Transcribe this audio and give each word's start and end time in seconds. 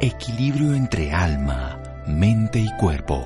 Equilibrio 0.00 0.74
entre 0.74 1.12
alma, 1.12 1.80
mente 2.08 2.58
y 2.58 2.68
cuerpo. 2.78 3.24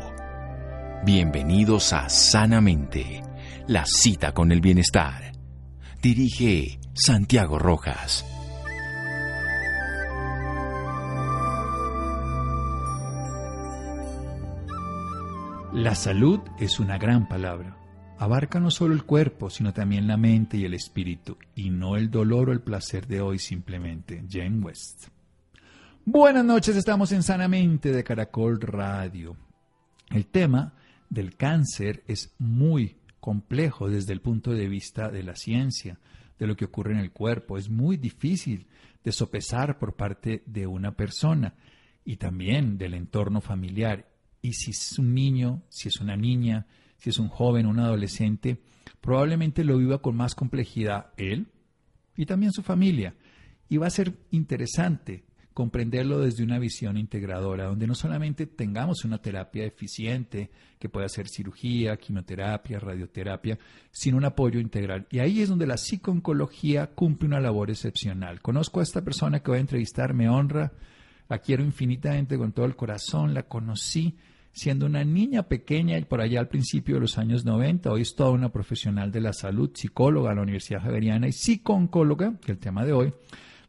Bienvenidos 1.02 1.94
a 1.94 2.10
Sanamente, 2.10 3.22
la 3.66 3.84
cita 3.86 4.32
con 4.34 4.52
el 4.52 4.60
bienestar. 4.60 5.32
Dirige 6.02 6.78
Santiago 6.92 7.58
Rojas. 7.58 8.24
La 15.72 15.94
salud 15.94 16.40
es 16.60 16.78
una 16.78 16.98
gran 16.98 17.28
palabra. 17.28 17.78
Abarca 18.18 18.60
no 18.60 18.70
solo 18.70 18.92
el 18.92 19.04
cuerpo, 19.04 19.48
sino 19.48 19.72
también 19.72 20.06
la 20.06 20.18
mente 20.18 20.58
y 20.58 20.66
el 20.66 20.74
espíritu, 20.74 21.38
y 21.54 21.70
no 21.70 21.96
el 21.96 22.10
dolor 22.10 22.50
o 22.50 22.52
el 22.52 22.60
placer 22.60 23.06
de 23.06 23.22
hoy 23.22 23.38
simplemente. 23.38 24.22
Jane 24.28 24.60
West. 24.60 25.08
Buenas 26.10 26.42
noches, 26.42 26.74
estamos 26.74 27.12
en 27.12 27.22
Sanamente 27.22 27.92
de 27.92 28.02
Caracol 28.02 28.62
Radio. 28.62 29.36
El 30.08 30.24
tema 30.26 30.72
del 31.10 31.36
cáncer 31.36 32.02
es 32.06 32.34
muy 32.38 32.96
complejo 33.20 33.90
desde 33.90 34.14
el 34.14 34.22
punto 34.22 34.52
de 34.52 34.70
vista 34.70 35.10
de 35.10 35.22
la 35.22 35.36
ciencia, 35.36 35.98
de 36.38 36.46
lo 36.46 36.56
que 36.56 36.64
ocurre 36.64 36.94
en 36.94 37.00
el 37.00 37.12
cuerpo. 37.12 37.58
Es 37.58 37.68
muy 37.68 37.98
difícil 37.98 38.68
de 39.04 39.12
sopesar 39.12 39.78
por 39.78 39.96
parte 39.96 40.42
de 40.46 40.66
una 40.66 40.96
persona 40.96 41.56
y 42.06 42.16
también 42.16 42.78
del 42.78 42.94
entorno 42.94 43.42
familiar. 43.42 44.08
Y 44.40 44.54
si 44.54 44.70
es 44.70 44.98
un 44.98 45.12
niño, 45.12 45.62
si 45.68 45.88
es 45.88 46.00
una 46.00 46.16
niña, 46.16 46.66
si 46.96 47.10
es 47.10 47.18
un 47.18 47.28
joven, 47.28 47.66
un 47.66 47.80
adolescente, 47.80 48.62
probablemente 49.02 49.62
lo 49.62 49.76
viva 49.76 50.00
con 50.00 50.16
más 50.16 50.34
complejidad 50.34 51.12
él 51.18 51.48
y 52.16 52.24
también 52.24 52.52
su 52.52 52.62
familia. 52.62 53.14
Y 53.68 53.76
va 53.76 53.88
a 53.88 53.90
ser 53.90 54.14
interesante 54.30 55.27
comprenderlo 55.58 56.20
desde 56.20 56.44
una 56.44 56.60
visión 56.60 56.96
integradora, 56.96 57.64
donde 57.64 57.88
no 57.88 57.96
solamente 57.96 58.46
tengamos 58.46 59.04
una 59.04 59.18
terapia 59.18 59.64
eficiente, 59.64 60.52
que 60.78 60.88
pueda 60.88 61.08
ser 61.08 61.26
cirugía, 61.28 61.96
quimioterapia, 61.96 62.78
radioterapia, 62.78 63.58
sino 63.90 64.18
un 64.18 64.24
apoyo 64.24 64.60
integral. 64.60 65.08
Y 65.10 65.18
ahí 65.18 65.42
es 65.42 65.48
donde 65.48 65.66
la 65.66 65.76
psicooncología 65.76 66.94
cumple 66.94 67.26
una 67.26 67.40
labor 67.40 67.70
excepcional. 67.70 68.40
Conozco 68.40 68.78
a 68.78 68.84
esta 68.84 69.02
persona 69.02 69.40
que 69.40 69.50
voy 69.50 69.58
a 69.58 69.62
entrevistar, 69.62 70.14
me 70.14 70.28
honra, 70.28 70.70
la 71.28 71.38
quiero 71.38 71.64
infinitamente 71.64 72.38
con 72.38 72.52
todo 72.52 72.64
el 72.64 72.76
corazón, 72.76 73.34
la 73.34 73.42
conocí 73.42 74.16
siendo 74.52 74.86
una 74.86 75.02
niña 75.02 75.42
pequeña 75.48 75.98
y 75.98 76.04
por 76.04 76.20
allá 76.20 76.38
al 76.38 76.46
principio 76.46 76.94
de 76.94 77.00
los 77.00 77.18
años 77.18 77.44
90, 77.44 77.90
hoy 77.90 78.02
es 78.02 78.14
toda 78.14 78.30
una 78.30 78.52
profesional 78.52 79.10
de 79.10 79.22
la 79.22 79.32
salud, 79.32 79.72
psicóloga 79.74 80.28
de 80.30 80.36
la 80.36 80.42
Universidad 80.42 80.82
Javeriana 80.82 81.26
y 81.26 81.32
psicooncóloga, 81.32 82.34
que 82.38 82.52
es 82.52 82.58
el 82.58 82.58
tema 82.58 82.84
de 82.84 82.92
hoy, 82.92 83.12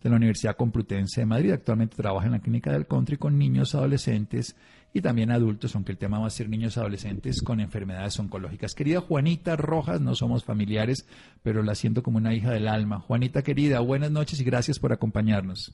de 0.04 0.10
la 0.10 0.16
Universidad 0.16 0.56
Complutense 0.56 1.22
de 1.22 1.26
Madrid. 1.26 1.52
Actualmente 1.52 1.96
trabaja 1.96 2.28
en 2.28 2.34
la 2.34 2.40
clínica 2.40 2.72
del 2.72 2.88
country 2.88 3.18
con 3.18 3.38
niños, 3.38 3.76
adolescentes 3.76 4.56
y 4.94 5.02
también 5.02 5.32
adultos, 5.32 5.76
aunque 5.76 5.92
el 5.92 5.98
tema 5.98 6.20
va 6.20 6.28
a 6.28 6.32
ser 6.32 6.50
niños 6.50 6.78
adolescentes 6.78 7.42
con 7.42 7.60
enfermedades 7.60 8.20
oncológicas. 8.20 8.74
Querida 8.74 9.02
Juanita 9.02 9.56
Rojas, 9.56 10.02
no 10.02 10.16
somos 10.16 10.44
familiares, 10.44 11.08
pero 11.44 11.62
la 11.64 11.76
siento 11.76 12.02
como 12.02 12.18
una 12.18 12.34
hija 12.34 12.52
del 12.52 12.68
alma. 12.68 13.00
Juanita 13.00 13.44
querida, 13.44 13.80
buenas 13.82 14.12
noches 14.12 14.42
y 14.42 14.44
gracias 14.44 14.80
por 14.80 14.92
acompañarnos. 14.92 15.74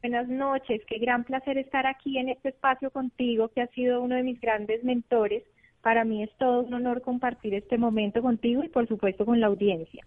Buenas 0.00 0.28
noches, 0.28 0.80
qué 0.86 0.98
gran 0.98 1.24
placer 1.24 1.58
estar 1.58 1.86
aquí 1.86 2.18
en 2.18 2.28
este 2.28 2.50
espacio 2.50 2.90
contigo, 2.90 3.48
que 3.48 3.62
ha 3.62 3.66
sido 3.68 4.00
uno 4.00 4.14
de 4.14 4.22
mis 4.22 4.40
grandes 4.40 4.82
mentores. 4.84 5.42
Para 5.82 6.04
mí 6.04 6.22
es 6.22 6.30
todo 6.38 6.62
un 6.62 6.74
honor 6.74 7.02
compartir 7.02 7.54
este 7.54 7.78
momento 7.78 8.22
contigo 8.22 8.64
y 8.64 8.68
por 8.68 8.86
supuesto 8.88 9.26
con 9.26 9.40
la 9.40 9.48
audiencia. 9.48 10.04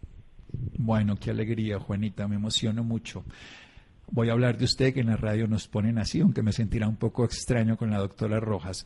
Bueno, 0.77 1.17
qué 1.17 1.31
alegría, 1.31 1.79
Juanita, 1.79 2.27
me 2.27 2.35
emociono 2.35 2.83
mucho. 2.83 3.23
Voy 4.11 4.29
a 4.29 4.33
hablar 4.33 4.57
de 4.57 4.65
usted, 4.65 4.93
que 4.93 4.99
en 4.99 5.07
la 5.07 5.17
radio 5.17 5.47
nos 5.47 5.67
ponen 5.67 5.97
así, 5.97 6.19
aunque 6.19 6.43
me 6.43 6.51
sentirá 6.51 6.87
un 6.87 6.97
poco 6.97 7.23
extraño 7.23 7.77
con 7.77 7.91
la 7.91 7.97
doctora 7.97 8.39
Rojas. 8.39 8.85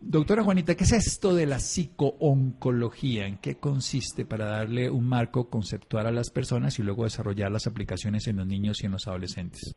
Doctora 0.00 0.42
Juanita, 0.42 0.74
¿qué 0.74 0.84
es 0.84 0.92
esto 0.92 1.32
de 1.32 1.46
la 1.46 1.60
psicooncología? 1.60 3.26
¿En 3.26 3.38
qué 3.38 3.58
consiste 3.58 4.26
para 4.26 4.46
darle 4.46 4.90
un 4.90 5.06
marco 5.06 5.48
conceptual 5.48 6.06
a 6.06 6.10
las 6.10 6.30
personas 6.30 6.78
y 6.78 6.82
luego 6.82 7.04
desarrollar 7.04 7.52
las 7.52 7.68
aplicaciones 7.68 8.26
en 8.26 8.36
los 8.36 8.46
niños 8.46 8.82
y 8.82 8.86
en 8.86 8.92
los 8.92 9.06
adolescentes? 9.06 9.76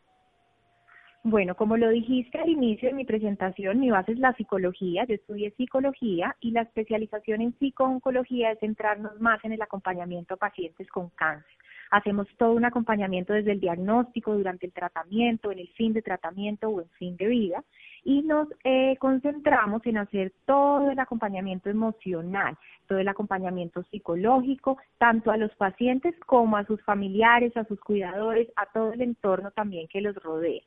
Bueno, 1.28 1.56
como 1.56 1.76
lo 1.76 1.90
dijiste 1.90 2.38
al 2.38 2.50
inicio 2.50 2.90
de 2.90 2.94
mi 2.94 3.04
presentación, 3.04 3.80
mi 3.80 3.90
base 3.90 4.12
es 4.12 4.20
la 4.20 4.34
psicología, 4.34 5.06
yo 5.06 5.16
estudié 5.16 5.50
psicología 5.58 6.36
y 6.40 6.52
la 6.52 6.62
especialización 6.62 7.42
en 7.42 7.52
psicooncología 7.54 8.52
es 8.52 8.60
centrarnos 8.60 9.20
más 9.20 9.44
en 9.44 9.52
el 9.52 9.62
acompañamiento 9.64 10.36
a 10.36 10.38
pacientes 10.38 10.88
con 10.88 11.10
cáncer. 11.10 11.52
Hacemos 11.90 12.28
todo 12.38 12.54
un 12.54 12.66
acompañamiento 12.66 13.34
desde 13.34 13.54
el 13.54 13.60
diagnóstico, 13.60 14.36
durante 14.36 14.68
el 14.68 14.72
tratamiento, 14.72 15.52
en 15.52 15.58
el 15.58 15.68
fin 15.70 15.94
de 15.94 16.04
tratamiento 16.04 16.70
o 16.70 16.82
en 16.82 16.90
fin 16.90 17.18
de 17.18 17.26
vida 17.26 17.64
y 18.04 18.22
nos 18.22 18.48
eh, 18.64 18.96
concentramos 19.00 19.84
en 19.88 19.98
hacer 19.98 20.32
todo 20.46 20.92
el 20.92 21.00
acompañamiento 21.00 21.72
emocional, 21.72 22.56
todo 22.88 23.00
el 23.00 23.08
acompañamiento 23.08 23.82
psicológico, 23.90 24.78
tanto 25.00 25.32
a 25.32 25.38
los 25.38 25.56
pacientes 25.56 26.14
como 26.28 26.56
a 26.56 26.68
sus 26.68 26.80
familiares, 26.84 27.58
a 27.58 27.66
sus 27.66 27.80
cuidadores, 27.80 28.48
a 28.58 28.68
todo 28.68 28.94
el 28.94 29.02
entorno 29.02 29.50
también 29.50 29.88
que 29.88 30.02
los 30.02 30.16
rodea. 30.18 30.62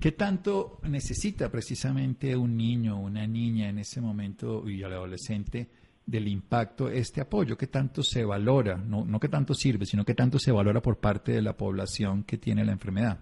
¿Qué 0.00 0.12
tanto 0.12 0.78
necesita 0.82 1.50
precisamente 1.50 2.36
un 2.36 2.56
niño 2.56 3.00
una 3.00 3.26
niña 3.26 3.70
en 3.70 3.78
ese 3.78 4.00
momento 4.00 4.68
y 4.68 4.82
al 4.82 4.92
adolescente 4.92 5.68
del 6.04 6.28
impacto 6.28 6.88
este 6.88 7.22
apoyo? 7.22 7.56
¿Qué 7.56 7.66
tanto 7.66 8.02
se 8.02 8.22
valora? 8.24 8.76
No, 8.76 9.06
no 9.06 9.18
qué 9.18 9.28
tanto 9.28 9.54
sirve, 9.54 9.86
sino 9.86 10.04
qué 10.04 10.14
tanto 10.14 10.38
se 10.38 10.52
valora 10.52 10.82
por 10.82 10.98
parte 10.98 11.32
de 11.32 11.40
la 11.40 11.54
población 11.54 12.24
que 12.24 12.36
tiene 12.36 12.64
la 12.64 12.72
enfermedad. 12.72 13.18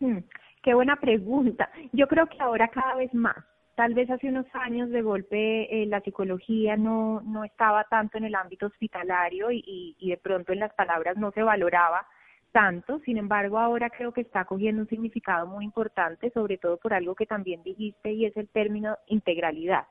Hmm, 0.00 0.18
qué 0.62 0.72
buena 0.72 0.96
pregunta. 0.96 1.70
Yo 1.92 2.08
creo 2.08 2.26
que 2.28 2.40
ahora 2.40 2.68
cada 2.68 2.96
vez 2.96 3.12
más. 3.12 3.36
Tal 3.76 3.94
vez 3.94 4.10
hace 4.10 4.28
unos 4.28 4.46
años 4.54 4.88
de 4.90 5.02
golpe 5.02 5.82
eh, 5.82 5.86
la 5.86 6.00
psicología 6.00 6.76
no, 6.76 7.20
no 7.20 7.44
estaba 7.44 7.84
tanto 7.84 8.16
en 8.18 8.24
el 8.24 8.34
ámbito 8.34 8.66
hospitalario 8.66 9.52
y, 9.52 9.94
y 9.98 10.10
de 10.10 10.16
pronto 10.16 10.52
en 10.52 10.60
las 10.60 10.72
palabras 10.74 11.16
no 11.16 11.30
se 11.30 11.42
valoraba 11.42 12.06
tanto, 12.52 13.00
sin 13.00 13.18
embargo 13.18 13.58
ahora 13.58 13.90
creo 13.90 14.12
que 14.12 14.22
está 14.22 14.44
cogiendo 14.44 14.82
un 14.82 14.88
significado 14.88 15.46
muy 15.46 15.64
importante, 15.64 16.30
sobre 16.30 16.58
todo 16.58 16.76
por 16.78 16.94
algo 16.94 17.14
que 17.14 17.26
también 17.26 17.62
dijiste 17.62 18.12
y 18.12 18.24
es 18.24 18.36
el 18.36 18.48
término 18.48 18.96
integralidad. 19.06 19.86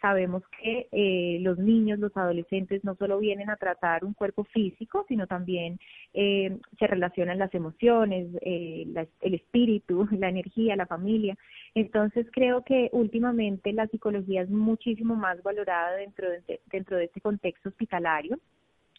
Sabemos 0.00 0.42
que 0.60 0.86
eh, 0.92 1.38
los 1.40 1.58
niños, 1.58 1.98
los 1.98 2.14
adolescentes 2.14 2.84
no 2.84 2.94
solo 2.96 3.18
vienen 3.18 3.48
a 3.48 3.56
tratar 3.56 4.04
un 4.04 4.12
cuerpo 4.12 4.44
físico, 4.44 5.06
sino 5.08 5.26
también 5.26 5.78
eh, 6.12 6.58
se 6.78 6.86
relacionan 6.86 7.38
las 7.38 7.54
emociones, 7.54 8.28
eh, 8.42 8.86
el 9.22 9.34
espíritu, 9.34 10.06
la 10.18 10.28
energía, 10.28 10.76
la 10.76 10.86
familia. 10.86 11.38
Entonces 11.74 12.26
creo 12.32 12.64
que 12.64 12.90
últimamente 12.92 13.72
la 13.72 13.86
psicología 13.86 14.42
es 14.42 14.50
muchísimo 14.50 15.14
más 15.14 15.42
valorada 15.42 15.96
dentro 15.96 16.28
de, 16.28 16.60
dentro 16.66 16.98
de 16.98 17.04
este 17.04 17.22
contexto 17.22 17.70
hospitalario 17.70 18.38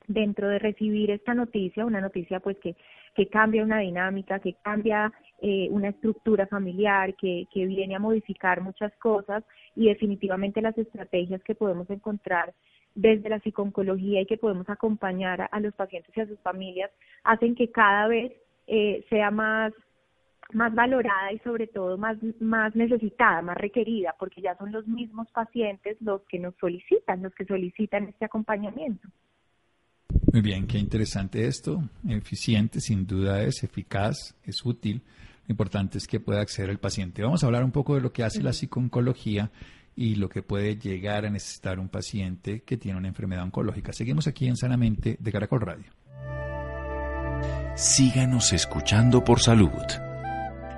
dentro 0.08 0.48
de 0.50 0.60
recibir 0.60 1.12
esta 1.12 1.34
noticia, 1.34 1.86
una 1.86 2.02
noticia 2.02 2.40
pues 2.40 2.58
que, 2.60 2.76
que 3.16 3.28
cambia 3.28 3.64
una 3.64 3.80
dinámica, 3.80 4.40
que 4.40 4.54
cambia 4.64 5.12
eh, 5.42 5.68
una 5.72 5.90
estructura 5.90 6.48
familiar, 6.48 7.16
que, 7.16 7.48
que 7.54 7.66
viene 7.66 7.96
a 7.96 8.00
modificar 8.00 8.62
muchas 8.62 8.94
cosas 8.98 9.44
y 9.76 9.88
definitivamente 9.88 10.62
las 10.62 10.78
estrategias 10.78 11.44
que 11.44 11.56
podemos 11.56 11.90
encontrar 11.90 12.54
desde 12.94 13.30
la 13.30 13.40
psiconcología 13.42 14.22
y 14.22 14.26
que 14.26 14.38
podemos 14.38 14.70
acompañar 14.70 15.50
a, 15.52 15.60
los 15.60 15.74
pacientes 15.74 16.16
y 16.16 16.22
a 16.22 16.28
sus 16.28 16.40
familias 16.40 16.90
hacen 17.24 17.54
que 17.56 17.70
cada 17.70 18.08
vez 18.08 18.32
eh, 18.68 19.06
sea 19.10 19.32
más 19.32 19.74
más 20.54 20.74
valorada 20.74 21.32
y 21.32 21.40
sobre 21.40 21.68
todo 21.68 21.98
más, 21.98 22.18
más 22.40 22.76
necesitada, 22.76 23.42
más 23.42 23.58
requerida, 23.58 24.16
porque 24.20 24.42
ya 24.42 24.56
son 24.58 24.72
los 24.72 24.88
mismos 24.88 25.30
pacientes 25.32 25.98
los 26.02 26.22
que 26.28 26.40
nos 26.40 26.56
solicitan, 26.56 27.24
los 27.24 27.34
que 27.34 27.46
solicitan 27.46 28.08
este 28.08 28.26
acompañamiento. 28.26 29.08
Muy 30.36 30.42
bien, 30.42 30.68
qué 30.68 30.78
interesante 30.78 31.48
esto. 31.48 31.82
Eficiente, 32.10 32.82
sin 32.82 33.08
duda 33.08 33.42
es 33.44 33.64
eficaz, 33.64 34.36
es 34.44 34.66
útil. 34.66 35.02
Lo 35.48 35.54
importante 35.54 35.98
es 35.98 36.08
que 36.08 36.20
pueda 36.20 36.42
acceder 36.42 36.70
el 36.70 36.78
paciente. 36.78 37.24
Vamos 37.24 37.42
a 37.42 37.46
hablar 37.46 37.64
un 37.64 37.72
poco 37.72 37.96
de 37.96 38.02
lo 38.02 38.12
que 38.12 38.26
hace 38.26 38.44
la 38.44 38.52
psicooncología 38.52 39.50
y 39.96 40.16
lo 40.16 40.28
que 40.28 40.44
puede 40.44 40.76
llegar 40.76 41.26
a 41.26 41.30
necesitar 41.30 41.80
un 41.80 41.88
paciente 41.88 42.64
que 42.64 42.76
tiene 42.76 42.98
una 42.98 43.08
enfermedad 43.08 43.46
oncológica. 43.46 43.94
Seguimos 43.94 44.28
aquí 44.28 44.46
en 44.46 44.58
Sanamente 44.58 45.16
de 45.22 45.32
Caracol 45.32 45.62
Radio. 45.62 45.86
Síganos 47.78 48.52
escuchando 48.52 49.24
por 49.24 49.40
salud. 49.40 49.72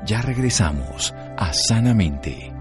Ya 0.06 0.22
regresamos 0.22 1.16
a 1.36 1.52
Sanamente. 1.52 2.54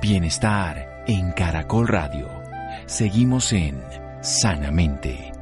Bienestar 0.00 1.02
en 1.08 1.32
Caracol 1.32 1.88
Radio. 1.88 2.41
Seguimos 2.86 3.52
en 3.52 3.80
Sanamente. 4.22 5.32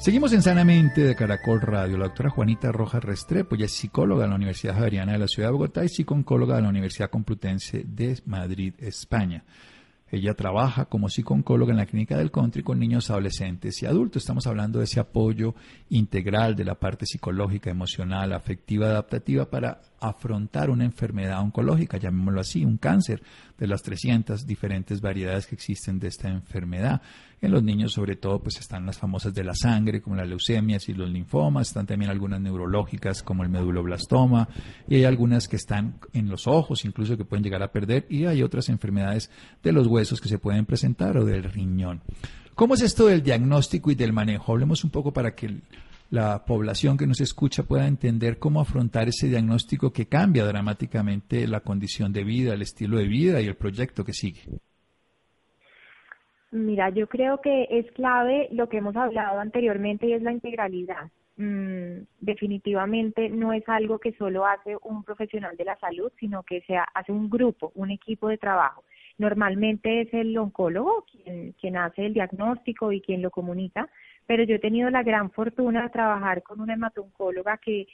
Seguimos 0.00 0.32
en 0.32 0.42
Sanamente 0.42 1.02
de 1.02 1.14
Caracol 1.14 1.60
Radio. 1.60 1.98
La 1.98 2.06
doctora 2.06 2.30
Juanita 2.30 2.72
Rojas 2.72 3.04
Restrepo, 3.04 3.56
ella 3.56 3.66
es 3.66 3.72
psicóloga 3.72 4.22
de 4.22 4.28
la 4.30 4.36
Universidad 4.36 4.74
Javeriana 4.74 5.12
de 5.12 5.18
la 5.18 5.28
Ciudad 5.28 5.48
de 5.48 5.52
Bogotá 5.52 5.84
y 5.84 5.88
psicóloga 5.88 6.56
de 6.56 6.62
la 6.62 6.68
Universidad 6.68 7.10
Complutense 7.10 7.84
de 7.86 8.18
Madrid, 8.24 8.74
España. 8.78 9.44
Ella 10.10 10.34
trabaja 10.34 10.86
como 10.86 11.08
psicóloga 11.10 11.72
en 11.72 11.76
la 11.76 11.86
clínica 11.86 12.16
del 12.16 12.30
country 12.30 12.62
con 12.62 12.78
niños, 12.78 13.10
adolescentes 13.10 13.82
y 13.82 13.86
adultos. 13.86 14.22
Estamos 14.22 14.46
hablando 14.46 14.78
de 14.78 14.86
ese 14.86 15.00
apoyo 15.00 15.54
integral 15.90 16.56
de 16.56 16.64
la 16.64 16.76
parte 16.76 17.04
psicológica, 17.04 17.70
emocional, 17.70 18.32
afectiva, 18.32 18.86
adaptativa 18.86 19.50
para 19.50 19.82
afrontar 20.00 20.70
una 20.70 20.84
enfermedad 20.84 21.40
oncológica, 21.40 21.98
llamémoslo 21.98 22.40
así, 22.40 22.64
un 22.64 22.78
cáncer 22.78 23.22
de 23.58 23.66
las 23.66 23.82
300 23.82 24.46
diferentes 24.46 25.00
variedades 25.00 25.46
que 25.46 25.54
existen 25.54 25.98
de 25.98 26.08
esta 26.08 26.28
enfermedad. 26.28 27.02
En 27.40 27.50
los 27.50 27.62
niños, 27.62 27.92
sobre 27.92 28.16
todo, 28.16 28.40
pues 28.40 28.58
están 28.58 28.86
las 28.86 28.98
famosas 28.98 29.34
de 29.34 29.44
la 29.44 29.54
sangre, 29.54 30.00
como 30.00 30.16
las 30.16 30.28
leucemias 30.28 30.88
y 30.88 30.94
los 30.94 31.10
linfomas, 31.10 31.68
están 31.68 31.86
también 31.86 32.10
algunas 32.10 32.40
neurológicas, 32.40 33.22
como 33.22 33.42
el 33.42 33.48
meduloblastoma, 33.48 34.48
y 34.88 34.96
hay 34.96 35.04
algunas 35.04 35.48
que 35.48 35.56
están 35.56 35.98
en 36.12 36.28
los 36.28 36.46
ojos, 36.46 36.84
incluso 36.84 37.16
que 37.16 37.24
pueden 37.24 37.44
llegar 37.44 37.62
a 37.62 37.72
perder, 37.72 38.06
y 38.08 38.26
hay 38.26 38.42
otras 38.42 38.68
enfermedades 38.68 39.30
de 39.62 39.72
los 39.72 39.86
huesos 39.86 40.20
que 40.20 40.28
se 40.28 40.38
pueden 40.38 40.66
presentar 40.66 41.16
o 41.16 41.24
del 41.24 41.44
riñón. 41.44 42.02
¿Cómo 42.54 42.74
es 42.74 42.82
esto 42.82 43.06
del 43.06 43.22
diagnóstico 43.22 43.92
y 43.92 43.94
del 43.94 44.12
manejo? 44.12 44.52
Hablemos 44.52 44.82
un 44.82 44.90
poco 44.90 45.12
para 45.12 45.36
que 45.36 45.60
la 46.10 46.44
población 46.44 46.96
que 46.96 47.06
nos 47.06 47.20
escucha 47.20 47.64
pueda 47.64 47.86
entender 47.86 48.38
cómo 48.38 48.60
afrontar 48.60 49.08
ese 49.08 49.28
diagnóstico 49.28 49.92
que 49.92 50.06
cambia 50.06 50.44
dramáticamente 50.44 51.46
la 51.46 51.60
condición 51.60 52.12
de 52.12 52.24
vida, 52.24 52.54
el 52.54 52.62
estilo 52.62 52.98
de 52.98 53.06
vida 53.06 53.40
y 53.40 53.46
el 53.46 53.56
proyecto 53.56 54.04
que 54.04 54.12
sigue. 54.12 54.42
Mira, 56.50 56.88
yo 56.90 57.06
creo 57.08 57.40
que 57.42 57.66
es 57.70 57.90
clave 57.92 58.48
lo 58.52 58.68
que 58.68 58.78
hemos 58.78 58.96
hablado 58.96 59.38
anteriormente 59.38 60.06
y 60.06 60.14
es 60.14 60.22
la 60.22 60.32
integralidad. 60.32 61.10
Mm, 61.36 62.04
definitivamente 62.20 63.28
no 63.28 63.52
es 63.52 63.62
algo 63.68 63.98
que 63.98 64.12
solo 64.14 64.46
hace 64.46 64.76
un 64.82 65.04
profesional 65.04 65.56
de 65.56 65.64
la 65.64 65.78
salud, 65.78 66.10
sino 66.18 66.42
que 66.42 66.62
se 66.62 66.76
hace 66.76 67.12
un 67.12 67.28
grupo, 67.28 67.70
un 67.74 67.90
equipo 67.90 68.28
de 68.28 68.38
trabajo. 68.38 68.82
Normalmente 69.18 70.00
es 70.00 70.14
el 70.14 70.36
oncólogo 70.38 71.04
quien, 71.10 71.52
quien 71.52 71.76
hace 71.76 72.06
el 72.06 72.14
diagnóstico 72.14 72.92
y 72.92 73.00
quien 73.00 73.20
lo 73.20 73.30
comunica, 73.30 73.88
pero 74.28 74.44
yo 74.44 74.56
he 74.56 74.60
tenido 74.60 74.90
la 74.90 75.02
gran 75.02 75.30
fortuna 75.30 75.82
de 75.84 75.88
trabajar 75.88 76.42
con 76.42 76.60
una 76.60 76.74
hematoncóloga 76.74 77.56
que 77.56 77.88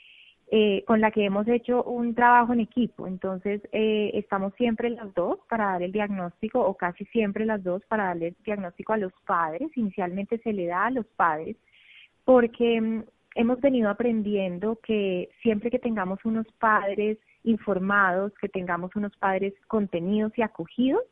eh, 0.51 0.85
con 0.87 1.01
la 1.01 1.11
que 1.11 1.25
hemos 1.25 1.49
hecho 1.49 1.83
un 1.85 2.15
trabajo 2.15 2.53
en 2.53 2.61
equipo. 2.61 3.07
Entonces, 3.07 3.63
eh, 3.73 4.11
estamos 4.15 4.53
siempre 4.57 4.91
las 4.91 5.13
dos 5.15 5.39
para 5.49 5.67
dar 5.67 5.83
el 5.83 5.91
diagnóstico, 5.91 6.61
o 6.61 6.77
casi 6.77 7.07
siempre 7.07 7.47
las 7.47 7.63
dos 7.65 7.83
para 7.89 8.05
darle 8.05 8.29
el 8.29 8.37
diagnóstico 8.45 8.93
a 8.93 8.99
los 8.99 9.13
padres. 9.27 9.71
Inicialmente 9.75 10.39
se 10.39 10.53
le 10.53 10.67
da 10.67 10.87
a 10.87 10.91
los 10.91 11.07
padres, 11.17 11.57
porque 12.25 12.79
mm, 12.81 13.05
hemos 13.37 13.61
venido 13.61 13.89
aprendiendo 13.89 14.79
que 14.83 15.31
siempre 15.41 15.71
que 15.71 15.79
tengamos 15.79 16.23
unos 16.25 16.47
padres 16.59 17.17
informados, 17.45 18.33
que 18.41 18.49
tengamos 18.49 18.95
unos 18.97 19.17
padres 19.17 19.55
contenidos 19.67 20.37
y 20.37 20.43
acogidos, 20.43 21.03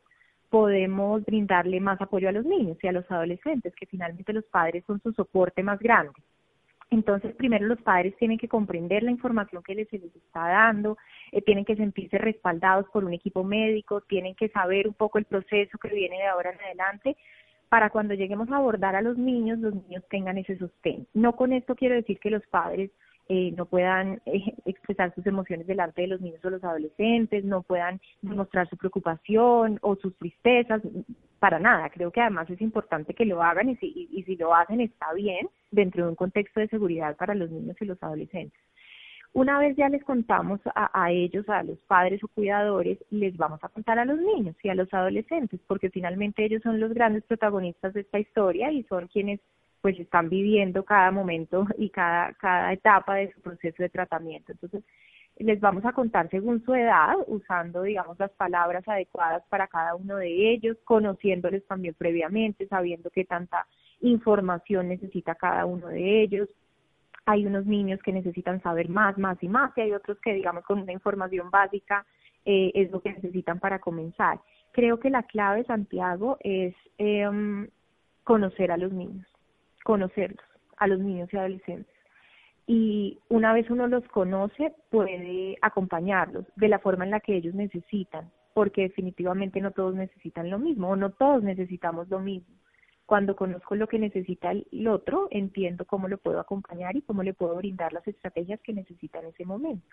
podemos 0.53 1.25
brindarle 1.25 1.79
más 1.79 1.99
apoyo 1.99 2.29
a 2.29 2.31
los 2.31 2.45
niños 2.45 2.77
y 2.83 2.87
a 2.87 2.91
los 2.91 3.09
adolescentes, 3.09 3.73
que 3.73 3.87
finalmente 3.87 4.33
los 4.33 4.45
padres 4.45 4.83
son 4.85 5.01
su 5.01 5.11
soporte 5.11 5.63
más 5.63 5.79
grande. 5.79 6.13
Entonces, 6.91 7.33
primero 7.33 7.65
los 7.65 7.81
padres 7.81 8.15
tienen 8.19 8.37
que 8.37 8.47
comprender 8.47 9.01
la 9.01 9.09
información 9.09 9.63
que 9.63 9.73
les, 9.73 9.89
se 9.89 9.97
les 9.97 10.15
está 10.15 10.47
dando, 10.47 10.95
eh, 11.31 11.41
tienen 11.41 11.65
que 11.65 11.75
sentirse 11.75 12.19
respaldados 12.19 12.85
por 12.93 13.03
un 13.03 13.13
equipo 13.13 13.43
médico, 13.43 14.01
tienen 14.01 14.35
que 14.35 14.47
saber 14.49 14.87
un 14.87 14.93
poco 14.93 15.17
el 15.17 15.25
proceso 15.25 15.79
que 15.79 15.87
viene 15.87 16.17
de 16.17 16.27
ahora 16.27 16.51
en 16.51 16.61
adelante 16.61 17.17
para 17.67 17.89
cuando 17.89 18.13
lleguemos 18.13 18.47
a 18.51 18.57
abordar 18.57 18.95
a 18.95 19.01
los 19.01 19.17
niños, 19.17 19.57
los 19.57 19.73
niños 19.73 20.03
tengan 20.07 20.37
ese 20.37 20.55
sostén. 20.59 21.07
No 21.15 21.35
con 21.35 21.51
esto 21.51 21.73
quiero 21.73 21.95
decir 21.95 22.19
que 22.19 22.29
los 22.29 22.45
padres 22.45 22.91
eh, 23.29 23.53
no 23.55 23.65
puedan 23.65 24.21
eh, 24.25 24.55
expresar 24.65 25.13
sus 25.15 25.25
emociones 25.25 25.67
delante 25.67 26.01
de 26.01 26.07
los 26.07 26.21
niños 26.21 26.43
o 26.43 26.49
los 26.49 26.63
adolescentes, 26.63 27.43
no 27.43 27.61
puedan 27.61 27.99
demostrar 28.21 28.69
su 28.69 28.77
preocupación 28.77 29.79
o 29.81 29.95
sus 29.95 30.15
tristezas, 30.17 30.81
para 31.39 31.59
nada. 31.59 31.89
Creo 31.89 32.11
que 32.11 32.21
además 32.21 32.49
es 32.49 32.61
importante 32.61 33.13
que 33.13 33.25
lo 33.25 33.43
hagan 33.43 33.69
y 33.69 33.75
si, 33.75 34.07
y 34.11 34.23
si 34.23 34.37
lo 34.37 34.55
hacen 34.55 34.79
está 34.79 35.13
bien 35.13 35.49
dentro 35.71 36.05
de 36.05 36.09
un 36.09 36.15
contexto 36.15 36.61
de 36.61 36.69
seguridad 36.69 37.17
para 37.17 37.35
los 37.35 37.49
niños 37.51 37.75
y 37.81 37.85
los 37.85 38.01
adolescentes. 38.01 38.59
Una 39.33 39.57
vez 39.57 39.75
ya 39.75 39.89
les 39.89 40.03
contamos 40.03 40.61
a, 40.75 40.91
a, 40.93 41.11
ellos, 41.11 41.49
a 41.49 41.63
los 41.63 41.79
padres 41.79 42.23
o 42.23 42.27
cuidadores, 42.27 42.99
les 43.09 43.35
vamos 43.35 43.59
a 43.63 43.69
contar 43.69 43.97
a 43.97 44.05
los 44.05 44.19
niños 44.19 44.55
y 44.61 44.69
a 44.69 44.75
los 44.75 44.93
adolescentes, 44.93 45.59
porque 45.67 45.89
finalmente 45.89 46.45
ellos 46.45 46.61
son 46.61 46.79
los 46.79 46.93
grandes 46.93 47.23
protagonistas 47.23 47.93
de 47.93 48.01
esta 48.01 48.19
historia 48.19 48.71
y 48.71 48.83
son 48.83 49.07
quienes 49.07 49.39
pues 49.83 49.99
están 49.99 50.29
viviendo 50.29 50.85
cada 50.85 51.11
momento 51.11 51.67
y 51.77 51.89
cada, 51.89 52.31
cada 52.35 52.71
etapa 52.71 53.15
de 53.15 53.33
su 53.33 53.41
proceso 53.41 53.83
de 53.83 53.89
tratamiento. 53.89 54.53
Entonces, 54.53 54.81
les 55.39 55.59
vamos 55.59 55.83
a 55.83 55.91
contar 55.91 56.29
según 56.29 56.63
su 56.63 56.73
edad, 56.73 57.15
usando, 57.27 57.81
digamos, 57.81 58.17
las 58.17 58.31
palabras 58.31 58.87
adecuadas 58.87 59.43
para 59.49 59.67
cada 59.67 59.95
uno 59.95 60.15
de 60.15 60.53
ellos, 60.53 60.77
conociéndoles 60.85 61.67
también 61.67 61.95
previamente, 61.95 62.65
sabiendo 62.67 63.09
qué 63.09 63.25
tanta 63.25 63.67
información 63.99 64.87
necesita 64.87 65.35
cada 65.35 65.65
uno 65.65 65.89
de 65.89 66.21
ellos. 66.21 66.47
Hay 67.25 67.45
unos 67.45 67.65
niños 67.65 67.99
que 68.03 68.13
necesitan 68.13 68.63
saber 68.63 68.87
más, 68.87 69.17
más 69.17 69.37
y 69.43 69.49
más, 69.49 69.77
y 69.77 69.81
hay 69.81 69.91
otros 69.91 70.17
que, 70.21 70.33
digamos, 70.33 70.63
con 70.63 70.79
una 70.79 70.93
información 70.93 71.51
básica 71.51 72.05
eh, 72.45 72.71
es 72.73 72.89
lo 72.89 73.01
que 73.01 73.11
necesitan 73.11 73.59
para 73.59 73.79
comenzar. 73.79 74.39
Creo 74.71 74.97
que 75.01 75.09
la 75.09 75.23
clave, 75.23 75.65
Santiago, 75.65 76.37
es 76.39 76.73
eh, 76.99 77.67
conocer 78.23 78.71
a 78.71 78.77
los 78.77 78.93
niños 78.93 79.27
conocerlos, 79.83 80.45
a 80.77 80.87
los 80.87 80.99
niños 80.99 81.29
y 81.31 81.37
adolescentes. 81.37 81.93
Y 82.65 83.19
una 83.29 83.53
vez 83.53 83.69
uno 83.69 83.87
los 83.87 84.07
conoce, 84.07 84.73
puede 84.89 85.57
acompañarlos 85.61 86.45
de 86.55 86.69
la 86.69 86.79
forma 86.79 87.03
en 87.03 87.11
la 87.11 87.19
que 87.19 87.35
ellos 87.35 87.53
necesitan, 87.53 88.31
porque 88.53 88.83
definitivamente 88.83 89.59
no 89.59 89.71
todos 89.71 89.95
necesitan 89.95 90.49
lo 90.49 90.59
mismo 90.59 90.89
o 90.89 90.95
no 90.95 91.11
todos 91.11 91.43
necesitamos 91.43 92.07
lo 92.09 92.19
mismo. 92.19 92.55
Cuando 93.05 93.35
conozco 93.35 93.75
lo 93.75 93.87
que 93.87 93.99
necesita 93.99 94.51
el 94.51 94.87
otro, 94.87 95.27
entiendo 95.29 95.83
cómo 95.85 96.07
lo 96.07 96.17
puedo 96.17 96.39
acompañar 96.39 96.95
y 96.95 97.01
cómo 97.01 97.21
le 97.21 97.33
puedo 97.33 97.55
brindar 97.55 97.91
las 97.91 98.07
estrategias 98.07 98.61
que 98.61 98.71
necesita 98.71 99.19
en 99.19 99.25
ese 99.25 99.45
momento. 99.45 99.85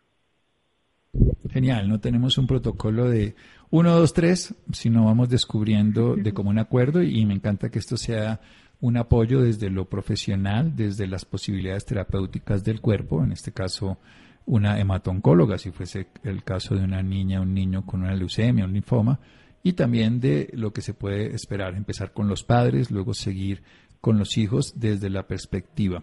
Genial, 1.50 1.88
no 1.88 1.98
tenemos 1.98 2.38
un 2.38 2.46
protocolo 2.46 3.08
de 3.08 3.34
uno, 3.70 3.90
dos, 3.98 4.14
tres, 4.14 4.54
sino 4.72 5.06
vamos 5.06 5.28
descubriendo 5.28 6.14
de 6.14 6.32
común 6.32 6.60
acuerdo 6.60 7.02
y 7.02 7.26
me 7.26 7.34
encanta 7.34 7.70
que 7.70 7.80
esto 7.80 7.96
sea 7.96 8.40
un 8.80 8.96
apoyo 8.96 9.42
desde 9.42 9.70
lo 9.70 9.88
profesional, 9.88 10.74
desde 10.74 11.06
las 11.06 11.24
posibilidades 11.24 11.84
terapéuticas 11.84 12.64
del 12.64 12.80
cuerpo, 12.80 13.22
en 13.22 13.32
este 13.32 13.52
caso 13.52 13.98
una 14.46 14.80
hematoncóloga, 14.80 15.58
si 15.58 15.70
fuese 15.70 16.08
el 16.24 16.42
caso 16.42 16.74
de 16.74 16.84
una 16.84 17.02
niña 17.02 17.40
un 17.40 17.54
niño 17.54 17.84
con 17.84 18.02
una 18.02 18.14
leucemia, 18.14 18.64
un 18.64 18.72
linfoma, 18.72 19.20
y 19.62 19.74
también 19.74 20.20
de 20.20 20.48
lo 20.54 20.72
que 20.72 20.80
se 20.80 20.94
puede 20.94 21.34
esperar, 21.34 21.74
empezar 21.74 22.12
con 22.12 22.26
los 22.26 22.42
padres, 22.42 22.90
luego 22.90 23.12
seguir 23.12 23.62
con 24.00 24.18
los 24.18 24.38
hijos 24.38 24.74
desde 24.76 25.10
la 25.10 25.26
perspectiva. 25.26 26.02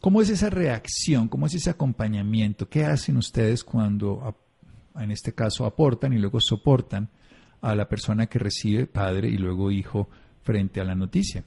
¿Cómo 0.00 0.20
es 0.20 0.30
esa 0.30 0.50
reacción? 0.50 1.28
¿Cómo 1.28 1.46
es 1.46 1.54
ese 1.54 1.70
acompañamiento? 1.70 2.68
¿Qué 2.68 2.84
hacen 2.84 3.16
ustedes 3.16 3.62
cuando, 3.62 4.34
en 4.96 5.10
este 5.12 5.32
caso, 5.34 5.66
aportan 5.66 6.12
y 6.12 6.18
luego 6.18 6.40
soportan 6.40 7.08
a 7.60 7.74
la 7.74 7.88
persona 7.88 8.26
que 8.26 8.38
recibe, 8.38 8.86
padre 8.86 9.28
y 9.28 9.36
luego 9.36 9.70
hijo, 9.70 10.08
frente 10.42 10.80
a 10.80 10.84
la 10.84 10.94
noticia? 10.94 11.44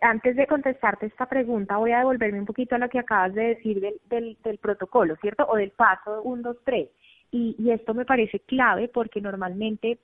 Antes 0.00 0.36
de 0.36 0.46
contestarte 0.46 1.06
esta 1.06 1.26
pregunta, 1.26 1.76
voy 1.76 1.92
a 1.92 1.98
devolverme 1.98 2.40
un 2.40 2.46
poquito 2.46 2.74
a 2.74 2.78
lo 2.78 2.88
que 2.88 2.98
acabas 2.98 3.34
de 3.34 3.54
decir 3.54 3.80
del, 3.80 3.94
del, 4.08 4.36
del 4.42 4.58
protocolo, 4.58 5.16
¿cierto? 5.16 5.46
O 5.48 5.56
del 5.56 5.70
paso 5.70 6.22
1, 6.22 6.42
2, 6.42 6.56
3. 6.64 6.88
Y, 7.32 7.56
y 7.58 7.70
esto 7.70 7.94
me 7.94 8.04
parece 8.04 8.40
clave 8.40 8.88
porque 8.88 9.20
normalmente 9.20 9.98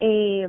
eh, 0.00 0.46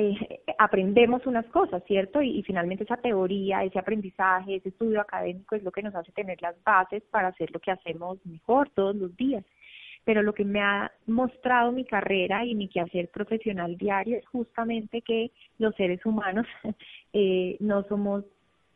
eh, 0.00 0.40
aprendemos 0.58 1.26
unas 1.26 1.46
cosas, 1.46 1.82
¿cierto? 1.84 2.22
Y, 2.22 2.42
finalmente 2.44 2.84
esa 2.84 2.96
teoría, 2.96 3.64
ese 3.64 3.80
aprendizaje, 3.80 4.56
ese 4.56 4.68
estudio 4.68 5.00
académico 5.00 5.56
es 5.56 5.64
lo 5.64 5.72
que 5.72 5.82
nos 5.82 5.94
hace 5.94 6.12
tener 6.12 6.40
las 6.40 6.54
bases 6.62 7.02
para 7.10 7.28
hacer 7.28 7.50
lo 7.52 7.58
que 7.58 7.72
hacemos 7.72 8.24
mejor 8.24 8.70
todos 8.70 8.94
los 8.94 9.16
días 9.16 9.44
pero 10.08 10.22
lo 10.22 10.32
que 10.32 10.42
me 10.46 10.62
ha 10.62 10.90
mostrado 11.06 11.70
mi 11.70 11.84
carrera 11.84 12.42
y 12.42 12.54
mi 12.54 12.66
quehacer 12.66 13.10
profesional 13.10 13.76
diario 13.76 14.16
es 14.16 14.26
justamente 14.28 15.02
que 15.02 15.32
los 15.58 15.74
seres 15.74 16.00
humanos 16.06 16.46
eh, 17.12 17.58
no 17.60 17.82
somos 17.82 18.24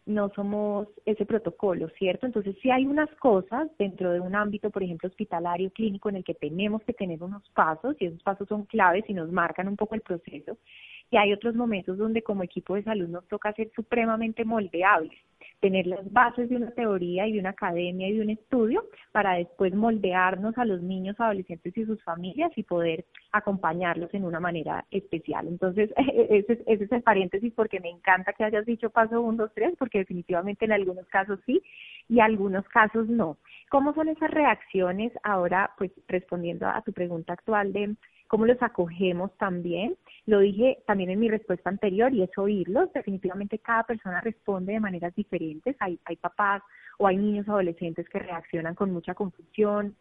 no 0.04 0.30
somos 0.34 0.88
ese 1.06 1.24
protocolo, 1.24 1.88
¿cierto? 1.96 2.26
Entonces, 2.26 2.54
si 2.60 2.70
hay 2.70 2.84
unas 2.84 3.08
cosas 3.14 3.70
dentro 3.78 4.12
de 4.12 4.20
un 4.20 4.34
ámbito, 4.34 4.68
por 4.68 4.82
ejemplo, 4.82 5.08
hospitalario, 5.08 5.70
clínico, 5.70 6.10
en 6.10 6.16
el 6.16 6.24
que 6.24 6.34
tenemos 6.34 6.82
que 6.82 6.92
tener 6.92 7.22
unos 7.22 7.48
pasos, 7.54 7.96
y 8.00 8.06
esos 8.06 8.22
pasos 8.22 8.46
son 8.48 8.64
claves 8.64 9.04
y 9.08 9.14
nos 9.14 9.32
marcan 9.32 9.68
un 9.68 9.76
poco 9.76 9.94
el 9.94 10.02
proceso, 10.02 10.58
y 11.12 11.18
hay 11.18 11.32
otros 11.32 11.54
momentos 11.54 11.98
donde 11.98 12.22
como 12.22 12.42
equipo 12.42 12.74
de 12.74 12.84
salud 12.84 13.06
nos 13.06 13.28
toca 13.28 13.52
ser 13.52 13.70
supremamente 13.76 14.46
moldeables, 14.46 15.12
tener 15.60 15.86
las 15.86 16.10
bases 16.10 16.48
de 16.48 16.56
una 16.56 16.70
teoría 16.70 17.26
y 17.28 17.34
de 17.34 17.38
una 17.38 17.50
academia 17.50 18.08
y 18.08 18.16
de 18.16 18.22
un 18.22 18.30
estudio 18.30 18.86
para 19.12 19.34
después 19.34 19.74
moldearnos 19.74 20.56
a 20.56 20.64
los 20.64 20.80
niños, 20.80 21.20
adolescentes 21.20 21.76
y 21.76 21.84
sus 21.84 22.02
familias 22.02 22.50
y 22.56 22.62
poder 22.62 23.04
acompañarlos 23.30 24.12
en 24.14 24.24
una 24.24 24.40
manera 24.40 24.86
especial. 24.90 25.48
Entonces, 25.48 25.90
ese, 26.30 26.62
es 26.66 26.90
el 26.90 27.02
paréntesis 27.02 27.52
porque 27.54 27.78
me 27.78 27.90
encanta 27.90 28.32
que 28.32 28.44
hayas 28.44 28.64
dicho 28.64 28.88
paso 28.88 29.20
1, 29.20 29.36
2, 29.36 29.50
3, 29.54 29.74
porque 29.78 29.98
definitivamente 29.98 30.64
en 30.64 30.72
algunos 30.72 31.06
casos 31.08 31.40
sí, 31.44 31.62
y 32.08 32.20
algunos 32.20 32.66
casos 32.68 33.08
no. 33.08 33.38
¿Cómo 33.70 33.94
son 33.94 34.08
esas 34.08 34.30
reacciones 34.30 35.12
ahora, 35.22 35.72
pues 35.78 35.90
respondiendo 36.08 36.66
a 36.68 36.82
tu 36.82 36.92
pregunta 36.92 37.32
actual 37.32 37.72
de 37.72 37.96
cómo 38.28 38.44
los 38.44 38.62
acogemos 38.62 39.36
también? 39.38 39.96
Lo 40.26 40.40
dije 40.40 40.78
también 40.86 41.10
en 41.10 41.20
mi 41.20 41.28
respuesta 41.28 41.70
anterior 41.70 42.12
y 42.12 42.22
es 42.22 42.36
oírlos. 42.36 42.92
Definitivamente 42.92 43.58
cada 43.58 43.84
persona 43.84 44.20
responde 44.20 44.74
de 44.74 44.80
maneras 44.80 45.14
diferentes. 45.14 45.74
Hay, 45.80 45.98
hay 46.04 46.16
papás 46.16 46.62
o 46.98 47.06
hay 47.06 47.16
niños 47.16 47.48
adolescentes 47.48 48.08
que 48.08 48.18
reaccionan 48.18 48.74
con 48.74 48.92
mucha 48.92 49.14
confusión, 49.14 49.96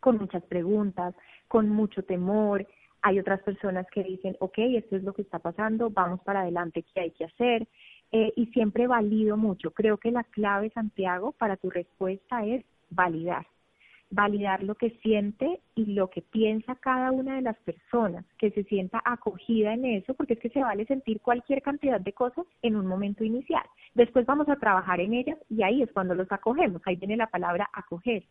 con 0.00 0.18
muchas 0.18 0.42
preguntas, 0.44 1.14
con 1.48 1.68
mucho 1.68 2.02
temor. 2.04 2.66
Hay 3.02 3.18
otras 3.18 3.42
personas 3.42 3.86
que 3.92 4.02
dicen, 4.02 4.36
ok, 4.40 4.58
esto 4.58 4.96
es 4.96 5.04
lo 5.04 5.12
que 5.12 5.22
está 5.22 5.38
pasando, 5.38 5.90
vamos 5.90 6.20
para 6.20 6.40
adelante, 6.40 6.84
¿qué 6.94 7.00
hay 7.00 7.10
que 7.10 7.26
hacer? 7.26 7.68
Eh, 8.16 8.32
y 8.36 8.46
siempre 8.52 8.86
valido 8.86 9.36
mucho. 9.36 9.72
Creo 9.72 9.96
que 9.98 10.12
la 10.12 10.22
clave, 10.22 10.70
Santiago, 10.70 11.32
para 11.32 11.56
tu 11.56 11.68
respuesta 11.68 12.46
es 12.46 12.64
validar 12.88 13.44
validar 14.14 14.62
lo 14.62 14.76
que 14.76 14.90
siente 15.02 15.60
y 15.74 15.86
lo 15.86 16.08
que 16.08 16.22
piensa 16.22 16.76
cada 16.76 17.10
una 17.10 17.36
de 17.36 17.42
las 17.42 17.56
personas, 17.58 18.24
que 18.38 18.50
se 18.52 18.62
sienta 18.64 19.02
acogida 19.04 19.74
en 19.74 19.84
eso, 19.84 20.14
porque 20.14 20.34
es 20.34 20.40
que 20.40 20.50
se 20.50 20.62
vale 20.62 20.86
sentir 20.86 21.20
cualquier 21.20 21.62
cantidad 21.62 22.00
de 22.00 22.12
cosas 22.12 22.46
en 22.62 22.76
un 22.76 22.86
momento 22.86 23.24
inicial. 23.24 23.64
Después 23.94 24.24
vamos 24.24 24.48
a 24.48 24.56
trabajar 24.56 25.00
en 25.00 25.14
ellas 25.14 25.38
y 25.50 25.62
ahí 25.62 25.82
es 25.82 25.90
cuando 25.92 26.14
los 26.14 26.30
acogemos, 26.30 26.80
ahí 26.84 26.96
viene 26.96 27.16
la 27.16 27.26
palabra 27.26 27.68
acoger. 27.72 28.24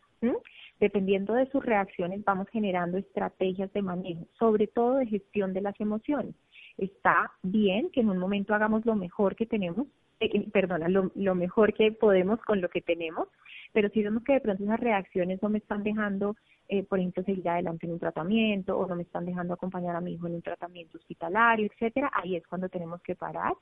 Dependiendo 0.80 1.34
de 1.34 1.50
sus 1.50 1.64
reacciones 1.64 2.24
vamos 2.24 2.48
generando 2.48 2.96
estrategias 2.96 3.72
de 3.74 3.82
manejo, 3.82 4.26
sobre 4.38 4.66
todo 4.66 4.96
de 4.96 5.06
gestión 5.06 5.52
de 5.52 5.60
las 5.60 5.78
emociones. 5.80 6.34
Está 6.76 7.32
bien 7.42 7.90
que 7.90 8.00
en 8.00 8.10
un 8.10 8.18
momento 8.18 8.54
hagamos 8.54 8.84
lo 8.84 8.96
mejor 8.96 9.36
que 9.36 9.46
tenemos, 9.46 9.86
eh, 10.20 10.48
perdona, 10.52 10.88
lo, 10.88 11.10
lo 11.14 11.34
mejor 11.34 11.72
que 11.74 11.92
podemos 11.92 12.40
con 12.42 12.60
lo 12.60 12.68
que 12.68 12.80
tenemos, 12.80 13.28
pero 13.72 13.88
si 13.90 14.02
vemos 14.02 14.22
que 14.24 14.34
de 14.34 14.40
pronto 14.40 14.64
esas 14.64 14.80
reacciones 14.80 15.42
no 15.42 15.48
me 15.48 15.58
están 15.58 15.82
dejando, 15.82 16.36
eh, 16.68 16.82
por 16.82 16.98
ejemplo, 16.98 17.22
seguir 17.24 17.48
adelante 17.48 17.86
en 17.86 17.92
un 17.92 17.98
tratamiento 17.98 18.78
o 18.78 18.86
no 18.86 18.96
me 18.96 19.02
están 19.02 19.26
dejando 19.26 19.54
acompañar 19.54 19.96
a 19.96 20.00
mi 20.00 20.14
hijo 20.14 20.26
en 20.26 20.34
un 20.34 20.42
tratamiento 20.42 20.98
hospitalario, 20.98 21.66
etcétera, 21.66 22.10
ahí 22.14 22.36
es 22.36 22.46
cuando 22.46 22.68
tenemos 22.68 23.02
que 23.02 23.14
parar 23.14 23.52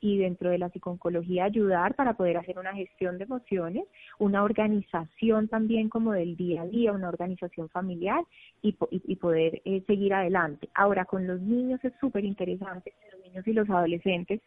y 0.00 0.18
dentro 0.18 0.50
de 0.50 0.58
la 0.58 0.70
psicología 0.70 1.44
ayudar 1.44 1.94
para 1.94 2.14
poder 2.14 2.36
hacer 2.36 2.58
una 2.58 2.74
gestión 2.74 3.18
de 3.18 3.24
emociones, 3.24 3.84
una 4.18 4.42
organización 4.42 5.48
también 5.48 5.88
como 5.88 6.12
del 6.12 6.36
día 6.36 6.62
a 6.62 6.66
día, 6.66 6.92
una 6.92 7.08
organización 7.08 7.68
familiar 7.68 8.22
y, 8.62 8.76
y, 8.90 9.16
poder 9.16 9.60
eh, 9.64 9.82
seguir 9.86 10.14
adelante. 10.14 10.68
Ahora, 10.74 11.04
con 11.04 11.26
los 11.26 11.40
niños 11.40 11.84
es 11.84 11.92
súper 12.00 12.24
interesante, 12.24 12.92
los 13.12 13.22
niños 13.22 13.46
y 13.46 13.52
los 13.52 13.68
adolescentes, 13.68 14.40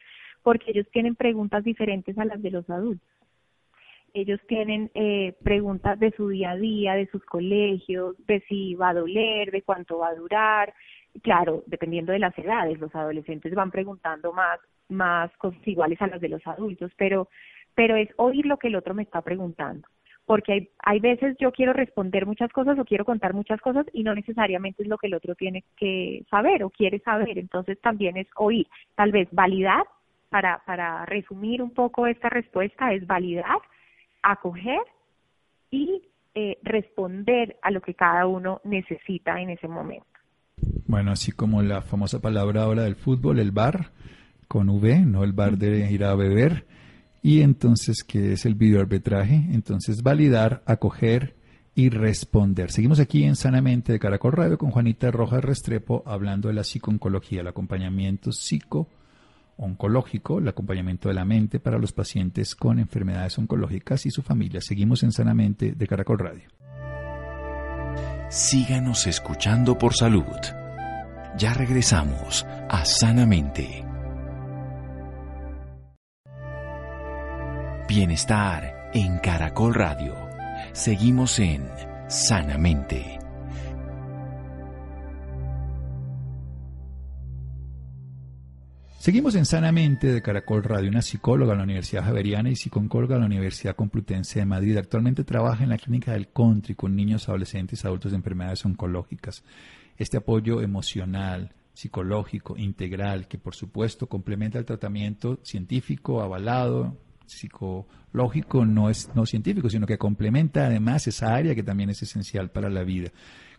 porque 0.44 0.72
ellos 0.72 0.88
tienen 0.92 1.16
preguntas 1.16 1.64
diferentes 1.64 2.18
a 2.18 2.26
las 2.26 2.42
de 2.42 2.52
los 2.52 2.70
adultos 2.70 3.08
ellos 4.14 4.40
tienen 4.48 4.92
eh, 4.94 5.36
preguntas 5.44 6.00
de 6.00 6.12
su 6.12 6.28
día 6.28 6.52
a 6.52 6.58
día, 6.58 6.96
de 6.96 7.08
sus 7.08 7.24
colegios, 7.26 8.16
de 8.28 8.42
si 8.42 8.76
va 8.76 8.90
a 8.90 8.94
doler, 8.94 9.52
de 9.52 9.62
cuánto 9.62 10.00
va 10.00 10.10
a 10.10 10.16
durar. 10.16 10.74
Claro, 11.24 11.64
dependiendo 11.68 12.12
de 12.12 12.20
las 12.20 12.38
edades, 12.38 12.80
los 12.80 12.94
adolescentes 12.96 13.54
van 13.54 13.72
preguntando 13.72 14.34
más, 14.34 14.60
más 14.92 15.32
iguales 15.66 16.02
a 16.02 16.08
las 16.08 16.22
de 16.22 16.30
los 16.30 16.46
adultos, 16.46 16.92
pero, 16.98 17.30
pero 17.76 17.96
es 17.96 18.10
oír 18.18 18.46
lo 18.46 18.58
que 18.58 18.68
el 18.68 18.76
otro 18.76 18.94
me 18.94 19.04
está 19.04 19.22
preguntando. 19.22 19.88
Porque 20.26 20.54
hay, 20.54 20.70
hay 20.80 21.00
veces 21.00 21.36
yo 21.40 21.52
quiero 21.52 21.74
responder 21.74 22.26
muchas 22.26 22.52
cosas 22.54 22.78
o 22.78 22.86
quiero 22.86 23.06
contar 23.06 23.34
muchas 23.34 23.60
cosas 23.60 23.86
y 23.92 24.04
no 24.04 24.14
necesariamente 24.14 24.84
es 24.84 24.90
lo 24.90 24.98
que 24.98 25.08
el 25.08 25.16
otro 25.16 25.36
tiene 25.36 25.64
que 25.76 26.24
saber 26.30 26.64
o 26.64 26.70
quiere 26.70 27.00
saber. 27.00 27.38
Entonces 27.40 27.80
también 27.82 28.18
es 28.18 28.28
oír, 28.36 28.68
tal 28.96 29.12
vez 29.12 29.28
validar, 29.32 29.84
para, 30.30 30.62
para 30.66 31.06
resumir 31.06 31.62
un 31.62 31.72
poco 31.72 32.08
esta 32.08 32.30
respuesta, 32.30 32.94
es 32.94 33.06
validar 33.06 33.58
acoger 34.24 34.80
y 35.70 36.04
eh, 36.36 36.58
responder 36.64 37.58
a 37.62 37.72
lo 37.72 37.82
que 37.82 37.94
cada 37.94 38.26
uno 38.28 38.62
necesita 38.64 39.42
en 39.42 39.50
ese 39.50 39.68
momento. 39.68 40.06
Bueno, 40.88 41.12
así 41.12 41.32
como 41.32 41.62
la 41.62 41.82
famosa 41.82 42.22
palabra 42.22 42.64
ahora 42.64 42.84
del 42.84 42.96
fútbol, 42.96 43.40
el 43.40 43.52
bar, 43.52 43.92
con 44.52 44.68
V, 44.68 45.00
no 45.06 45.24
el 45.24 45.32
bar 45.32 45.58
de 45.58 45.90
ir 45.90 46.04
a 46.04 46.14
beber, 46.14 46.68
y 47.22 47.40
entonces, 47.40 48.04
¿qué 48.04 48.34
es 48.34 48.46
el 48.46 48.56
videoarbitraje? 48.56 49.48
Entonces, 49.54 50.04
validar, 50.04 50.62
acoger 50.66 51.38
y 51.74 51.88
responder. 51.88 52.70
Seguimos 52.70 53.00
aquí 53.00 53.24
en 53.24 53.38
Sanamente 53.38 53.94
de 53.94 54.00
Caracol 54.00 54.34
Radio 54.34 54.58
con 54.58 54.72
Juanita 54.72 55.10
Rojas 55.10 55.42
Restrepo 55.42 56.04
hablando 56.06 56.50
de 56.50 56.56
la 56.56 56.66
psicooncología, 56.66 57.40
el 57.40 57.48
acompañamiento 57.48 58.34
psico 58.34 58.90
oncológico, 59.56 60.40
el 60.40 60.50
acompañamiento 60.50 61.08
de 61.08 61.16
la 61.16 61.24
mente 61.24 61.62
para 61.62 61.78
los 61.78 61.94
pacientes 61.94 62.54
con 62.54 62.78
enfermedades 62.78 63.38
oncológicas 63.38 64.06
y 64.06 64.12
su 64.12 64.22
familia. 64.22 64.60
Seguimos 64.60 65.02
en 65.04 65.14
Sanamente 65.14 65.72
de 65.72 65.88
Caracol 65.88 66.20
Radio. 66.20 66.50
Síganos 68.30 69.08
escuchando 69.08 69.78
por 69.78 69.96
salud. 69.96 70.26
Ya 71.38 71.54
regresamos 71.54 72.46
a 72.70 72.84
Sanamente. 72.84 73.91
Bienestar 77.94 78.90
en 78.94 79.18
Caracol 79.18 79.74
Radio. 79.74 80.16
Seguimos 80.72 81.38
en 81.40 81.68
Sanamente. 82.08 83.20
Seguimos 88.98 89.36
en 89.36 89.46
Sanamente 89.46 90.08
de 90.08 90.22
Caracol 90.22 90.64
Radio, 90.64 90.90
una 90.90 91.02
psicóloga 91.02 91.52
de 91.52 91.58
la 91.58 91.64
Universidad 91.64 92.06
Javeriana 92.06 92.50
y 92.50 92.56
psicóloga 92.56 93.16
de 93.16 93.20
la 93.20 93.26
Universidad 93.26 93.76
Complutense 93.76 94.40
de 94.40 94.46
Madrid. 94.46 94.78
Actualmente 94.78 95.26
trabaja 95.26 95.66
en 95.66 95.72
la 95.72 95.78
clínica 95.78 96.14
del 96.14 96.30
Country 96.32 96.76
con 96.76 96.96
niños, 96.96 97.28
adolescentes 97.28 97.84
y 97.84 97.88
adultos 97.88 98.14
de 98.14 98.16
enfermedades 98.20 98.64
oncológicas. 98.64 99.44
Este 99.98 100.16
apoyo 100.16 100.62
emocional, 100.62 101.54
psicológico, 101.74 102.56
integral, 102.56 103.28
que 103.28 103.38
por 103.38 103.54
supuesto 103.54 104.08
complementa 104.08 104.58
el 104.58 104.64
tratamiento 104.64 105.40
científico 105.44 106.22
avalado, 106.22 106.96
psicológico, 107.26 108.66
no 108.66 108.90
es 108.90 109.10
no 109.16 109.26
científico, 109.26 109.70
sino 109.70 109.88
que 109.88 109.98
complementa 109.98 110.66
además 110.66 111.08
esa 111.08 111.34
área 111.34 111.56
que 111.56 111.64
también 111.64 111.90
es 111.90 112.02
esencial 112.02 112.50
para 112.52 112.70
la 112.70 112.84
vida. 112.84 113.12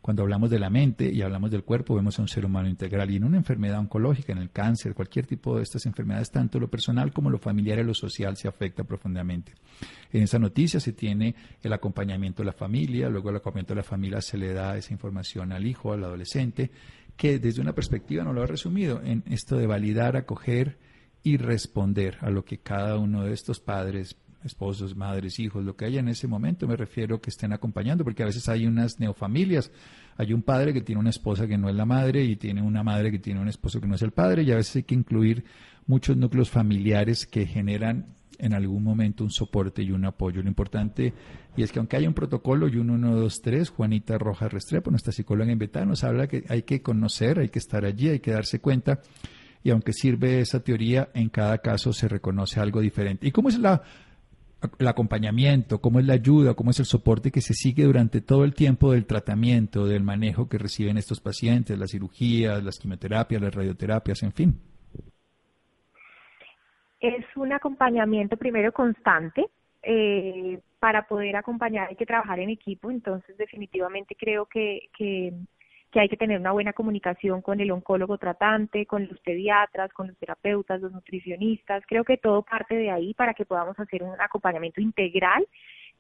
Cuando 0.03 0.25
hablamos 0.25 0.51
de 0.51 0.59
la 0.59 0.69
mente 0.69 1.13
y 1.13 1.23
hablamos 1.23 1.53
del 1.53 1.63
cuerpo, 1.63 1.95
vemos 1.95 2.19
a 2.19 2.23
un 2.23 2.29
ser 2.29 2.45
humano 2.45 2.69
integral. 2.69 3.09
Y 3.13 3.17
en 3.17 3.25
una 3.25 3.37
enfermedad 3.37 3.79
oncológica, 3.79 4.33
en 4.33 4.39
el 4.39 4.51
cáncer, 4.51 4.95
cualquier 4.95 5.27
tipo 5.27 5.57
de 5.57 5.63
estas 5.63 5.87
enfermedades, 5.87 6.33
tanto 6.33 6.59
lo 6.59 6.69
personal 6.69 7.13
como 7.13 7.31
lo 7.31 7.39
familiar 7.39 7.79
y 7.79 7.85
lo 7.85 7.95
social 7.95 8.37
se 8.37 8.49
afecta 8.49 8.83
profundamente. 8.83 9.53
En 10.11 10.25
esa 10.25 10.41
noticia 10.41 10.81
se 10.81 10.93
tiene 10.93 11.37
el 11.63 11.73
acompañamiento 11.73 12.43
de 12.43 12.47
la 12.47 12.53
familia, 12.53 13.09
luego 13.09 13.31
el 13.31 13.37
acompañamiento 13.37 13.75
de 13.75 13.81
la 13.81 13.85
familia 13.85 14.21
se 14.21 14.37
le 14.37 14.53
da 14.53 14.77
esa 14.77 14.93
información 14.93 15.53
al 15.53 15.65
hijo, 15.65 15.93
al 15.93 16.03
adolescente, 16.03 16.73
que 17.17 17.39
desde 17.39 17.61
una 17.61 17.73
perspectiva 17.73 18.25
no 18.25 18.33
lo 18.33 18.43
ha 18.43 18.47
resumido 18.47 19.01
en 19.05 19.23
esto 19.31 19.57
de 19.57 19.69
validar, 19.69 20.17
acoger 20.17 20.79
y 21.23 21.37
responder 21.37 22.19
a 22.21 22.31
lo 22.31 22.45
que 22.45 22.59
cada 22.59 22.99
uno 22.99 23.25
de 23.25 23.33
estos 23.33 23.61
padres, 23.61 24.17
esposos, 24.45 24.97
madres, 24.97 25.39
hijos, 25.39 25.65
lo 25.65 25.77
que 25.77 25.85
haya 25.85 26.01
en 26.01 26.09
ese 26.09 26.27
momento, 26.27 26.67
me 26.67 26.77
refiero 26.77 27.21
que 27.21 27.31
estén 27.31 27.53
acompañando, 27.53 28.05
porque 28.05 28.23
a 28.23 28.27
veces 28.27 28.49
hay 28.49 28.67
unas 28.67 28.99
neofamilias, 28.99 29.71
hay 30.17 30.33
un 30.33 30.43
padre 30.43 30.73
que 30.73 30.81
tiene 30.81 31.01
una 31.01 31.11
esposa 31.11 31.47
que 31.47 31.59
no 31.59 31.69
es 31.69 31.77
la 31.77 31.87
madre 31.87 32.25
y 32.25 32.37
tiene 32.37 32.63
una 32.63 32.83
madre 32.83 33.11
que 33.11 33.19
tiene 33.19 33.41
un 33.41 33.49
esposo 33.49 33.81
que 33.81 33.87
no 33.87 33.95
es 33.95 34.03
el 34.03 34.11
padre, 34.11 34.43
y 34.43 34.51
a 34.51 34.57
veces 34.57 34.77
hay 34.77 34.83
que 34.83 34.95
incluir 34.95 35.45
muchos 35.87 36.17
núcleos 36.17 36.51
familiares 36.51 37.27
que 37.27 37.47
generan 37.47 38.17
en 38.39 38.55
algún 38.55 38.83
momento 38.83 39.23
un 39.23 39.31
soporte 39.31 39.83
y 39.83 39.93
un 39.93 40.05
apoyo. 40.05 40.43
Lo 40.43 40.49
importante, 40.49 41.15
y 41.57 41.63
es 41.63 41.71
que 41.71 41.79
aunque 41.79 41.97
haya 41.97 42.09
un 42.09 42.15
protocolo 42.15 42.67
y 42.67 42.77
un 42.77 42.91
1, 42.91 43.15
2, 43.15 43.43
3, 43.43 43.71
Juanita 43.71 44.19
Rojas 44.19 44.53
Restrepo, 44.53 44.91
nuestra 44.91 45.13
psicóloga 45.13 45.53
invitada, 45.53 45.87
nos 45.87 46.03
habla 46.03 46.27
que 46.27 46.45
hay 46.49 46.63
que 46.63 46.83
conocer, 46.83 47.39
hay 47.39 47.51
que 47.51 47.61
estar 47.61 47.85
allí, 47.85 48.09
hay 48.09 48.21
que 48.21 48.33
darse 48.33 48.59
cuenta 48.59 49.01
y 49.63 49.71
aunque 49.71 49.93
sirve 49.93 50.41
esa 50.41 50.63
teoría, 50.63 51.09
en 51.15 51.29
cada 51.29 51.59
caso 51.59 51.93
se 51.93 52.09
reconoce 52.09 52.61
algo 52.61 52.81
diferente. 52.81 53.27
¿Y 53.27 53.31
cómo 53.31 53.49
es 53.49 53.59
la 53.59 53.83
el 54.79 54.89
acompañamiento, 54.89 55.81
cómo 55.81 55.99
es 55.99 56.07
la 56.07 56.15
ayuda, 56.15 56.55
cómo 56.55 56.71
es 56.71 56.79
el 56.79 56.87
soporte 56.87 57.31
que 57.31 57.41
se 57.41 57.55
sigue 57.55 57.85
durante 57.85 58.21
todo 58.21 58.45
el 58.45 58.55
tiempo 58.55 58.93
del 58.93 59.07
tratamiento, 59.07 59.87
del 59.87 60.03
manejo 60.03 60.49
que 60.49 60.59
reciben 60.59 60.97
estos 60.97 61.21
pacientes, 61.21 61.79
las 61.79 61.91
cirugías, 61.91 62.63
las 62.63 62.79
quimioterapias, 62.79 63.43
las 63.43 63.55
radioterapias, 63.55 64.23
en 64.23 64.33
fin. 64.33 64.61
Es 67.01 67.25
un 67.37 67.53
acompañamiento 67.53 68.37
primero 68.37 68.73
constante. 68.73 69.47
Eh, 69.83 70.61
para 70.79 71.09
poder 71.09 71.35
acompañar 71.35 71.89
hay 71.89 71.97
que 71.97 72.07
trabajar 72.07 72.39
en 72.39 72.51
equipo, 72.51 72.91
entonces 72.91 73.37
definitivamente 73.37 74.17
creo 74.17 74.47
que, 74.47 74.89
que 74.97 75.33
que 75.93 76.01
hay 76.01 76.09
que 76.09 76.17
tener 76.17 76.41
una 76.41 76.53
buena 76.53 76.73
comunicación 76.73 77.43
con 77.43 77.61
el 77.61 77.71
oncólogo 77.71 78.17
tratante, 78.17 78.87
con 78.87 79.07
los 79.07 79.21
pediatras, 79.21 79.93
con 79.93 80.09
los 80.09 80.17
terapeutas, 80.17 80.81
los 80.81 80.91
nutricionistas. 80.91 81.85
Creo 81.87 82.03
que 82.03 82.17
todo 82.17 82.43
parte 82.43 82.75
de 82.75 82.91
ahí 82.91 83.13
para 83.13 83.35
que 83.35 83.45
podamos 83.45 83.79
hacer 83.79 84.03
un 84.03 84.19
acompañamiento 84.19 84.81
integral 84.81 85.47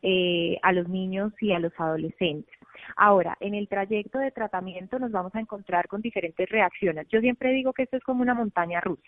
eh, 0.00 0.58
a 0.62 0.72
los 0.72 0.88
niños 0.88 1.34
y 1.40 1.52
a 1.52 1.58
los 1.58 1.72
adolescentes. 1.78 2.54
Ahora, 2.96 3.37
en 3.38 3.54
el 3.54 3.68
trayecto 3.68 4.18
de 4.18 4.30
tratamiento 4.30 4.99
nos 4.99 5.12
vamos 5.12 5.34
a 5.34 5.40
encontrar 5.40 5.87
con 5.88 6.00
diferentes 6.00 6.49
reacciones. 6.49 7.06
Yo 7.08 7.20
siempre 7.20 7.52
digo 7.52 7.75
que 7.75 7.82
esto 7.82 7.99
es 7.99 8.02
como 8.02 8.22
una 8.22 8.34
montaña 8.34 8.80
rusa. 8.80 9.02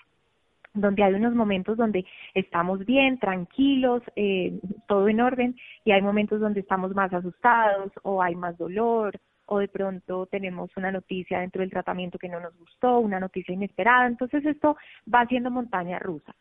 donde 0.76 1.04
hay 1.04 1.14
unos 1.14 1.36
momentos 1.36 1.76
donde 1.76 2.04
estamos 2.34 2.84
bien, 2.84 3.20
tranquilos, 3.20 4.02
eh, 4.16 4.58
todo 4.88 5.06
en 5.08 5.20
orden, 5.20 5.54
y 5.84 5.92
hay 5.92 6.02
momentos 6.02 6.40
donde 6.40 6.60
estamos 6.60 6.92
más 6.96 7.12
asustados 7.12 7.92
o 8.02 8.20
hay 8.20 8.34
más 8.34 8.58
dolor 8.58 9.20
o 9.46 9.58
de 9.58 9.68
pronto 9.68 10.26
tenemos 10.26 10.70
una 10.76 10.90
noticia 10.90 11.40
dentro 11.40 11.60
del 11.60 11.70
tratamiento 11.70 12.18
que 12.18 12.28
no 12.28 12.40
nos 12.40 12.56
gustó, 12.56 12.98
una 12.98 13.20
noticia 13.20 13.54
inesperada. 13.54 14.06
Entonces 14.06 14.44
esto 14.44 14.76
va 15.12 15.26
siendo 15.26 15.50
montaña 15.50 15.98
rusa. 15.98 16.34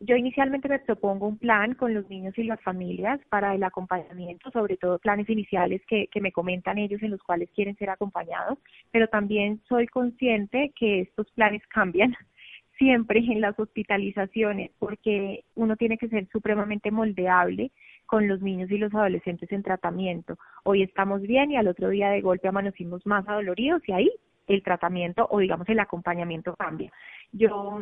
Yo 0.00 0.16
inicialmente 0.16 0.68
me 0.68 0.78
propongo 0.78 1.28
un 1.28 1.38
plan 1.38 1.74
con 1.74 1.94
los 1.94 2.08
niños 2.08 2.36
y 2.38 2.44
las 2.44 2.60
familias 2.60 3.20
para 3.28 3.54
el 3.54 3.62
acompañamiento, 3.62 4.50
sobre 4.50 4.76
todo 4.76 4.98
planes 4.98 5.28
iniciales 5.28 5.82
que, 5.86 6.08
que 6.08 6.20
me 6.20 6.32
comentan 6.32 6.78
ellos 6.78 7.02
en 7.02 7.10
los 7.10 7.22
cuales 7.22 7.50
quieren 7.54 7.76
ser 7.76 7.90
acompañados, 7.90 8.58
pero 8.90 9.08
también 9.08 9.60
soy 9.68 9.86
consciente 9.86 10.72
que 10.78 11.00
estos 11.00 11.30
planes 11.32 11.62
cambian 11.68 12.14
siempre 12.78 13.20
en 13.20 13.40
las 13.40 13.58
hospitalizaciones 13.58 14.72
porque 14.78 15.44
uno 15.54 15.76
tiene 15.76 15.96
que 15.96 16.08
ser 16.08 16.26
supremamente 16.32 16.90
moldeable 16.90 17.70
con 18.14 18.28
los 18.28 18.40
niños 18.42 18.70
y 18.70 18.78
los 18.78 18.94
adolescentes 18.94 19.50
en 19.50 19.64
tratamiento. 19.64 20.38
Hoy 20.62 20.84
estamos 20.84 21.20
bien 21.22 21.50
y 21.50 21.56
al 21.56 21.66
otro 21.66 21.88
día 21.88 22.10
de 22.10 22.20
golpe 22.20 22.46
amanecimos 22.46 23.04
más 23.06 23.28
adoloridos 23.28 23.82
y 23.88 23.92
ahí 23.92 24.10
el 24.46 24.62
tratamiento 24.62 25.26
o 25.32 25.40
digamos 25.40 25.68
el 25.68 25.80
acompañamiento 25.80 26.54
cambia. 26.54 26.92
Yo 27.32 27.80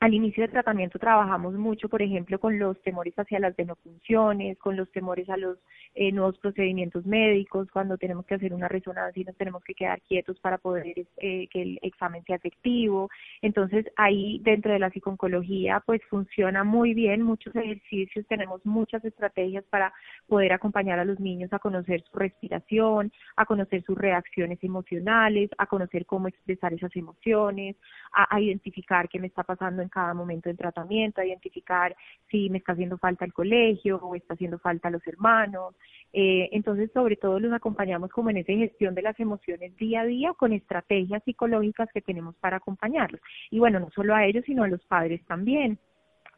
al 0.00 0.14
inicio 0.14 0.42
del 0.42 0.50
tratamiento 0.50 0.98
trabajamos 0.98 1.54
mucho, 1.54 1.90
por 1.90 2.00
ejemplo, 2.00 2.38
con 2.40 2.58
los 2.58 2.80
temores 2.82 3.14
hacia 3.18 3.38
las 3.38 3.54
denofunciones, 3.54 4.58
con 4.58 4.74
los 4.74 4.90
temores 4.92 5.28
a 5.28 5.36
los 5.36 5.58
eh, 5.94 6.10
nuevos 6.10 6.38
procedimientos 6.38 7.04
médicos, 7.04 7.68
cuando 7.70 7.98
tenemos 7.98 8.24
que 8.24 8.36
hacer 8.36 8.54
una 8.54 8.66
resonancia 8.66 9.20
y 9.20 9.24
nos 9.24 9.36
tenemos 9.36 9.62
que 9.62 9.74
quedar 9.74 10.00
quietos 10.02 10.40
para 10.40 10.56
poder 10.56 10.86
eh, 11.18 11.48
que 11.48 11.62
el 11.62 11.78
examen 11.82 12.24
sea 12.24 12.36
efectivo. 12.36 13.10
Entonces, 13.42 13.84
ahí 13.96 14.40
dentro 14.42 14.72
de 14.72 14.78
la 14.78 14.88
psiconcología, 14.88 15.82
pues 15.84 16.00
funciona 16.08 16.64
muy 16.64 16.94
bien, 16.94 17.20
muchos 17.20 17.54
ejercicios, 17.54 18.26
tenemos 18.26 18.64
muchas 18.64 19.04
estrategias 19.04 19.64
para 19.64 19.92
poder 20.26 20.54
acompañar 20.54 20.98
a 20.98 21.04
los 21.04 21.20
niños 21.20 21.52
a 21.52 21.58
conocer 21.58 22.02
su 22.10 22.18
respiración, 22.18 23.12
a 23.36 23.44
conocer 23.44 23.82
sus 23.82 23.98
reacciones 23.98 24.64
emocionales, 24.64 25.50
a 25.58 25.66
conocer 25.66 26.06
cómo 26.06 26.28
expresar 26.28 26.72
esas 26.72 26.96
emociones, 26.96 27.76
a, 28.12 28.40
identificar 28.40 29.08
qué 29.08 29.18
me 29.18 29.26
está 29.26 29.42
pasando 29.42 29.82
en 29.82 29.89
cada 29.90 30.14
momento 30.14 30.48
del 30.48 30.56
tratamiento, 30.56 31.20
a 31.20 31.26
identificar 31.26 31.94
si 32.30 32.48
me 32.48 32.58
está 32.58 32.72
haciendo 32.72 32.96
falta 32.96 33.24
el 33.24 33.32
colegio 33.32 33.96
o 33.98 34.14
está 34.14 34.34
haciendo 34.34 34.58
falta 34.58 34.90
los 34.90 35.06
hermanos. 35.06 35.74
Eh, 36.12 36.48
entonces, 36.52 36.90
sobre 36.92 37.16
todo 37.16 37.38
los 37.38 37.52
acompañamos 37.52 38.10
como 38.10 38.30
en 38.30 38.38
esa 38.38 38.52
gestión 38.52 38.94
de 38.94 39.02
las 39.02 39.18
emociones 39.20 39.76
día 39.76 40.00
a 40.00 40.06
día 40.06 40.32
con 40.34 40.52
estrategias 40.52 41.22
psicológicas 41.24 41.88
que 41.92 42.00
tenemos 42.00 42.34
para 42.36 42.56
acompañarlos. 42.56 43.20
Y 43.50 43.58
bueno, 43.58 43.80
no 43.80 43.90
solo 43.90 44.14
a 44.14 44.24
ellos, 44.24 44.44
sino 44.46 44.64
a 44.64 44.68
los 44.68 44.84
padres 44.86 45.24
también. 45.26 45.78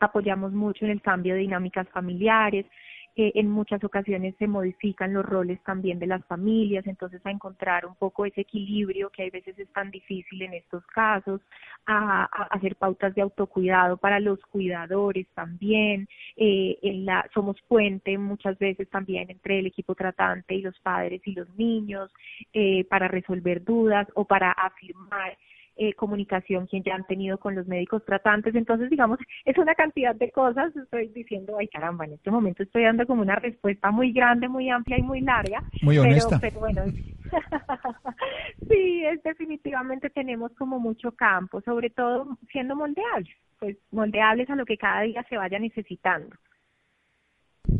Apoyamos 0.01 0.53
mucho 0.53 0.85
en 0.85 0.91
el 0.91 1.01
cambio 1.01 1.35
de 1.35 1.41
dinámicas 1.41 1.89
familiares, 1.91 2.67
en 3.15 3.51
muchas 3.51 3.83
ocasiones 3.85 4.35
se 4.39 4.47
modifican 4.47 5.13
los 5.13 5.25
roles 5.25 5.63
también 5.65 5.99
de 5.99 6.07
las 6.07 6.25
familias, 6.27 6.87
entonces 6.87 7.21
a 7.25 7.31
encontrar 7.31 7.85
un 7.87 7.95
poco 7.95 8.25
ese 8.25 8.43
equilibrio 8.43 9.11
que 9.11 9.25
hay 9.25 9.31
veces 9.31 9.59
es 9.59 9.69
tan 9.73 9.91
difícil 9.91 10.43
en 10.43 10.55
estos 10.55 10.85
casos, 10.87 11.41
a, 11.87 12.25
hacer 12.51 12.77
pautas 12.77 13.15
de 13.15 13.23
autocuidado 13.23 13.97
para 13.97 14.21
los 14.21 14.41
cuidadores 14.47 15.27
también, 15.35 16.09
eh, 16.37 16.79
en 16.83 17.05
la, 17.05 17.29
somos 17.35 17.61
puente 17.69 18.17
muchas 18.19 18.59
veces 18.59 18.89
también 18.89 19.31
entre 19.31 19.59
el 19.59 19.67
equipo 19.67 19.95
tratante 19.95 20.55
y 20.55 20.63
los 20.63 20.79
padres 20.81 21.21
y 21.25 21.33
los 21.33 21.49
niños 21.57 22.11
eh, 22.53 22.85
para 22.85 23.09
resolver 23.09 23.65
dudas 23.65 24.09
o 24.15 24.25
para 24.25 24.53
afirmar 24.53 25.37
eh, 25.77 25.95
comunicación 25.95 26.67
que 26.67 26.83
ya 26.83 26.95
han 26.95 27.07
tenido 27.07 27.39
con 27.39 27.55
los 27.55 27.67
médicos 27.67 28.05
tratantes. 28.05 28.55
Entonces, 28.55 28.91
digamos, 28.91 29.19
es 29.45 29.57
una 29.59 29.75
cantidad 29.75 30.15
de 30.15 30.31
cosas. 30.31 30.75
Estoy 30.77 31.09
diciendo, 31.09 31.57
ay 31.59 31.69
caramba, 31.69 32.05
en 32.05 32.15
este 32.15 32.31
momento 32.31 32.63
estoy 32.63 32.85
dando 32.85 33.07
como 33.07 33.23
una 33.23 33.37
respuesta 33.37 33.91
muy 33.91 34.13
grande, 34.13 34.49
muy 34.49 34.69
amplia 34.69 34.99
y 34.99 35.03
muy 35.03 35.21
larga. 35.21 35.63
Muy 35.83 35.99
honesta. 35.99 36.39
Pero, 36.41 36.61
bueno, 36.61 36.83
sí, 38.69 39.05
es 39.05 39.23
definitivamente 39.23 40.11
tenemos 40.11 40.53
como 40.55 40.79
mucho 40.79 41.13
campo, 41.13 41.61
sobre 41.63 41.91
todo 41.91 42.37
siendo 42.51 42.77
moldeables, 42.77 43.35
pues 43.59 43.77
moldeables 43.91 44.51
a 44.51 44.57
lo 44.57 44.65
que 44.65 44.77
cada 44.77 45.03
día 45.03 45.25
se 45.29 45.37
vaya 45.37 45.59
necesitando. 45.59 46.37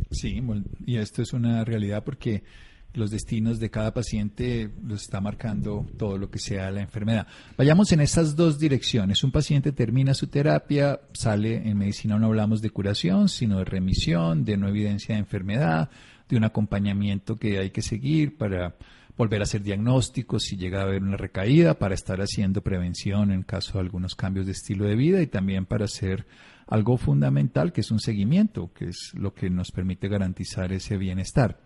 Sí, 0.09 0.41
y 0.85 0.97
esto 0.97 1.21
es 1.21 1.33
una 1.33 1.65
realidad 1.65 2.03
porque 2.03 2.43
los 2.93 3.11
destinos 3.11 3.59
de 3.59 3.69
cada 3.69 3.93
paciente 3.93 4.69
los 4.83 5.01
está 5.01 5.19
marcando 5.19 5.85
todo 5.97 6.17
lo 6.17 6.29
que 6.29 6.39
sea 6.39 6.69
la 6.71 6.81
enfermedad. 6.81 7.27
Vayamos 7.57 7.91
en 7.91 8.01
estas 8.01 8.35
dos 8.35 8.59
direcciones. 8.59 9.23
Un 9.23 9.31
paciente 9.31 9.71
termina 9.71 10.13
su 10.13 10.27
terapia, 10.27 11.01
sale 11.13 11.67
en 11.67 11.77
medicina 11.77 12.17
no 12.17 12.27
hablamos 12.27 12.61
de 12.61 12.69
curación, 12.69 13.29
sino 13.29 13.57
de 13.57 13.65
remisión, 13.65 14.45
de 14.45 14.57
no 14.57 14.67
evidencia 14.67 15.15
de 15.15 15.19
enfermedad, 15.19 15.89
de 16.29 16.37
un 16.37 16.43
acompañamiento 16.43 17.35
que 17.35 17.57
hay 17.59 17.71
que 17.71 17.81
seguir 17.81 18.37
para 18.37 18.75
volver 19.17 19.41
a 19.41 19.43
hacer 19.43 19.61
diagnósticos 19.61 20.43
si 20.43 20.57
llega 20.57 20.79
a 20.79 20.83
haber 20.83 21.03
una 21.03 21.17
recaída, 21.17 21.77
para 21.77 21.95
estar 21.95 22.21
haciendo 22.21 22.61
prevención 22.61 23.31
en 23.31 23.43
caso 23.43 23.73
de 23.73 23.81
algunos 23.81 24.15
cambios 24.15 24.45
de 24.45 24.53
estilo 24.53 24.85
de 24.85 24.95
vida 24.95 25.21
y 25.21 25.27
también 25.27 25.65
para 25.65 25.85
hacer 25.85 26.25
algo 26.67 26.97
fundamental 26.97 27.73
que 27.73 27.81
es 27.81 27.91
un 27.91 27.99
seguimiento, 27.99 28.71
que 28.73 28.85
es 28.85 29.11
lo 29.13 29.33
que 29.33 29.49
nos 29.49 29.71
permite 29.71 30.07
garantizar 30.07 30.71
ese 30.71 30.97
bienestar. 30.97 31.59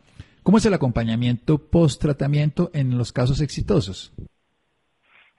¿Cómo 0.47 0.59
es 0.59 0.65
el 0.65 0.73
acompañamiento 0.73 1.57
post-tratamiento 1.57 2.69
en 2.73 2.97
los 2.97 3.11
casos 3.11 3.41
exitosos? 3.41 4.13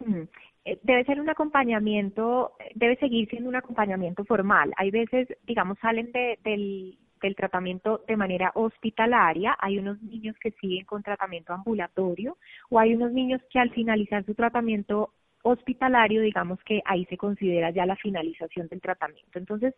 Mm, 0.04 0.24
eh, 0.66 0.78
debe 0.82 1.02
ser 1.06 1.18
un 1.18 1.30
acompañamiento, 1.30 2.52
debe 2.74 2.94
seguir 2.96 3.26
siendo 3.30 3.48
un 3.48 3.56
acompañamiento 3.56 4.26
formal. 4.26 4.70
Hay 4.76 4.90
veces, 4.90 5.26
digamos, 5.46 5.78
salen 5.78 6.12
del, 6.12 6.98
del 7.22 7.36
tratamiento 7.36 8.04
de 8.06 8.18
manera 8.18 8.52
hospitalaria, 8.54 9.56
hay 9.58 9.78
unos 9.78 9.98
niños 10.02 10.36
que 10.42 10.50
siguen 10.60 10.84
con 10.84 11.02
tratamiento 11.02 11.54
ambulatorio 11.54 12.36
o 12.68 12.78
hay 12.78 12.92
unos 12.92 13.10
niños 13.10 13.40
que 13.50 13.60
al 13.60 13.70
finalizar 13.70 14.26
su 14.26 14.34
tratamiento 14.34 15.14
hospitalario, 15.42 16.20
digamos 16.20 16.62
que 16.64 16.82
ahí 16.84 17.06
se 17.06 17.16
considera 17.16 17.70
ya 17.70 17.86
la 17.86 17.96
finalización 17.96 18.68
del 18.68 18.82
tratamiento. 18.82 19.38
Entonces, 19.38 19.74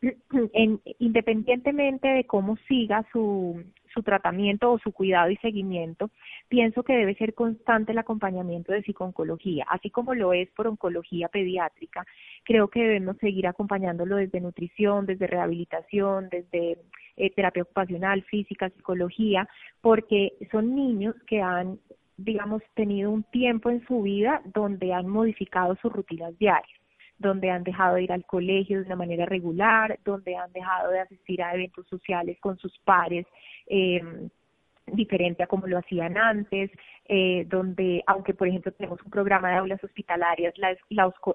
en, 0.54 0.80
independientemente 0.98 2.08
de 2.08 2.24
cómo 2.24 2.56
siga 2.68 3.04
su, 3.12 3.62
su 3.92 4.02
tratamiento 4.02 4.72
o 4.72 4.78
su 4.78 4.92
cuidado 4.92 5.30
y 5.30 5.36
seguimiento, 5.36 6.10
pienso 6.48 6.82
que 6.82 6.94
debe 6.94 7.14
ser 7.14 7.34
constante 7.34 7.92
el 7.92 7.98
acompañamiento 7.98 8.72
de 8.72 8.82
psiconcología, 8.82 9.64
así 9.68 9.90
como 9.90 10.14
lo 10.14 10.32
es 10.32 10.50
por 10.50 10.66
oncología 10.66 11.28
pediátrica. 11.28 12.04
Creo 12.44 12.68
que 12.68 12.82
debemos 12.82 13.16
seguir 13.18 13.46
acompañándolo 13.46 14.16
desde 14.16 14.40
nutrición, 14.40 15.06
desde 15.06 15.26
rehabilitación, 15.26 16.28
desde 16.30 16.78
eh, 17.16 17.30
terapia 17.30 17.62
ocupacional, 17.62 18.22
física, 18.22 18.70
psicología, 18.70 19.48
porque 19.80 20.32
son 20.50 20.74
niños 20.74 21.14
que 21.26 21.40
han 21.40 21.78
digamos, 22.18 22.62
tenido 22.74 23.10
un 23.10 23.24
tiempo 23.24 23.70
en 23.70 23.84
su 23.86 24.02
vida 24.02 24.42
donde 24.44 24.92
han 24.92 25.08
modificado 25.08 25.74
sus 25.76 25.92
rutinas 25.92 26.38
diarias 26.38 26.81
donde 27.18 27.50
han 27.50 27.64
dejado 27.64 27.96
de 27.96 28.04
ir 28.04 28.12
al 28.12 28.24
colegio 28.24 28.78
de 28.80 28.86
una 28.86 28.96
manera 28.96 29.26
regular, 29.26 29.98
donde 30.04 30.36
han 30.36 30.52
dejado 30.52 30.90
de 30.90 31.00
asistir 31.00 31.42
a 31.42 31.54
eventos 31.54 31.86
sociales 31.88 32.38
con 32.40 32.58
sus 32.58 32.78
pares, 32.80 33.26
eh, 33.66 34.00
diferente 34.86 35.42
a 35.42 35.46
como 35.46 35.66
lo 35.66 35.78
hacían 35.78 36.16
antes, 36.16 36.70
eh, 37.08 37.44
donde, 37.48 38.02
aunque 38.06 38.32
por 38.34 38.48
ejemplo 38.48 38.72
tenemos 38.72 39.02
un 39.02 39.10
programa 39.10 39.50
de 39.50 39.56
aulas 39.56 39.82
hospitalarias, 39.82 40.54
la, 40.56 40.76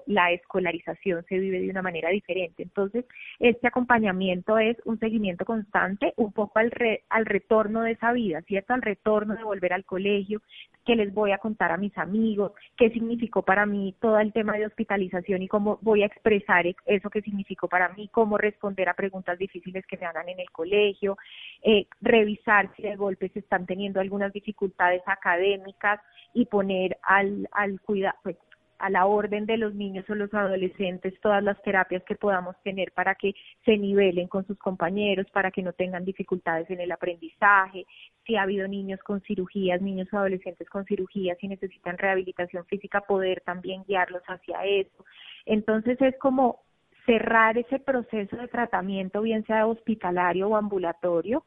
la, 0.06 0.32
escolarización 0.32 1.24
se 1.28 1.38
vive 1.38 1.60
de 1.60 1.70
una 1.70 1.82
manera 1.82 2.10
diferente. 2.10 2.62
Entonces, 2.62 3.04
este 3.38 3.68
acompañamiento 3.68 4.58
es 4.58 4.76
un 4.84 4.98
seguimiento 4.98 5.44
constante, 5.44 6.14
un 6.16 6.32
poco 6.32 6.58
al, 6.58 6.72
al 7.10 7.26
retorno 7.26 7.82
de 7.82 7.92
esa 7.92 8.12
vida, 8.12 8.42
¿cierto? 8.42 8.74
Al 8.74 8.82
retorno 8.82 9.34
de 9.34 9.44
volver 9.44 9.72
al 9.72 9.84
colegio, 9.84 10.40
que 10.88 10.96
les 10.96 11.12
voy 11.12 11.32
a 11.32 11.38
contar 11.38 11.70
a 11.70 11.76
mis 11.76 11.96
amigos, 11.98 12.52
qué 12.78 12.88
significó 12.88 13.42
para 13.42 13.66
mí 13.66 13.94
todo 14.00 14.18
el 14.20 14.32
tema 14.32 14.54
de 14.54 14.64
hospitalización 14.64 15.42
y 15.42 15.48
cómo 15.48 15.78
voy 15.82 16.02
a 16.02 16.06
expresar 16.06 16.64
eso 16.86 17.10
que 17.10 17.20
significó 17.20 17.68
para 17.68 17.90
mí, 17.90 18.08
cómo 18.08 18.38
responder 18.38 18.88
a 18.88 18.94
preguntas 18.94 19.38
difíciles 19.38 19.84
que 19.86 19.98
me 19.98 20.06
hagan 20.06 20.30
en 20.30 20.40
el 20.40 20.50
colegio, 20.50 21.18
eh, 21.62 21.86
revisar 22.00 22.70
si 22.74 22.84
de 22.84 22.96
golpe 22.96 23.28
se 23.28 23.37
están 23.38 23.66
teniendo 23.66 24.00
algunas 24.00 24.32
dificultades 24.32 25.02
académicas 25.06 26.00
y 26.34 26.46
poner 26.46 26.98
al, 27.02 27.48
al 27.52 27.80
cuidado, 27.80 28.16
pues, 28.22 28.36
a 28.78 28.90
la 28.90 29.06
orden 29.06 29.46
de 29.46 29.56
los 29.56 29.74
niños 29.74 30.08
o 30.08 30.14
los 30.14 30.32
adolescentes 30.32 31.20
todas 31.20 31.42
las 31.42 31.60
terapias 31.62 32.02
que 32.04 32.14
podamos 32.14 32.56
tener 32.62 32.92
para 32.92 33.14
que 33.14 33.34
se 33.64 33.76
nivelen 33.76 34.28
con 34.28 34.46
sus 34.46 34.58
compañeros, 34.58 35.26
para 35.32 35.50
que 35.50 35.62
no 35.62 35.72
tengan 35.72 36.04
dificultades 36.04 36.70
en 36.70 36.80
el 36.80 36.92
aprendizaje, 36.92 37.86
si 38.24 38.36
ha 38.36 38.42
habido 38.42 38.68
niños 38.68 39.00
con 39.02 39.20
cirugías, 39.22 39.82
niños 39.82 40.08
o 40.12 40.18
adolescentes 40.18 40.68
con 40.70 40.84
cirugías 40.84 41.38
y 41.42 41.48
necesitan 41.48 41.98
rehabilitación 41.98 42.64
física, 42.66 43.00
poder 43.00 43.40
también 43.40 43.82
guiarlos 43.86 44.22
hacia 44.26 44.64
eso. 44.64 45.04
Entonces 45.44 46.00
es 46.00 46.16
como 46.18 46.60
cerrar 47.04 47.56
ese 47.56 47.78
proceso 47.78 48.36
de 48.36 48.48
tratamiento, 48.48 49.22
bien 49.22 49.44
sea 49.46 49.66
hospitalario 49.66 50.48
o 50.48 50.56
ambulatorio, 50.56 51.44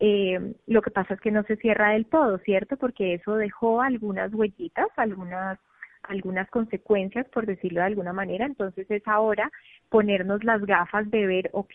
eh, 0.00 0.54
lo 0.66 0.82
que 0.82 0.90
pasa 0.90 1.14
es 1.14 1.20
que 1.20 1.30
no 1.30 1.42
se 1.44 1.56
cierra 1.56 1.92
del 1.92 2.06
todo, 2.06 2.38
¿cierto? 2.38 2.76
Porque 2.78 3.14
eso 3.14 3.36
dejó 3.36 3.82
algunas 3.82 4.32
huellitas, 4.34 4.88
algunas 4.96 5.58
algunas 6.04 6.48
consecuencias, 6.48 7.28
por 7.28 7.46
decirlo 7.46 7.80
de 7.80 7.86
alguna 7.86 8.12
manera. 8.12 8.46
Entonces 8.46 8.90
es 8.90 9.06
ahora 9.06 9.50
ponernos 9.90 10.42
las 10.44 10.62
gafas 10.62 11.10
de 11.10 11.26
ver, 11.26 11.50
ok, 11.52 11.74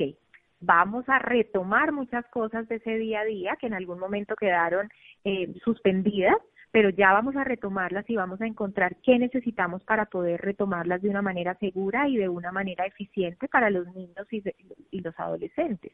vamos 0.59 1.07
a 1.07 1.19
retomar 1.19 1.91
muchas 1.91 2.25
cosas 2.27 2.67
de 2.67 2.75
ese 2.75 2.97
día 2.97 3.21
a 3.21 3.25
día 3.25 3.55
que 3.59 3.67
en 3.67 3.75
algún 3.75 3.99
momento 3.99 4.35
quedaron 4.35 4.89
eh, 5.23 5.53
suspendidas, 5.63 6.37
pero 6.71 6.89
ya 6.89 7.13
vamos 7.13 7.35
a 7.35 7.43
retomarlas 7.43 8.09
y 8.09 8.15
vamos 8.15 8.41
a 8.41 8.47
encontrar 8.47 8.97
qué 9.03 9.19
necesitamos 9.19 9.83
para 9.83 10.05
poder 10.05 10.41
retomarlas 10.41 11.01
de 11.01 11.09
una 11.09 11.21
manera 11.21 11.55
segura 11.55 12.07
y 12.09 12.17
de 12.17 12.27
una 12.27 12.51
manera 12.51 12.85
eficiente 12.85 13.47
para 13.47 13.69
los 13.69 13.87
niños 13.93 14.27
y, 14.31 14.43
y 14.91 15.01
los 15.01 15.17
adolescentes. 15.19 15.93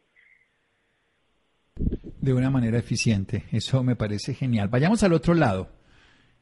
De 2.22 2.34
una 2.34 2.50
manera 2.50 2.78
eficiente, 2.78 3.46
eso 3.52 3.84
me 3.84 3.96
parece 3.96 4.34
genial. 4.34 4.68
Vayamos 4.68 5.02
al 5.04 5.14
otro 5.14 5.34
lado 5.34 5.70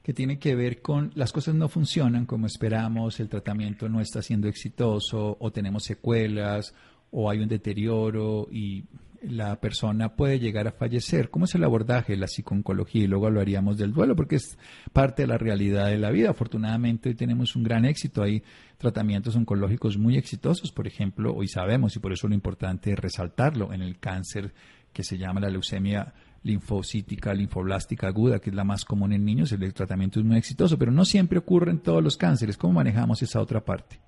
que 0.03 0.13
tiene 0.13 0.39
que 0.39 0.55
ver 0.55 0.81
con 0.81 1.11
las 1.15 1.31
cosas 1.31 1.55
no 1.55 1.69
funcionan 1.69 2.25
como 2.25 2.47
esperamos, 2.47 3.19
el 3.19 3.29
tratamiento 3.29 3.87
no 3.89 4.01
está 4.01 4.21
siendo 4.21 4.47
exitoso 4.47 5.37
o 5.39 5.51
tenemos 5.51 5.83
secuelas 5.83 6.73
o 7.11 7.29
hay 7.29 7.39
un 7.39 7.47
deterioro 7.47 8.47
y 8.51 8.85
la 9.21 9.59
persona 9.59 10.15
puede 10.15 10.39
llegar 10.39 10.67
a 10.67 10.71
fallecer. 10.71 11.29
¿Cómo 11.29 11.45
es 11.45 11.55
el 11.55 11.63
abordaje 11.63 12.13
de 12.13 12.19
la 12.19 12.27
psiconcología? 12.27 13.03
Y 13.03 13.07
luego 13.07 13.27
hablaríamos 13.27 13.77
del 13.77 13.93
duelo, 13.93 14.15
porque 14.15 14.37
es 14.37 14.57
parte 14.93 15.23
de 15.23 15.27
la 15.27 15.37
realidad 15.37 15.87
de 15.87 15.97
la 15.97 16.11
vida. 16.11 16.29
Afortunadamente 16.29 17.09
hoy 17.09 17.15
tenemos 17.15 17.55
un 17.55 17.63
gran 17.63 17.85
éxito. 17.85 18.23
Hay 18.23 18.43
tratamientos 18.77 19.35
oncológicos 19.35 19.97
muy 19.97 20.17
exitosos, 20.17 20.71
por 20.71 20.87
ejemplo, 20.87 21.33
hoy 21.35 21.47
sabemos, 21.47 21.95
y 21.95 21.99
por 21.99 22.13
eso 22.13 22.27
lo 22.27 22.33
importante 22.33 22.93
es 22.93 22.99
resaltarlo, 22.99 23.73
en 23.73 23.81
el 23.81 23.99
cáncer 23.99 24.53
que 24.93 25.03
se 25.03 25.17
llama 25.17 25.39
la 25.39 25.49
leucemia 25.49 26.13
linfocítica, 26.43 27.33
linfoblástica 27.33 28.07
aguda, 28.07 28.39
que 28.39 28.49
es 28.49 28.55
la 28.55 28.63
más 28.63 28.85
común 28.85 29.13
en 29.13 29.25
niños, 29.25 29.51
el 29.51 29.73
tratamiento 29.73 30.19
es 30.19 30.25
muy 30.25 30.37
exitoso, 30.37 30.77
pero 30.77 30.91
no 30.91 31.05
siempre 31.05 31.39
ocurre 31.39 31.71
en 31.71 31.79
todos 31.79 32.03
los 32.03 32.17
cánceres. 32.17 32.57
¿Cómo 32.57 32.73
manejamos 32.73 33.21
esa 33.21 33.41
otra 33.41 33.59
parte? 33.61 33.99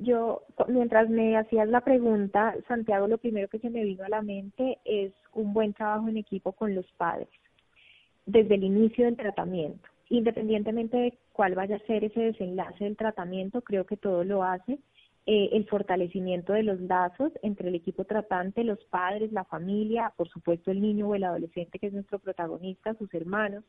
Yo, 0.00 0.42
mientras 0.68 1.08
me 1.10 1.36
hacías 1.36 1.68
la 1.68 1.80
pregunta, 1.80 2.54
Santiago, 2.68 3.06
lo 3.06 3.18
primero 3.18 3.48
que 3.48 3.58
se 3.58 3.70
me 3.70 3.84
vino 3.84 4.04
a 4.04 4.08
la 4.08 4.22
mente 4.22 4.78
es 4.84 5.12
un 5.32 5.52
buen 5.52 5.72
trabajo 5.72 6.08
en 6.08 6.16
equipo 6.16 6.52
con 6.52 6.74
los 6.74 6.86
padres, 6.96 7.28
desde 8.26 8.54
el 8.54 8.64
inicio 8.64 9.04
del 9.04 9.16
tratamiento. 9.16 9.88
Independientemente 10.08 10.96
de 10.96 11.18
cuál 11.32 11.54
vaya 11.54 11.76
a 11.76 11.86
ser 11.86 12.04
ese 12.04 12.20
desenlace 12.20 12.84
del 12.84 12.96
tratamiento, 12.96 13.62
creo 13.62 13.84
que 13.86 13.96
todo 13.96 14.24
lo 14.24 14.42
hace 14.42 14.78
eh, 15.26 15.48
el 15.52 15.66
fortalecimiento 15.66 16.52
de 16.52 16.64
los 16.64 16.80
lazos 16.80 17.32
entre 17.42 17.68
el 17.68 17.74
equipo 17.74 18.04
tratante, 18.04 18.62
los 18.62 18.84
padres, 18.84 19.32
la 19.32 19.44
familia, 19.44 20.12
por 20.16 20.28
supuesto 20.28 20.70
el 20.70 20.82
niño 20.82 21.08
o 21.08 21.14
el 21.14 21.24
adolescente 21.24 21.78
que 21.78 21.86
es 21.86 21.94
nuestro 21.94 22.18
protagonista, 22.18 22.94
sus 22.94 23.12
hermanos, 23.14 23.64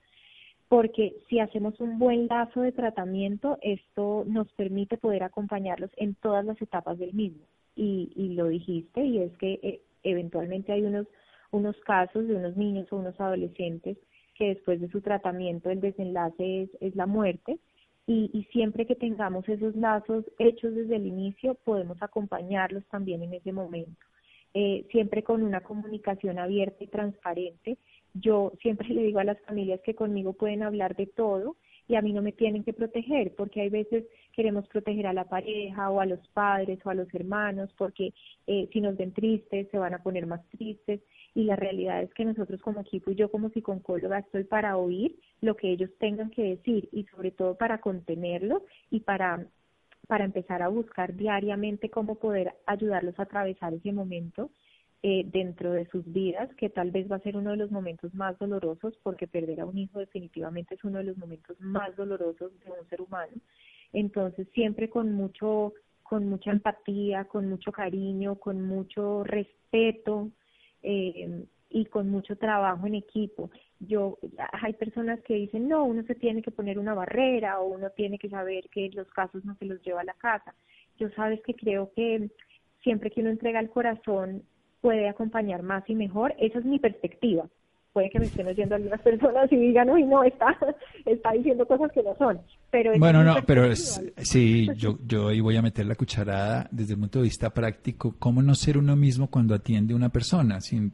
porque 0.67 1.15
si 1.29 1.39
hacemos 1.39 1.79
un 1.79 1.97
buen 1.97 2.27
lazo 2.27 2.61
de 2.61 2.71
tratamiento, 2.71 3.57
esto 3.61 4.25
nos 4.27 4.51
permite 4.53 4.97
poder 4.97 5.23
acompañarlos 5.23 5.91
en 5.95 6.15
todas 6.15 6.43
las 6.43 6.61
etapas 6.61 6.97
del 6.97 7.13
mismo. 7.13 7.45
Y, 7.75 8.11
y 8.15 8.29
lo 8.33 8.47
dijiste, 8.47 9.05
y 9.05 9.19
es 9.19 9.31
que 9.37 9.59
eh, 9.63 9.81
eventualmente 10.03 10.73
hay 10.73 10.83
unos, 10.83 11.07
unos 11.51 11.77
casos 11.81 12.27
de 12.27 12.35
unos 12.35 12.57
niños 12.57 12.91
o 12.91 12.97
unos 12.97 13.19
adolescentes 13.19 13.97
que 14.35 14.47
después 14.47 14.81
de 14.81 14.89
su 14.89 15.01
tratamiento 15.01 15.69
el 15.69 15.79
desenlace 15.79 16.63
es, 16.63 16.69
es 16.81 16.95
la 16.95 17.05
muerte, 17.05 17.59
y, 18.07 18.47
siempre 18.51 18.85
que 18.85 18.95
tengamos 18.95 19.47
esos 19.49 19.75
lazos 19.75 20.25
hechos 20.37 20.75
desde 20.75 20.97
el 20.97 21.07
inicio, 21.07 21.55
podemos 21.55 21.97
acompañarlos 22.01 22.85
también 22.87 23.23
en 23.23 23.33
ese 23.33 23.51
momento. 23.51 23.99
Eh, 24.53 24.85
siempre 24.91 25.23
con 25.23 25.43
una 25.43 25.61
comunicación 25.61 26.39
abierta 26.39 26.83
y 26.83 26.87
transparente. 26.87 27.77
Yo 28.13 28.53
siempre 28.61 28.87
le 28.93 29.03
digo 29.03 29.19
a 29.19 29.23
las 29.23 29.41
familias 29.41 29.81
que 29.81 29.95
conmigo 29.95 30.33
pueden 30.33 30.63
hablar 30.63 30.95
de 30.95 31.07
todo 31.07 31.57
y 31.87 31.95
a 31.95 32.01
mí 32.01 32.13
no 32.13 32.21
me 32.21 32.31
tienen 32.31 32.63
que 32.63 32.73
proteger, 32.73 33.35
porque 33.35 33.61
hay 33.61 33.69
veces 33.69 34.05
queremos 34.35 34.67
proteger 34.67 35.07
a 35.07 35.13
la 35.13 35.25
pareja 35.25 35.89
o 35.89 36.01
a 36.01 36.05
los 36.05 36.19
padres 36.29 36.79
o 36.85 36.89
a 36.89 36.93
los 36.93 37.11
hermanos, 37.13 37.73
porque 37.77 38.13
eh, 38.47 38.69
si 38.71 38.81
nos 38.81 38.97
ven 38.97 39.13
tristes 39.13 39.67
se 39.71 39.77
van 39.77 39.93
a 39.93 40.03
poner 40.03 40.27
más 40.27 40.45
tristes 40.49 41.01
y 41.33 41.43
la 41.43 41.55
realidad 41.55 42.01
es 42.01 42.13
que 42.13 42.25
nosotros 42.25 42.61
como 42.61 42.81
equipo 42.81 43.11
y 43.11 43.15
yo 43.15 43.31
como 43.31 43.49
psicóloga 43.49 44.19
estoy 44.19 44.43
para 44.43 44.77
oír 44.77 45.15
lo 45.41 45.55
que 45.55 45.71
ellos 45.71 45.89
tengan 45.99 46.29
que 46.31 46.43
decir 46.43 46.89
y 46.91 47.05
sobre 47.05 47.31
todo 47.31 47.55
para 47.55 47.79
contenerlo 47.79 48.63
y 48.91 48.99
para 49.01 49.45
para 50.07 50.23
empezar 50.23 50.61
a 50.61 50.67
buscar 50.67 51.15
diariamente 51.15 51.89
cómo 51.89 52.15
poder 52.15 52.53
ayudarlos 52.67 53.17
a 53.17 53.23
atravesar 53.23 53.73
ese 53.73 53.91
momento 53.91 54.51
eh, 55.07 55.23
dentro 55.25 55.71
de 55.71 55.85
sus 55.89 56.03
vidas, 56.11 56.49
que 56.55 56.69
tal 56.69 56.89
vez 56.89 57.11
va 57.11 57.17
a 57.17 57.19
ser 57.19 57.37
uno 57.37 57.51
de 57.51 57.57
los 57.57 57.69
momentos 57.69 58.13
más 58.15 58.39
dolorosos, 58.39 58.97
porque 59.03 59.27
perder 59.27 59.61
a 59.61 59.65
un 59.65 59.77
hijo 59.77 59.99
definitivamente 59.99 60.73
es 60.73 60.83
uno 60.83 60.97
de 60.97 61.03
los 61.03 61.17
momentos 61.17 61.59
más 61.59 61.95
dolorosos 61.95 62.51
de 62.59 62.71
un 62.71 62.89
ser 62.89 63.01
humano. 63.01 63.33
Entonces, 63.95 64.47
siempre 64.53 64.89
con 64.89 65.13
mucho, 65.13 65.73
con 66.03 66.27
mucha 66.27 66.51
empatía, 66.51 67.25
con 67.25 67.49
mucho 67.49 67.71
cariño, 67.71 68.35
con 68.35 68.61
mucho 68.61 69.23
respeto, 69.23 70.29
eh, 70.83 71.45
y 71.69 71.85
con 71.85 72.09
mucho 72.09 72.37
trabajo 72.37 72.87
en 72.87 72.95
equipo. 72.95 73.49
Yo 73.79 74.17
hay 74.63 74.73
personas 74.73 75.19
que 75.21 75.33
dicen, 75.33 75.67
"No, 75.67 75.83
uno 75.83 76.03
se 76.03 76.15
tiene 76.15 76.41
que 76.41 76.51
poner 76.51 76.79
una 76.79 76.93
barrera 76.93 77.59
o 77.59 77.65
uno 77.67 77.89
tiene 77.89 78.17
que 78.17 78.29
saber 78.29 78.69
que 78.69 78.89
los 78.91 79.09
casos 79.09 79.43
no 79.43 79.55
se 79.55 79.65
los 79.65 79.81
lleva 79.81 80.01
a 80.01 80.05
la 80.05 80.13
casa." 80.13 80.53
Yo 80.99 81.09
sabes 81.09 81.41
que 81.41 81.53
creo 81.53 81.91
que 81.93 82.29
siempre 82.81 83.11
que 83.11 83.21
uno 83.21 83.29
entrega 83.29 83.59
el 83.59 83.69
corazón 83.69 84.43
puede 84.79 85.09
acompañar 85.09 85.63
más 85.63 85.83
y 85.89 85.95
mejor. 85.95 86.33
Esa 86.37 86.59
es 86.59 86.65
mi 86.65 86.79
perspectiva. 86.79 87.49
Puede 87.95 88.09
que 88.09 88.19
me 88.19 88.25
estén 88.25 88.45
oyendo 88.45 88.75
algunas 88.75 88.99
personas 89.03 89.49
y 89.53 89.55
digan, 89.55 89.89
uy, 89.89 90.03
no, 90.03 90.21
está, 90.21 90.47
está 91.05 91.31
diciendo 91.31 91.65
cosas 91.65 91.89
que 91.93 92.03
no 92.03 92.13
son. 92.17 92.41
Pero 92.69 92.91
bueno, 92.99 93.23
no, 93.23 93.37
pero 93.47 93.73
sí, 94.17 94.67
yo, 94.75 94.97
yo 95.07 95.29
ahí 95.29 95.39
voy 95.39 95.55
a 95.55 95.61
meter 95.61 95.85
la 95.85 95.95
cucharada 95.95 96.67
desde 96.71 96.95
el 96.95 96.99
punto 96.99 97.19
de 97.19 97.23
vista 97.23 97.51
práctico. 97.51 98.13
¿Cómo 98.19 98.41
no 98.41 98.53
ser 98.53 98.77
uno 98.77 98.97
mismo 98.97 99.29
cuando 99.29 99.55
atiende 99.55 99.93
a 99.93 99.95
una 99.95 100.09
persona? 100.09 100.59
Sin, 100.59 100.91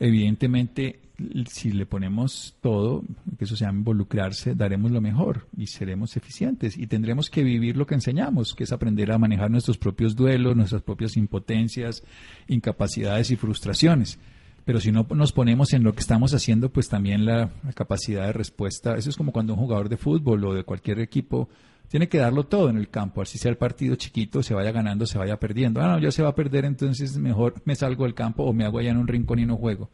evidentemente, 0.00 1.02
si 1.48 1.70
le 1.70 1.86
ponemos 1.86 2.56
todo, 2.60 3.04
que 3.38 3.44
eso 3.44 3.54
sea 3.54 3.70
involucrarse, 3.70 4.56
daremos 4.56 4.90
lo 4.90 5.00
mejor 5.00 5.46
y 5.56 5.68
seremos 5.68 6.16
eficientes 6.16 6.76
y 6.76 6.88
tendremos 6.88 7.30
que 7.30 7.44
vivir 7.44 7.76
lo 7.76 7.86
que 7.86 7.94
enseñamos, 7.94 8.56
que 8.56 8.64
es 8.64 8.72
aprender 8.72 9.12
a 9.12 9.18
manejar 9.18 9.52
nuestros 9.52 9.78
propios 9.78 10.16
duelos, 10.16 10.56
nuestras 10.56 10.82
propias 10.82 11.16
impotencias, 11.16 12.02
incapacidades 12.48 13.30
y 13.30 13.36
frustraciones. 13.36 14.18
Pero 14.64 14.80
si 14.80 14.92
no 14.92 15.06
nos 15.14 15.32
ponemos 15.32 15.72
en 15.72 15.82
lo 15.82 15.92
que 15.92 16.00
estamos 16.00 16.34
haciendo, 16.34 16.70
pues 16.70 16.88
también 16.88 17.24
la, 17.24 17.50
capacidad 17.74 18.26
de 18.26 18.32
respuesta, 18.32 18.96
eso 18.96 19.10
es 19.10 19.16
como 19.16 19.32
cuando 19.32 19.54
un 19.54 19.58
jugador 19.58 19.88
de 19.88 19.96
fútbol 19.96 20.44
o 20.44 20.54
de 20.54 20.64
cualquier 20.64 21.00
equipo 21.00 21.48
tiene 21.88 22.08
que 22.08 22.18
darlo 22.18 22.44
todo 22.44 22.70
en 22.70 22.76
el 22.76 22.88
campo, 22.88 23.20
así 23.20 23.38
sea 23.38 23.50
el 23.50 23.56
partido 23.56 23.96
chiquito, 23.96 24.42
se 24.42 24.54
vaya 24.54 24.72
ganando, 24.72 25.04
se 25.04 25.18
vaya 25.18 25.38
perdiendo. 25.38 25.80
Ah, 25.82 25.88
no, 25.88 25.98
ya 25.98 26.10
se 26.10 26.22
va 26.22 26.30
a 26.30 26.34
perder, 26.34 26.64
entonces 26.64 27.18
mejor 27.18 27.54
me 27.64 27.74
salgo 27.74 28.04
del 28.04 28.14
campo 28.14 28.44
o 28.44 28.52
me 28.52 28.64
hago 28.64 28.78
allá 28.78 28.92
en 28.92 28.98
un 28.98 29.08
rincón 29.08 29.40
y 29.40 29.46
no 29.46 29.56
juego. 29.56 29.90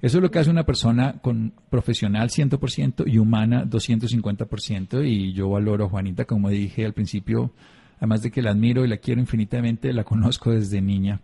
Eso 0.00 0.16
es 0.16 0.22
lo 0.22 0.30
que 0.30 0.38
hace 0.38 0.50
una 0.50 0.64
persona 0.64 1.18
con 1.20 1.52
profesional 1.68 2.30
100% 2.30 3.04
y 3.06 3.18
humana 3.18 3.64
250%. 3.66 5.06
Y 5.06 5.34
yo 5.34 5.50
valoro 5.50 5.84
a 5.84 5.88
Juanita, 5.90 6.24
como 6.24 6.48
dije 6.48 6.86
al 6.86 6.94
principio, 6.94 7.52
además 7.98 8.22
de 8.22 8.30
que 8.30 8.40
la 8.40 8.50
admiro 8.50 8.84
y 8.84 8.88
la 8.88 8.96
quiero 8.96 9.20
infinitamente, 9.20 9.92
la 9.92 10.04
conozco 10.04 10.52
desde 10.52 10.80
niña 10.80 11.20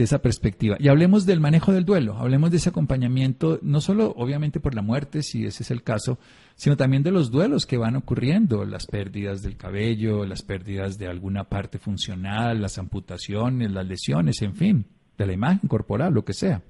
de 0.00 0.04
esa 0.04 0.22
perspectiva. 0.22 0.76
Y 0.80 0.88
hablemos 0.88 1.26
del 1.26 1.40
manejo 1.40 1.72
del 1.72 1.84
duelo, 1.84 2.14
hablemos 2.14 2.50
de 2.50 2.56
ese 2.56 2.70
acompañamiento, 2.70 3.58
no 3.60 3.82
solo 3.82 4.14
obviamente 4.16 4.58
por 4.58 4.74
la 4.74 4.80
muerte, 4.80 5.20
si 5.20 5.44
ese 5.44 5.62
es 5.62 5.70
el 5.70 5.82
caso, 5.82 6.18
sino 6.54 6.74
también 6.78 7.02
de 7.02 7.10
los 7.10 7.30
duelos 7.30 7.66
que 7.66 7.76
van 7.76 7.96
ocurriendo, 7.96 8.64
las 8.64 8.86
pérdidas 8.86 9.42
del 9.42 9.58
cabello, 9.58 10.24
las 10.24 10.40
pérdidas 10.40 10.96
de 10.96 11.06
alguna 11.06 11.44
parte 11.44 11.78
funcional, 11.78 12.62
las 12.62 12.78
amputaciones, 12.78 13.72
las 13.72 13.86
lesiones, 13.86 14.40
en 14.40 14.54
fin, 14.54 14.86
de 15.18 15.26
la 15.26 15.34
imagen 15.34 15.68
corporal, 15.68 16.14
lo 16.14 16.24
que 16.24 16.32
sea. 16.32 16.62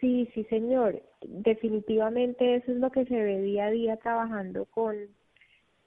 Sí, 0.00 0.28
sí, 0.32 0.44
señor. 0.44 1.02
Definitivamente 1.26 2.56
eso 2.56 2.70
es 2.70 2.78
lo 2.78 2.90
que 2.90 3.04
se 3.06 3.16
ve 3.16 3.42
día 3.42 3.66
a 3.66 3.70
día 3.70 3.96
trabajando 3.96 4.66
con 4.66 4.94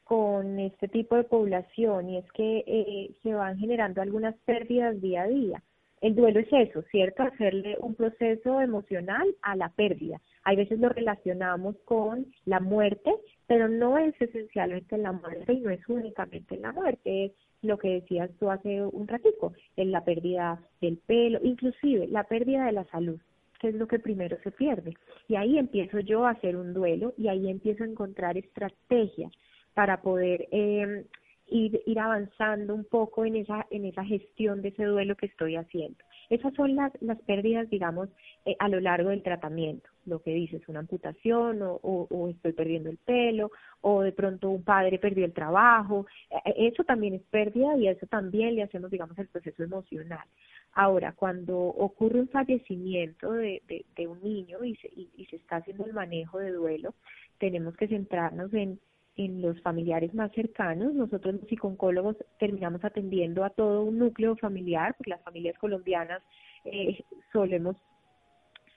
con 0.03 0.59
este 0.59 0.87
tipo 0.87 1.15
de 1.15 1.23
población 1.23 2.09
y 2.09 2.17
es 2.17 2.31
que 2.33 2.63
eh, 2.67 3.11
se 3.23 3.33
van 3.33 3.57
generando 3.57 4.01
algunas 4.01 4.35
pérdidas 4.45 4.99
día 5.01 5.23
a 5.23 5.27
día. 5.27 5.63
El 6.01 6.15
duelo 6.15 6.41
es 6.41 6.47
eso, 6.51 6.81
¿cierto? 6.91 7.23
Hacerle 7.23 7.77
un 7.79 7.95
proceso 7.95 8.59
emocional 8.59 9.25
a 9.41 9.55
la 9.55 9.69
pérdida. 9.69 10.19
Hay 10.43 10.57
veces 10.57 10.79
lo 10.79 10.89
relacionamos 10.89 11.77
con 11.85 12.27
la 12.43 12.59
muerte, 12.59 13.13
pero 13.47 13.69
no 13.69 13.97
es 13.97 14.13
esencialmente 14.19 14.95
en 14.95 15.03
la 15.03 15.13
muerte 15.13 15.53
y 15.53 15.61
no 15.61 15.69
es 15.69 15.79
únicamente 15.87 16.55
en 16.55 16.63
la 16.63 16.73
muerte, 16.73 17.25
es 17.25 17.31
lo 17.61 17.77
que 17.77 18.01
decías 18.01 18.29
tú 18.37 18.51
hace 18.51 18.83
un 18.83 19.07
ratico, 19.07 19.53
en 19.77 19.91
la 19.91 20.03
pérdida 20.03 20.61
del 20.81 20.97
pelo, 20.97 21.39
inclusive 21.41 22.07
la 22.07 22.25
pérdida 22.25 22.65
de 22.65 22.73
la 22.73 22.83
salud 22.85 23.19
que 23.63 23.69
es 23.69 23.75
lo 23.75 23.87
que 23.87 23.97
primero 23.97 24.37
se 24.43 24.51
pierde. 24.51 24.93
Y 25.29 25.37
ahí 25.37 25.57
empiezo 25.57 26.01
yo 26.01 26.25
a 26.25 26.31
hacer 26.31 26.57
un 26.57 26.73
duelo 26.73 27.13
y 27.17 27.29
ahí 27.29 27.49
empiezo 27.49 27.85
a 27.85 27.87
encontrar 27.87 28.37
estrategias 28.37 29.31
para 29.73 30.01
poder 30.01 30.47
eh, 30.51 31.05
ir, 31.47 31.81
ir 31.85 31.99
avanzando 31.99 32.73
un 32.73 32.85
poco 32.85 33.25
en 33.25 33.35
esa, 33.37 33.65
en 33.69 33.85
esa 33.85 34.03
gestión 34.03 34.61
de 34.61 34.69
ese 34.69 34.85
duelo 34.85 35.15
que 35.15 35.27
estoy 35.27 35.55
haciendo. 35.55 36.03
Esas 36.29 36.53
son 36.55 36.75
las, 36.75 36.91
las 37.01 37.19
pérdidas, 37.21 37.69
digamos, 37.69 38.09
eh, 38.45 38.55
a 38.59 38.69
lo 38.69 38.79
largo 38.79 39.09
del 39.09 39.21
tratamiento. 39.21 39.89
Lo 40.05 40.21
que 40.21 40.33
dices, 40.33 40.67
una 40.67 40.79
amputación 40.79 41.61
o, 41.61 41.79
o, 41.83 42.29
estoy 42.29 42.53
perdiendo 42.53 42.89
el 42.89 42.97
pelo 42.97 43.51
o 43.81 44.01
de 44.01 44.11
pronto 44.11 44.49
un 44.49 44.63
padre 44.63 44.99
perdió 44.99 45.25
el 45.25 45.33
trabajo. 45.33 46.07
Eh, 46.29 46.35
eh, 46.45 46.69
eso 46.73 46.83
también 46.83 47.13
es 47.13 47.21
pérdida 47.23 47.77
y 47.77 47.87
eso 47.87 48.07
también 48.07 48.55
le 48.55 48.63
hacemos, 48.63 48.89
digamos, 48.89 49.17
el 49.19 49.27
proceso 49.27 49.63
emocional. 49.63 50.25
Ahora, 50.73 51.13
cuando 51.13 51.57
ocurre 51.59 52.19
un 52.19 52.29
fallecimiento 52.29 53.31
de, 53.33 53.61
de, 53.95 54.07
un 54.07 54.19
niño 54.23 54.63
y 54.63 54.75
se, 54.77 54.87
y 54.87 55.27
se 55.29 55.35
está 55.35 55.57
haciendo 55.57 55.85
el 55.85 55.93
manejo 55.93 56.39
de 56.39 56.51
duelo, 56.51 56.95
tenemos 57.37 57.75
que 57.77 57.87
centrarnos 57.87 58.51
en 58.55 58.79
en 59.15 59.41
los 59.41 59.61
familiares 59.61 60.13
más 60.13 60.31
cercanos. 60.31 60.93
Nosotros 60.93 61.35
los 61.35 61.47
psicólogos 61.47 62.17
terminamos 62.39 62.83
atendiendo 62.83 63.43
a 63.43 63.49
todo 63.49 63.83
un 63.83 63.99
núcleo 63.99 64.35
familiar, 64.37 64.95
porque 64.97 65.11
las 65.11 65.21
familias 65.21 65.57
colombianas 65.57 66.21
eh, 66.65 67.03
solemos 67.31 67.75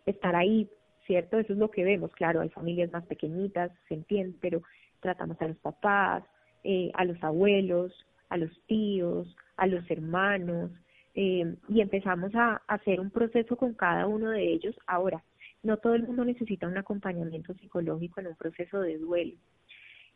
estar 0.04 0.36
ahí, 0.36 0.68
¿cierto? 1.06 1.38
Eso 1.38 1.52
es 1.52 1.58
lo 1.58 1.70
que 1.70 1.84
vemos, 1.84 2.12
claro, 2.12 2.40
hay 2.40 2.48
familias 2.50 2.92
más 2.92 3.04
pequeñitas, 3.06 3.72
se 3.88 3.94
entiende, 3.94 4.36
pero 4.40 4.62
tratamos 5.00 5.40
a 5.40 5.48
los 5.48 5.56
papás, 5.58 6.24
eh, 6.64 6.90
a 6.94 7.04
los 7.04 7.22
abuelos, 7.22 7.92
a 8.28 8.36
los 8.36 8.50
tíos, 8.66 9.36
a 9.56 9.66
los 9.66 9.88
hermanos, 9.90 10.70
eh, 11.14 11.56
y 11.68 11.80
empezamos 11.80 12.34
a 12.34 12.60
hacer 12.66 13.00
un 13.00 13.10
proceso 13.10 13.56
con 13.56 13.74
cada 13.74 14.06
uno 14.06 14.30
de 14.30 14.52
ellos. 14.52 14.76
Ahora, 14.86 15.22
no 15.62 15.78
todo 15.78 15.94
el 15.94 16.02
mundo 16.02 16.24
necesita 16.24 16.68
un 16.68 16.76
acompañamiento 16.76 17.54
psicológico 17.54 18.20
en 18.20 18.28
un 18.28 18.36
proceso 18.36 18.80
de 18.80 18.98
duelo. 18.98 19.36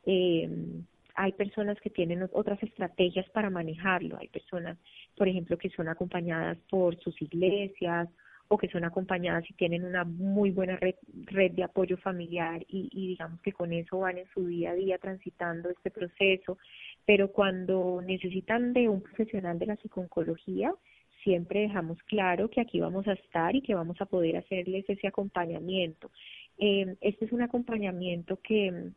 Eh, 0.04 0.48
hay 1.14 1.32
personas 1.32 1.78
que 1.80 1.90
tienen 1.90 2.26
otras 2.32 2.62
estrategias 2.62 3.28
para 3.30 3.50
manejarlo. 3.50 4.16
Hay 4.18 4.28
personas, 4.28 4.78
por 5.16 5.28
ejemplo, 5.28 5.58
que 5.58 5.70
son 5.70 5.88
acompañadas 5.88 6.56
por 6.70 6.98
sus 7.00 7.20
iglesias 7.20 8.08
o 8.48 8.58
que 8.58 8.68
son 8.68 8.84
acompañadas 8.84 9.48
y 9.48 9.54
tienen 9.54 9.84
una 9.84 10.04
muy 10.04 10.50
buena 10.50 10.76
red, 10.76 10.96
red 11.26 11.52
de 11.52 11.62
apoyo 11.62 11.96
familiar 11.98 12.64
y, 12.68 12.88
y 12.90 13.08
digamos 13.08 13.40
que 13.42 13.52
con 13.52 13.72
eso 13.72 14.00
van 14.00 14.18
en 14.18 14.26
su 14.34 14.46
día 14.46 14.70
a 14.70 14.74
día 14.74 14.98
transitando 14.98 15.70
este 15.70 15.90
proceso. 15.90 16.58
Pero 17.04 17.30
cuando 17.30 18.02
necesitan 18.02 18.72
de 18.72 18.88
un 18.88 19.02
profesional 19.02 19.58
de 19.58 19.66
la 19.66 19.76
psiconcología, 19.76 20.72
siempre 21.22 21.60
dejamos 21.60 21.98
claro 22.04 22.48
que 22.48 22.60
aquí 22.60 22.80
vamos 22.80 23.06
a 23.06 23.12
estar 23.12 23.54
y 23.54 23.62
que 23.62 23.74
vamos 23.74 24.00
a 24.00 24.06
poder 24.06 24.36
hacerles 24.36 24.84
ese 24.88 25.06
acompañamiento. 25.06 26.10
Eh, 26.58 26.96
este 27.00 27.26
es 27.26 27.32
un 27.32 27.42
acompañamiento 27.42 28.38
que 28.42 28.90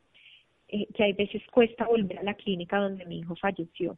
eh, 0.74 0.88
que 0.96 1.04
hay 1.04 1.14
veces 1.14 1.44
cuesta 1.52 1.86
volver 1.86 2.18
a 2.18 2.24
la 2.24 2.34
clínica 2.34 2.80
donde 2.80 3.06
mi 3.06 3.20
hijo 3.20 3.36
falleció. 3.36 3.96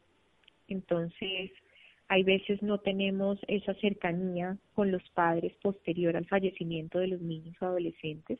Entonces, 0.67 1.51
hay 2.09 2.23
veces 2.23 2.61
no 2.61 2.79
tenemos 2.79 3.39
esa 3.47 3.73
cercanía 3.75 4.57
con 4.73 4.91
los 4.91 5.01
padres 5.11 5.53
posterior 5.61 6.17
al 6.17 6.25
fallecimiento 6.25 6.99
de 6.99 7.07
los 7.07 7.21
niños 7.21 7.55
o 7.61 7.65
adolescentes. 7.65 8.39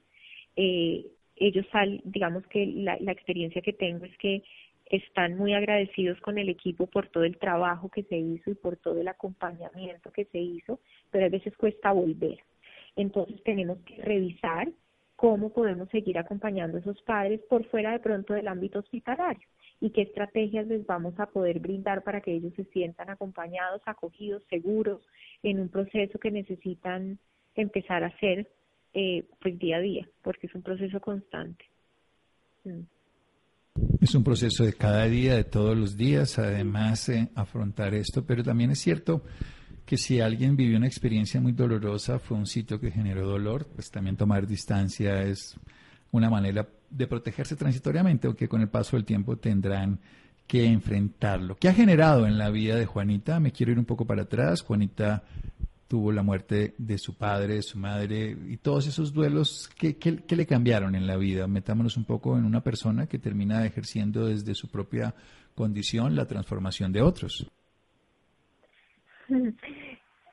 Eh, 0.57 1.05
ellos, 1.37 1.65
sal, 1.71 2.01
digamos 2.03 2.45
que 2.47 2.65
la, 2.65 2.97
la 2.99 3.13
experiencia 3.13 3.61
que 3.61 3.71
tengo 3.71 4.03
es 4.03 4.17
que 4.17 4.43
están 4.87 5.37
muy 5.37 5.53
agradecidos 5.53 6.19
con 6.19 6.37
el 6.37 6.49
equipo 6.49 6.87
por 6.87 7.07
todo 7.07 7.23
el 7.23 7.37
trabajo 7.37 7.87
que 7.87 8.03
se 8.03 8.17
hizo 8.17 8.51
y 8.51 8.55
por 8.55 8.75
todo 8.75 8.99
el 8.99 9.07
acompañamiento 9.07 10.11
que 10.11 10.25
se 10.25 10.39
hizo, 10.39 10.81
pero 11.09 11.25
a 11.25 11.29
veces 11.29 11.55
cuesta 11.55 11.93
volver. 11.93 12.39
Entonces 12.97 13.41
tenemos 13.43 13.77
que 13.85 13.95
revisar 14.01 14.67
cómo 15.15 15.51
podemos 15.51 15.89
seguir 15.89 16.17
acompañando 16.17 16.77
a 16.77 16.79
esos 16.81 17.01
padres 17.03 17.41
por 17.49 17.65
fuera 17.65 17.91
de 17.91 17.99
pronto 17.99 18.33
del 18.33 18.47
ámbito 18.47 18.79
hospitalario 18.79 19.47
y 19.81 19.89
qué 19.91 20.03
estrategias 20.03 20.67
les 20.67 20.85
vamos 20.85 21.19
a 21.19 21.25
poder 21.25 21.59
brindar 21.59 22.03
para 22.03 22.21
que 22.21 22.33
ellos 22.33 22.53
se 22.55 22.63
sientan 22.65 23.09
acompañados, 23.09 23.81
acogidos, 23.85 24.43
seguros 24.49 25.01
en 25.43 25.59
un 25.59 25.69
proceso 25.69 26.17
que 26.19 26.31
necesitan 26.31 27.19
empezar 27.55 28.03
a 28.03 28.07
hacer 28.07 28.49
eh, 28.93 29.25
pues 29.41 29.59
día 29.59 29.77
a 29.77 29.81
día, 29.81 30.07
porque 30.21 30.47
es 30.47 30.55
un 30.55 30.61
proceso 30.61 30.99
constante. 31.01 31.65
Mm. 32.63 32.81
Es 33.99 34.15
un 34.15 34.23
proceso 34.23 34.63
de 34.63 34.73
cada 34.73 35.05
día, 35.05 35.35
de 35.35 35.43
todos 35.43 35.77
los 35.77 35.97
días, 35.97 36.39
además 36.39 37.09
eh, 37.09 37.27
afrontar 37.35 37.93
esto, 37.93 38.25
pero 38.25 38.41
también 38.41 38.71
es 38.71 38.79
cierto 38.79 39.23
que 39.85 39.97
si 39.97 40.19
alguien 40.19 40.55
vivió 40.55 40.77
una 40.77 40.87
experiencia 40.87 41.39
muy 41.39 41.51
dolorosa, 41.51 42.19
fue 42.19 42.37
un 42.37 42.47
sitio 42.47 42.79
que 42.79 42.91
generó 42.91 43.27
dolor, 43.27 43.67
pues 43.73 43.91
también 43.91 44.17
tomar 44.17 44.47
distancia 44.47 45.21
es 45.21 45.55
una 46.11 46.29
manera 46.29 46.67
de 46.89 47.07
protegerse 47.07 47.55
transitoriamente, 47.55 48.27
aunque 48.27 48.47
con 48.47 48.61
el 48.61 48.69
paso 48.69 48.95
del 48.95 49.05
tiempo 49.05 49.37
tendrán 49.37 49.99
que 50.47 50.65
enfrentarlo. 50.65 51.55
¿Qué 51.55 51.69
ha 51.69 51.73
generado 51.73 52.25
en 52.25 52.37
la 52.37 52.49
vida 52.49 52.75
de 52.75 52.85
Juanita? 52.85 53.39
Me 53.39 53.51
quiero 53.51 53.71
ir 53.71 53.79
un 53.79 53.85
poco 53.85 54.05
para 54.05 54.23
atrás. 54.23 54.61
Juanita 54.61 55.23
tuvo 55.87 56.11
la 56.11 56.23
muerte 56.23 56.73
de 56.77 56.97
su 56.97 57.15
padre, 57.15 57.55
de 57.55 57.61
su 57.61 57.77
madre 57.77 58.35
y 58.47 58.57
todos 58.57 58.87
esos 58.87 59.13
duelos, 59.13 59.69
¿qué, 59.77 59.97
qué, 59.97 60.17
qué 60.17 60.35
le 60.35 60.45
cambiaron 60.45 60.95
en 60.95 61.05
la 61.05 61.15
vida? 61.15 61.47
Metámonos 61.47 61.95
un 61.97 62.05
poco 62.05 62.37
en 62.37 62.45
una 62.45 62.61
persona 62.61 63.07
que 63.07 63.19
termina 63.19 63.65
ejerciendo 63.65 64.27
desde 64.27 64.55
su 64.55 64.67
propia 64.67 65.13
condición 65.53 66.15
la 66.15 66.25
transformación 66.25 66.91
de 66.91 67.01
otros. 67.01 67.47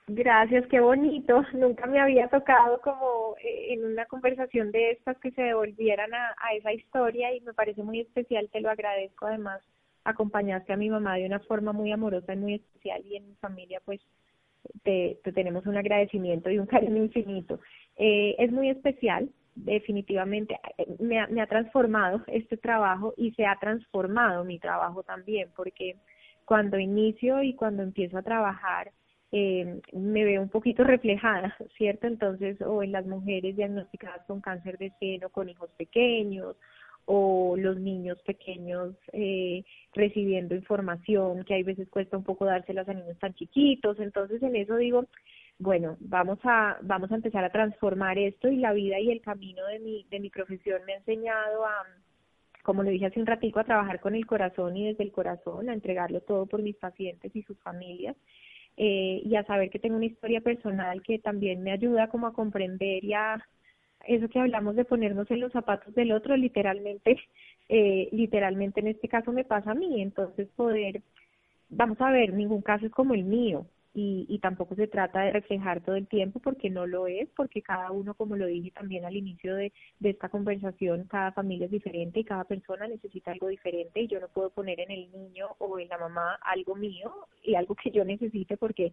Gracias, 0.08 0.66
qué 0.66 0.80
bonito. 0.80 1.44
Nunca 1.52 1.86
me 1.86 2.00
había 2.00 2.28
tocado 2.28 2.80
como 2.80 3.36
eh, 3.42 3.72
en 3.72 3.84
una 3.84 4.04
conversación 4.06 4.72
de 4.72 4.90
estas 4.90 5.16
que 5.18 5.30
se 5.30 5.42
devolvieran 5.42 6.12
a, 6.12 6.34
esa 6.54 6.72
historia 6.72 7.34
y 7.34 7.40
me 7.40 7.54
parece 7.54 7.82
muy 7.82 8.00
especial, 8.00 8.48
te 8.52 8.60
lo 8.60 8.70
agradezco. 8.70 9.26
Además, 9.26 9.62
acompañaste 10.04 10.72
a 10.72 10.76
mi 10.76 10.90
mamá 10.90 11.14
de 11.16 11.26
una 11.26 11.38
forma 11.40 11.72
muy 11.72 11.92
amorosa 11.92 12.34
y 12.34 12.36
muy 12.36 12.54
especial 12.54 13.02
y 13.06 13.16
en 13.16 13.28
mi 13.28 13.34
familia 13.36 13.80
pues 13.84 14.00
te, 14.82 15.20
tenemos 15.34 15.66
un 15.66 15.76
agradecimiento 15.76 16.50
y 16.50 16.58
un 16.58 16.66
cariño 16.66 16.96
infinito. 16.96 17.60
Eh, 17.96 18.34
es 18.38 18.50
muy 18.50 18.70
especial, 18.70 19.30
definitivamente 19.54 20.58
eh, 20.78 20.86
me 20.98 21.26
me 21.28 21.42
ha 21.42 21.46
transformado 21.46 22.22
este 22.26 22.56
trabajo 22.56 23.14
y 23.16 23.32
se 23.32 23.46
ha 23.46 23.56
transformado 23.60 24.44
mi 24.44 24.58
trabajo 24.58 25.04
también 25.04 25.50
porque 25.54 25.96
cuando 26.44 26.78
inicio 26.78 27.42
y 27.42 27.54
cuando 27.54 27.82
empiezo 27.82 28.18
a 28.18 28.22
trabajar 28.22 28.92
eh, 29.32 29.80
me 29.92 30.24
veo 30.24 30.42
un 30.42 30.50
poquito 30.50 30.84
reflejada, 30.84 31.56
¿cierto? 31.76 32.06
Entonces, 32.06 32.60
o 32.60 32.82
en 32.82 32.92
las 32.92 33.06
mujeres 33.06 33.56
diagnosticadas 33.56 34.26
con 34.26 34.40
cáncer 34.40 34.78
de 34.78 34.92
seno, 35.00 35.30
con 35.30 35.48
hijos 35.48 35.70
pequeños, 35.76 36.56
o 37.04 37.56
los 37.56 37.78
niños 37.78 38.20
pequeños 38.22 38.94
eh, 39.12 39.64
recibiendo 39.92 40.54
información 40.54 41.44
que 41.44 41.54
hay 41.54 41.62
veces 41.64 41.88
cuesta 41.88 42.16
un 42.16 42.24
poco 42.24 42.44
dárselas 42.44 42.88
a 42.88 42.94
niños 42.94 43.18
tan 43.18 43.34
chiquitos. 43.34 43.98
Entonces, 43.98 44.42
en 44.42 44.54
eso 44.54 44.76
digo, 44.76 45.06
bueno, 45.58 45.96
vamos 46.00 46.38
a, 46.44 46.78
vamos 46.82 47.10
a 47.10 47.16
empezar 47.16 47.44
a 47.44 47.50
transformar 47.50 48.18
esto 48.18 48.48
y 48.48 48.56
la 48.56 48.72
vida 48.72 49.00
y 49.00 49.10
el 49.10 49.20
camino 49.20 49.64
de 49.66 49.78
mi, 49.80 50.06
de 50.10 50.20
mi 50.20 50.30
profesión 50.30 50.84
me 50.86 50.92
ha 50.94 50.96
enseñado 50.98 51.64
a, 51.66 51.84
como 52.62 52.82
lo 52.82 52.90
dije 52.90 53.06
hace 53.06 53.20
un 53.20 53.26
ratico, 53.26 53.60
a 53.60 53.64
trabajar 53.64 54.00
con 54.00 54.14
el 54.14 54.26
corazón 54.26 54.76
y 54.76 54.86
desde 54.86 55.04
el 55.04 55.12
corazón, 55.12 55.68
a 55.68 55.74
entregarlo 55.74 56.20
todo 56.20 56.46
por 56.46 56.62
mis 56.62 56.76
pacientes 56.76 57.34
y 57.34 57.42
sus 57.42 57.58
familias. 57.60 58.16
Eh, 58.76 59.20
y 59.24 59.36
a 59.36 59.44
saber 59.44 59.68
que 59.68 59.78
tengo 59.78 59.96
una 59.96 60.06
historia 60.06 60.40
personal 60.40 61.02
que 61.02 61.18
también 61.18 61.62
me 61.62 61.72
ayuda 61.72 62.08
como 62.08 62.26
a 62.26 62.32
comprender 62.32 63.04
y 63.04 63.12
a 63.12 63.46
eso 64.06 64.28
que 64.28 64.40
hablamos 64.40 64.76
de 64.76 64.84
ponernos 64.84 65.30
en 65.30 65.40
los 65.40 65.52
zapatos 65.52 65.94
del 65.94 66.12
otro, 66.12 66.36
literalmente, 66.36 67.18
eh, 67.68 68.08
literalmente 68.12 68.80
en 68.80 68.88
este 68.88 69.08
caso 69.08 69.32
me 69.32 69.44
pasa 69.44 69.72
a 69.72 69.74
mí, 69.74 70.00
entonces 70.02 70.48
poder, 70.56 71.02
vamos 71.68 72.00
a 72.00 72.10
ver, 72.10 72.32
ningún 72.32 72.62
caso 72.62 72.86
es 72.86 72.92
como 72.92 73.14
el 73.14 73.24
mío, 73.24 73.66
y, 73.94 74.26
y 74.28 74.38
tampoco 74.38 74.74
se 74.74 74.86
trata 74.86 75.20
de 75.20 75.32
reflejar 75.32 75.82
todo 75.82 75.96
el 75.96 76.06
tiempo 76.06 76.40
porque 76.40 76.70
no 76.70 76.86
lo 76.86 77.06
es, 77.06 77.28
porque 77.36 77.60
cada 77.60 77.90
uno, 77.90 78.14
como 78.14 78.36
lo 78.36 78.46
dije 78.46 78.70
también 78.70 79.04
al 79.04 79.16
inicio 79.16 79.54
de, 79.54 79.72
de 80.00 80.10
esta 80.10 80.28
conversación, 80.28 81.04
cada 81.04 81.32
familia 81.32 81.66
es 81.66 81.70
diferente 81.70 82.20
y 82.20 82.24
cada 82.24 82.44
persona 82.44 82.88
necesita 82.88 83.32
algo 83.32 83.48
diferente 83.48 84.00
y 84.00 84.08
yo 84.08 84.20
no 84.20 84.28
puedo 84.28 84.50
poner 84.50 84.80
en 84.80 84.90
el 84.90 85.10
niño 85.12 85.48
o 85.58 85.78
en 85.78 85.88
la 85.88 85.98
mamá 85.98 86.38
algo 86.42 86.74
mío 86.74 87.12
y 87.42 87.54
algo 87.54 87.74
que 87.74 87.90
yo 87.90 88.04
necesite 88.04 88.56
porque 88.56 88.92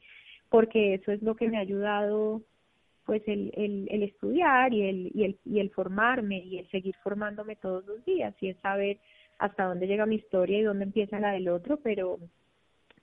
porque 0.49 0.95
eso 0.95 1.11
es 1.11 1.21
lo 1.21 1.35
que 1.35 1.47
me 1.47 1.57
ha 1.57 1.61
ayudado 1.61 2.41
pues 3.05 3.23
el, 3.27 3.51
el, 3.55 3.87
el 3.89 4.03
estudiar 4.03 4.73
y 4.73 4.83
el, 4.83 5.11
y, 5.13 5.23
el, 5.23 5.39
y 5.45 5.59
el 5.59 5.69
formarme 5.71 6.39
y 6.39 6.59
el 6.59 6.69
seguir 6.69 6.95
formándome 7.03 7.55
todos 7.55 7.85
los 7.85 8.03
días 8.05 8.35
y 8.41 8.49
es 8.49 8.57
saber 8.57 8.99
hasta 9.37 9.63
dónde 9.65 9.87
llega 9.87 10.05
mi 10.05 10.15
historia 10.15 10.59
y 10.59 10.63
dónde 10.63 10.83
empieza 10.83 11.19
la 11.19 11.31
del 11.31 11.47
otro, 11.47 11.77
pero 11.77 12.19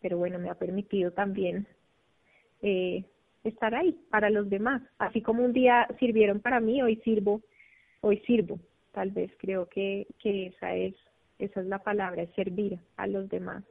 pero 0.00 0.18
bueno, 0.18 0.38
me 0.38 0.50
ha 0.50 0.54
permitido 0.54 1.10
también 1.10 1.66
eh, 2.66 3.04
estar 3.44 3.74
ahí 3.74 3.98
para 4.10 4.30
los 4.30 4.48
demás. 4.50 4.82
Así 4.98 5.22
como 5.22 5.44
un 5.44 5.52
día 5.52 5.86
sirvieron 5.98 6.40
para 6.40 6.60
mí, 6.60 6.82
hoy 6.82 6.96
sirvo, 7.04 7.42
hoy 8.00 8.22
sirvo. 8.26 8.58
Tal 8.92 9.10
vez 9.10 9.30
creo 9.38 9.68
que, 9.68 10.06
que 10.18 10.46
esa 10.48 10.74
es 10.74 10.94
esa 11.38 11.60
es 11.60 11.66
la 11.66 11.78
palabra, 11.78 12.22
es 12.22 12.34
servir 12.34 12.78
a 12.96 13.06
los 13.06 13.28
demás. 13.28 13.62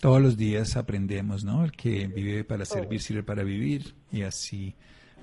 Todos 0.00 0.20
los 0.20 0.36
días 0.36 0.76
aprendemos, 0.76 1.42
¿no? 1.42 1.64
El 1.64 1.72
que 1.72 2.06
vive 2.06 2.44
para 2.44 2.64
servir 2.66 3.00
sirve 3.00 3.22
para 3.22 3.42
vivir 3.42 3.94
y 4.12 4.22
así 4.22 4.74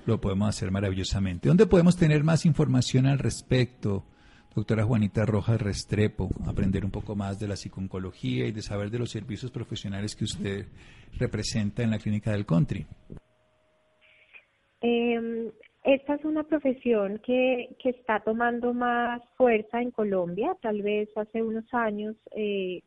lo 0.04 0.20
podemos 0.20 0.48
hacer 0.48 0.70
maravillosamente. 0.72 1.48
¿Dónde 1.48 1.66
podemos 1.66 1.96
tener 1.96 2.24
más 2.24 2.44
información 2.44 3.06
al 3.06 3.20
respecto? 3.20 4.04
Doctora 4.54 4.84
Juanita 4.84 5.26
Rojas 5.26 5.60
Restrepo, 5.60 6.28
aprender 6.46 6.84
un 6.84 6.92
poco 6.92 7.16
más 7.16 7.40
de 7.40 7.48
la 7.48 7.56
psiconcología 7.56 8.46
y 8.46 8.52
de 8.52 8.62
saber 8.62 8.88
de 8.90 9.00
los 9.00 9.10
servicios 9.10 9.50
profesionales 9.50 10.14
que 10.14 10.24
usted 10.24 10.66
representa 11.18 11.82
en 11.82 11.90
la 11.90 11.98
clínica 11.98 12.30
del 12.30 12.46
country. 12.46 12.86
Eh, 14.80 15.50
esta 15.82 16.14
es 16.14 16.24
una 16.24 16.44
profesión 16.44 17.20
que, 17.26 17.76
que 17.82 17.90
está 17.90 18.20
tomando 18.20 18.72
más 18.72 19.20
fuerza 19.36 19.82
en 19.82 19.90
Colombia. 19.90 20.56
Tal 20.62 20.82
vez 20.82 21.08
hace 21.16 21.42
unos 21.42 21.64
años 21.72 22.14
eh, 22.36 22.82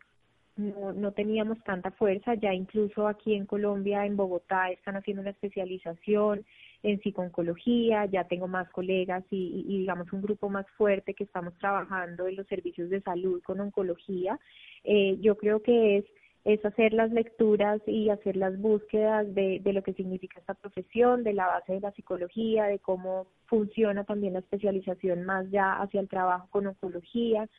no, 0.55 0.93
no 0.93 1.11
teníamos 1.11 1.61
tanta 1.63 1.91
fuerza. 1.91 2.33
Ya 2.35 2.53
incluso 2.53 3.07
aquí 3.07 3.35
en 3.35 3.45
Colombia, 3.45 4.05
en 4.05 4.15
Bogotá, 4.15 4.71
están 4.71 4.95
haciendo 4.95 5.21
una 5.21 5.31
especialización 5.31 6.45
en 6.83 6.99
psiconcología. 7.01 8.05
Ya 8.05 8.25
tengo 8.25 8.47
más 8.47 8.69
colegas 8.69 9.23
y, 9.29 9.65
y, 9.67 9.79
digamos 9.79 10.11
un 10.13 10.21
grupo 10.21 10.49
más 10.49 10.65
fuerte 10.77 11.13
que 11.13 11.23
estamos 11.23 11.57
trabajando 11.57 12.27
en 12.27 12.35
los 12.35 12.47
servicios 12.47 12.89
de 12.89 13.01
salud 13.01 13.41
con 13.43 13.59
oncología. 13.59 14.39
Eh, 14.83 15.17
yo 15.19 15.37
creo 15.37 15.61
que 15.61 15.97
es 15.97 16.05
es 16.47 16.63
hacer 16.63 16.93
las 16.93 17.11
lecturas 17.11 17.81
y 17.85 18.09
hacer 18.09 18.37
las 18.37 18.57
búsquedas 18.57 19.35
de, 19.35 19.59
de, 19.59 19.73
lo 19.73 19.83
que 19.83 19.91
significa 19.91 20.39
esta 20.39 20.53
profesión, 20.53 21.25
de 21.25 21.33
la 21.33 21.45
base 21.45 21.73
de 21.73 21.81
la 21.81 21.91
psicología, 21.91 22.67
de 22.67 22.79
cómo 22.79 23.27
funciona 23.47 24.05
también 24.05 24.31
la 24.31 24.39
especialización 24.39 25.25
más 25.25 25.51
ya 25.51 25.73
hacia 25.73 25.99
el 25.99 26.07
trabajo 26.07 26.47
con 26.49 26.65
oncología, 26.65 27.49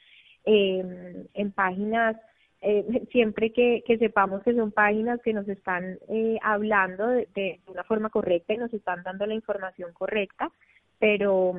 eh, 0.47 1.27
en 1.35 1.53
páginas, 1.53 2.17
eh, 2.61 3.07
siempre 3.13 3.53
que, 3.53 3.83
sepamos 3.99 4.43
que 4.43 4.55
son 4.55 4.73
páginas 4.73 5.21
que 5.23 5.33
nos 5.33 5.49
están 5.49 5.99
eh, 6.09 6.39
hablando 6.43 7.07
de, 7.07 7.29
de, 7.35 7.61
una 7.67 7.85
forma 7.85 8.11
correcta 8.11 8.55
y 8.55 8.59
nos 8.59 8.73
están 8.73 9.03
dando 9.03 9.27
la 9.27 9.35
información 9.35 9.93
correcta, 9.93 10.51
pero 10.99 11.55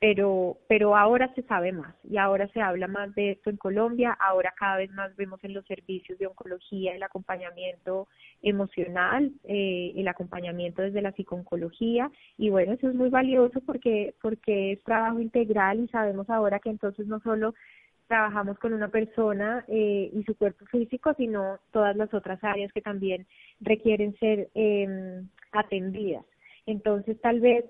pero 0.00 0.58
pero 0.68 0.96
ahora 0.96 1.32
se 1.34 1.42
sabe 1.42 1.72
más 1.72 1.94
y 2.04 2.18
ahora 2.18 2.46
se 2.48 2.60
habla 2.60 2.86
más 2.86 3.14
de 3.14 3.32
esto 3.32 3.50
en 3.50 3.56
Colombia, 3.56 4.16
ahora 4.20 4.54
cada 4.56 4.76
vez 4.76 4.90
más 4.92 5.14
vemos 5.16 5.42
en 5.42 5.54
los 5.54 5.66
servicios 5.66 6.18
de 6.18 6.26
oncología 6.26 6.94
el 6.94 7.02
acompañamiento 7.02 8.06
emocional, 8.42 9.32
eh, 9.44 9.92
el 9.96 10.06
acompañamiento 10.06 10.82
desde 10.82 11.02
la 11.02 11.12
psiconcología. 11.12 12.10
Y 12.36 12.50
bueno, 12.50 12.74
eso 12.74 12.88
es 12.88 12.94
muy 12.94 13.08
valioso 13.08 13.60
porque 13.66 14.14
porque 14.22 14.72
es 14.72 14.82
trabajo 14.84 15.20
integral 15.20 15.80
y 15.80 15.88
sabemos 15.88 16.30
ahora 16.30 16.60
que 16.60 16.70
entonces 16.70 17.06
no 17.08 17.18
solo 17.20 17.54
trabajamos 18.08 18.58
con 18.58 18.72
una 18.72 18.88
persona 18.88 19.64
eh, 19.68 20.10
y 20.12 20.22
su 20.24 20.36
cuerpo 20.36 20.64
físico, 20.66 21.14
sino 21.16 21.58
todas 21.70 21.94
las 21.96 22.12
otras 22.12 22.42
áreas 22.42 22.72
que 22.72 22.80
también 22.80 23.26
requieren 23.60 24.16
ser 24.18 24.48
eh, 24.54 25.22
atendidas. 25.52 26.24
Entonces, 26.66 27.20
tal 27.20 27.40
vez 27.40 27.64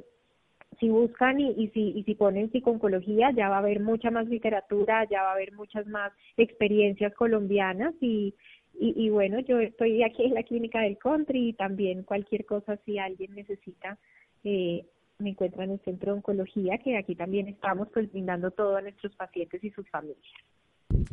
si 0.81 0.88
buscan 0.88 1.40
y, 1.40 1.51
y, 1.51 1.68
si, 1.68 1.90
y 1.90 2.05
si 2.05 2.14
ponen 2.14 2.53
psiconcología, 2.53 3.31
ya 3.33 3.48
va 3.48 3.57
a 3.57 3.61
haber 3.61 3.81
mucha 3.81 4.11
más 4.11 4.29
literatura, 4.29 5.07
ya 5.11 5.22
va 5.22 5.31
a 5.31 5.35
haber 5.35 5.53
muchas 5.53 5.87
más 5.87 6.12
experiencias 6.37 7.12
colombianas 7.14 7.94
y, 8.01 8.35
y, 8.79 9.07
y 9.07 9.11
bueno, 9.11 9.40
yo 9.40 9.59
estoy 9.59 10.03
aquí 10.05 10.24
en 10.24 10.35
la 10.35 10.44
clínica 10.44 10.81
del 10.81 10.98
country 10.98 11.48
y 11.48 11.53
también 11.55 12.05
cualquier 12.05 12.44
cosa 12.44 12.77
si 12.85 12.98
alguien 12.98 13.35
necesita, 13.35 13.98
eh, 14.44 14.85
me 15.18 15.31
encuentra 15.31 15.64
en 15.64 15.72
el 15.72 15.81
centro 15.81 16.12
de 16.12 16.18
oncología, 16.18 16.78
que 16.78 16.96
aquí 16.96 17.16
también 17.16 17.48
estamos 17.48 17.88
pues 17.92 18.09
todo 18.57 18.76
a 18.76 18.83
nuestros 18.83 19.14
pacientes 19.16 19.62
y 19.64 19.70
sus 19.70 19.88
familias. 19.90 20.22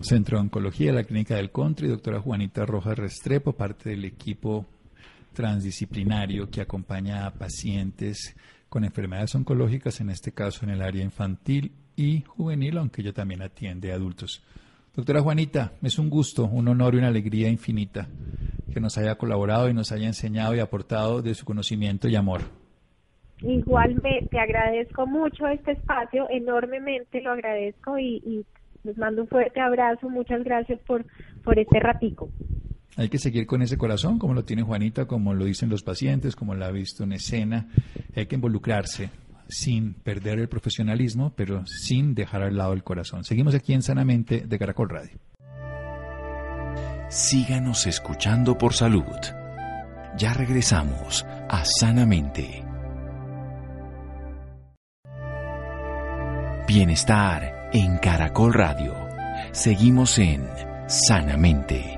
Centro 0.02 0.38
de 0.38 0.44
Oncología, 0.44 0.94
la 0.94 1.04
Clínica 1.04 1.36
del 1.36 1.52
Country, 1.52 1.88
doctora 1.88 2.22
Juanita 2.22 2.66
Rojas 2.66 2.98
Restrepo, 2.98 3.54
parte 3.54 3.90
del 3.90 4.06
equipo 4.06 4.66
transdisciplinario 5.34 6.50
que 6.50 6.62
acompaña 6.62 7.26
a 7.26 7.34
pacientes 7.34 8.36
con 8.70 8.84
enfermedades 8.84 9.34
oncológicas, 9.36 10.00
en 10.02 10.12
este 10.12 10.32
caso 10.32 10.66
en 10.66 10.72
el 10.72 10.82
área 10.82 11.04
infantil 11.04 11.72
y 11.96 12.22
juvenil, 12.22 12.78
aunque 12.78 13.02
ella 13.02 13.14
también 13.14 13.42
atiende 13.42 13.92
a 13.92 13.96
adultos. 13.96 14.44
Doctora 14.96 15.22
Juanita, 15.22 15.74
es 15.82 15.98
un 15.98 16.10
gusto, 16.10 16.46
un 16.46 16.68
honor 16.68 16.94
y 16.94 17.00
una 17.00 17.08
alegría 17.08 17.50
infinita 17.50 18.08
que 18.72 18.80
nos 18.80 18.98
haya 18.98 19.16
colaborado 19.16 19.70
y 19.70 19.74
nos 19.74 19.92
haya 19.92 20.06
enseñado 20.06 20.56
y 20.56 20.60
aportado 20.60 21.22
de 21.22 21.34
su 21.34 21.44
conocimiento 21.44 22.08
y 22.08 22.16
amor. 22.16 22.65
Igualmente, 23.42 24.40
agradezco 24.40 25.06
mucho 25.06 25.48
este 25.48 25.74
espacio, 25.74 26.28
enormemente 26.30 27.22
lo 27.22 27.32
agradezco 27.32 28.00
y, 28.00 28.22
y 28.26 28.46
les 28.84 28.98
mando 28.98 29.24
un 29.24 29.28
fuerte 29.28 29.60
abrazo. 29.60 30.10
Muchas 30.10 30.44
gracias 30.44 30.80
por, 30.82 31.06
por 31.44 31.60
este 31.60 31.80
ratico. 31.80 32.30
Hay 32.98 33.10
que 33.10 33.18
seguir 33.18 33.46
con 33.46 33.62
ese 33.62 33.78
corazón, 33.78 34.20
como 34.20 34.34
lo 34.34 34.46
tiene 34.46 34.64
Juanita, 34.64 35.06
como 35.06 35.34
lo 35.34 35.46
dicen 35.46 35.70
los 35.70 35.84
pacientes, 35.84 36.36
como 36.36 36.56
la 36.56 36.68
ha 36.68 36.72
visto 36.72 37.04
en 37.04 37.12
escena. 37.12 37.68
Hay 38.16 38.26
que 38.28 38.36
involucrarse 38.36 39.10
sin 39.50 39.94
perder 39.94 40.40
el 40.40 40.48
profesionalismo, 40.48 41.34
pero 41.36 41.66
sin 41.66 42.16
dejar 42.16 42.42
al 42.44 42.56
lado 42.56 42.74
el 42.74 42.84
corazón. 42.84 43.24
Seguimos 43.26 43.54
aquí 43.54 43.74
en 43.74 43.82
Sanamente 43.82 44.46
de 44.48 44.60
Caracol 44.60 44.90
Radio. 44.90 45.20
Síganos 47.10 47.86
escuchando 47.86 48.58
por 48.58 48.74
salud. 48.74 49.04
Ya 50.18 50.34
regresamos 50.34 51.26
a 51.50 51.64
Sanamente. 51.66 52.65
Bienestar 56.68 57.70
en 57.74 58.00
Caracol 58.00 58.52
Radio. 58.52 58.96
Seguimos 59.52 60.18
en 60.18 60.50
Sanamente. 60.88 61.96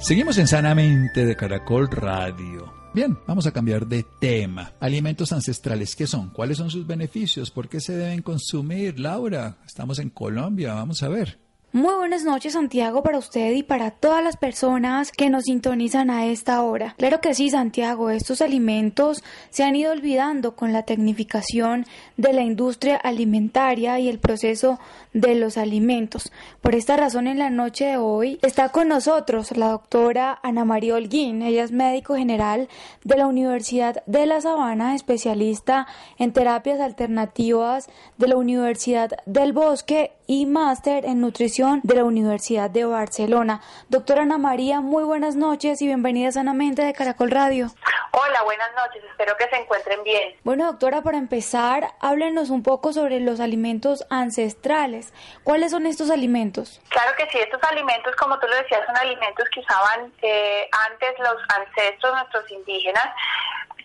Seguimos 0.00 0.38
en 0.38 0.48
Sanamente 0.48 1.24
de 1.24 1.36
Caracol 1.36 1.88
Radio. 1.88 2.72
Bien, 2.92 3.16
vamos 3.28 3.46
a 3.46 3.52
cambiar 3.52 3.86
de 3.86 4.04
tema. 4.20 4.72
Alimentos 4.80 5.30
ancestrales, 5.30 5.94
¿qué 5.94 6.08
son? 6.08 6.30
¿Cuáles 6.30 6.58
son 6.58 6.68
sus 6.68 6.84
beneficios? 6.84 7.52
¿Por 7.52 7.68
qué 7.68 7.78
se 7.78 7.96
deben 7.96 8.22
consumir? 8.22 8.98
Laura, 8.98 9.58
estamos 9.64 10.00
en 10.00 10.10
Colombia, 10.10 10.74
vamos 10.74 11.00
a 11.04 11.08
ver. 11.08 11.45
Muy 11.72 11.94
buenas 11.94 12.24
noches 12.24 12.54
Santiago 12.54 13.02
para 13.02 13.18
usted 13.18 13.52
y 13.52 13.62
para 13.62 13.90
todas 13.90 14.24
las 14.24 14.38
personas 14.38 15.12
que 15.12 15.28
nos 15.28 15.44
sintonizan 15.44 16.08
a 16.08 16.24
esta 16.24 16.62
hora. 16.62 16.94
Claro 16.96 17.20
que 17.20 17.34
sí 17.34 17.50
Santiago, 17.50 18.08
estos 18.08 18.40
alimentos 18.40 19.22
se 19.50 19.62
han 19.62 19.76
ido 19.76 19.92
olvidando 19.92 20.56
con 20.56 20.72
la 20.72 20.84
tecnificación 20.84 21.84
de 22.16 22.32
la 22.32 22.42
industria 22.42 22.96
alimentaria 22.96 23.98
y 23.98 24.08
el 24.08 24.18
proceso 24.18 24.78
de 25.12 25.34
los 25.34 25.58
alimentos. 25.58 26.32
Por 26.62 26.74
esta 26.74 26.96
razón 26.96 27.26
en 27.26 27.38
la 27.38 27.50
noche 27.50 27.84
de 27.84 27.96
hoy 27.98 28.38
está 28.40 28.70
con 28.70 28.88
nosotros 28.88 29.54
la 29.54 29.68
doctora 29.68 30.38
Ana 30.42 30.64
María 30.64 30.94
Holguín. 30.94 31.42
Ella 31.42 31.64
es 31.64 31.72
médico 31.72 32.14
general 32.14 32.68
de 33.04 33.16
la 33.18 33.26
Universidad 33.26 34.02
de 34.06 34.24
La 34.24 34.40
Sabana, 34.40 34.94
especialista 34.94 35.86
en 36.16 36.32
terapias 36.32 36.80
alternativas 36.80 37.90
de 38.16 38.28
la 38.28 38.36
Universidad 38.36 39.10
del 39.26 39.52
Bosque 39.52 40.15
y 40.26 40.46
máster 40.46 41.04
en 41.04 41.20
nutrición 41.20 41.80
de 41.82 41.94
la 41.96 42.04
Universidad 42.04 42.70
de 42.70 42.84
Barcelona. 42.84 43.60
Doctora 43.88 44.22
Ana 44.22 44.38
María, 44.38 44.80
muy 44.80 45.04
buenas 45.04 45.36
noches 45.36 45.80
y 45.82 45.86
bienvenida 45.86 46.32
sanamente 46.32 46.82
de 46.82 46.92
Caracol 46.92 47.30
Radio. 47.30 47.68
Hola, 48.12 48.42
buenas 48.44 48.70
noches, 48.74 49.04
espero 49.10 49.36
que 49.36 49.46
se 49.48 49.56
encuentren 49.56 50.02
bien. 50.02 50.34
Bueno, 50.42 50.64
doctora, 50.66 51.02
para 51.02 51.18
empezar, 51.18 51.92
háblenos 52.00 52.48
un 52.48 52.62
poco 52.62 52.94
sobre 52.94 53.20
los 53.20 53.40
alimentos 53.40 54.06
ancestrales. 54.08 55.12
¿Cuáles 55.44 55.70
son 55.70 55.86
estos 55.86 56.10
alimentos? 56.10 56.80
Claro 56.88 57.14
que 57.16 57.28
sí, 57.30 57.38
estos 57.38 57.62
alimentos, 57.64 58.16
como 58.16 58.38
tú 58.38 58.46
lo 58.46 58.56
decías, 58.56 58.86
son 58.86 58.96
alimentos 58.96 59.46
que 59.52 59.60
usaban 59.60 60.12
eh, 60.22 60.66
antes 60.90 61.18
los 61.18 61.36
ancestros, 61.56 62.14
nuestros 62.14 62.50
indígenas, 62.52 63.06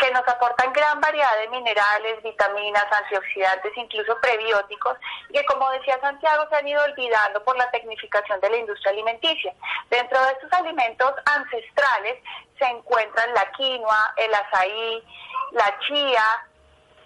que 0.01 0.11
nos 0.11 0.27
aportan 0.27 0.73
gran 0.73 0.99
variedad 0.99 1.37
de 1.37 1.49
minerales, 1.49 2.23
vitaminas, 2.23 2.85
antioxidantes, 2.91 3.71
incluso 3.77 4.19
prebióticos, 4.19 4.97
que 5.31 5.45
como 5.45 5.69
decía 5.71 5.99
Santiago 6.01 6.47
se 6.49 6.55
han 6.55 6.67
ido 6.67 6.83
olvidando 6.83 7.43
por 7.43 7.55
la 7.55 7.69
tecnificación 7.69 8.41
de 8.41 8.49
la 8.49 8.57
industria 8.57 8.91
alimenticia. 8.91 9.53
Dentro 9.91 10.19
de 10.25 10.31
estos 10.31 10.51
alimentos 10.53 11.13
ancestrales 11.25 12.17
se 12.57 12.65
encuentran 12.65 13.31
la 13.35 13.45
quinoa, 13.51 14.13
el 14.17 14.33
azaí, 14.33 15.03
la 15.51 15.79
chía, 15.81 16.23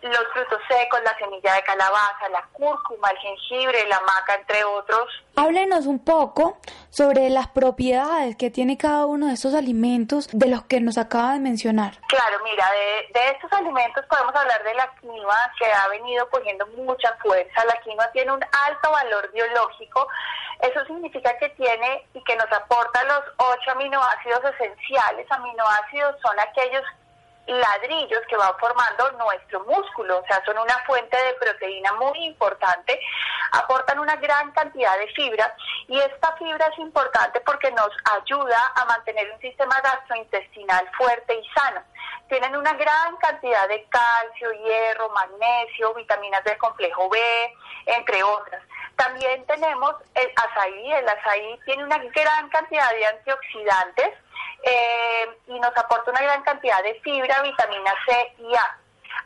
los 0.09 0.25
frutos 0.33 0.59
secos, 0.67 0.99
la 1.03 1.17
semilla 1.17 1.53
de 1.53 1.63
calabaza, 1.63 2.29
la 2.31 2.43
cúrcuma, 2.53 3.09
el 3.09 3.17
jengibre, 3.17 3.87
la 3.87 3.99
maca, 4.01 4.35
entre 4.35 4.63
otros. 4.63 5.07
Háblenos 5.35 5.85
un 5.85 5.99
poco 5.99 6.57
sobre 6.89 7.29
las 7.29 7.47
propiedades 7.47 8.35
que 8.35 8.49
tiene 8.49 8.77
cada 8.77 9.05
uno 9.05 9.27
de 9.27 9.33
estos 9.33 9.53
alimentos 9.53 10.29
de 10.31 10.47
los 10.47 10.63
que 10.63 10.79
nos 10.79 10.97
acaba 10.97 11.33
de 11.33 11.39
mencionar. 11.39 11.99
Claro, 12.07 12.37
mira, 12.43 12.65
de, 12.71 13.19
de 13.19 13.29
estos 13.31 13.51
alimentos 13.53 14.05
podemos 14.05 14.35
hablar 14.35 14.63
de 14.63 14.73
la 14.75 14.89
quinoa 15.01 15.51
que 15.59 15.65
ha 15.65 15.87
venido 15.89 16.29
cogiendo 16.29 16.65
mucha 16.67 17.15
fuerza. 17.21 17.65
La 17.65 17.81
quinoa 17.81 18.11
tiene 18.11 18.31
un 18.31 18.43
alto 18.43 18.91
valor 18.91 19.31
biológico. 19.33 20.07
Eso 20.61 20.85
significa 20.85 21.37
que 21.37 21.49
tiene 21.49 22.07
y 22.13 22.23
que 22.23 22.35
nos 22.37 22.51
aporta 22.51 23.03
los 23.03 23.21
ocho 23.37 23.71
aminoácidos 23.71 24.41
esenciales. 24.53 25.29
Aminoácidos 25.29 26.15
son 26.21 26.39
aquellos 26.39 26.83
ladrillos 27.47 28.21
que 28.27 28.37
van 28.37 28.57
formando 28.59 29.11
nuestro 29.13 29.63
músculo, 29.65 30.19
o 30.19 30.25
sea, 30.25 30.43
son 30.45 30.57
una 30.57 30.77
fuente 30.85 31.15
de 31.15 31.33
proteína 31.33 31.93
muy 31.93 32.25
importante, 32.25 32.99
aportan 33.51 33.99
una 33.99 34.15
gran 34.15 34.51
cantidad 34.51 34.97
de 34.97 35.07
fibra 35.07 35.55
y 35.87 35.99
esta 35.99 36.35
fibra 36.37 36.65
es 36.67 36.79
importante 36.79 37.39
porque 37.41 37.71
nos 37.71 37.89
ayuda 38.19 38.73
a 38.75 38.85
mantener 38.85 39.31
un 39.31 39.39
sistema 39.39 39.79
gastrointestinal 39.81 40.89
fuerte 40.97 41.35
y 41.35 41.47
sano. 41.49 41.81
Tienen 42.27 42.55
una 42.55 42.73
gran 42.73 43.15
cantidad 43.17 43.67
de 43.67 43.85
calcio, 43.85 44.51
hierro, 44.51 45.09
magnesio, 45.09 45.93
vitaminas 45.93 46.43
del 46.43 46.57
complejo 46.57 47.07
B, 47.09 47.19
entre 47.85 48.23
otras. 48.23 48.63
También 48.95 49.45
tenemos 49.45 49.95
el 50.15 50.31
azaí. 50.35 50.91
El 50.91 51.07
azaí 51.07 51.59
tiene 51.65 51.83
una 51.83 51.97
gran 51.99 52.49
cantidad 52.49 52.89
de 52.91 53.05
antioxidantes 53.05 54.13
eh, 54.63 55.37
y 55.47 55.59
nos 55.59 55.77
aporta 55.77 56.11
una 56.11 56.21
gran 56.21 56.41
cantidad 56.43 56.81
de 56.83 56.99
fibra, 57.01 57.41
vitamina 57.41 57.93
C 58.07 58.35
y 58.39 58.55
A. 58.55 58.77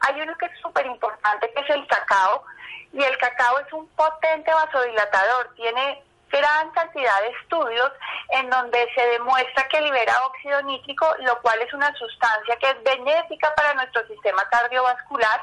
Hay 0.02 0.22
uno 0.22 0.38
que 0.38 0.46
es 0.46 0.60
súper 0.62 0.86
importante, 0.86 1.52
que 1.54 1.62
es 1.62 1.70
el 1.70 1.88
cacao. 1.88 2.44
Y 2.92 3.04
el 3.04 3.18
cacao 3.18 3.60
es 3.60 3.72
un 3.74 3.88
potente 3.90 4.52
vasodilatador. 4.52 5.54
Tiene 5.56 6.04
gran 6.30 6.70
cantidad 6.72 7.22
de 7.22 7.30
estudios 7.30 7.92
en 8.30 8.50
donde 8.50 8.88
se 8.94 9.02
demuestra 9.08 9.68
que 9.68 9.82
libera 9.82 10.26
óxido 10.26 10.62
nítrico, 10.64 11.08
lo 11.20 11.40
cual 11.42 11.62
es 11.62 11.74
una 11.74 11.94
sustancia 11.96 12.56
que 12.58 12.70
es 12.70 12.84
benéfica 12.84 13.54
para 13.56 13.74
nuestro 13.74 14.06
sistema 14.08 14.48
cardiovascular 14.50 15.42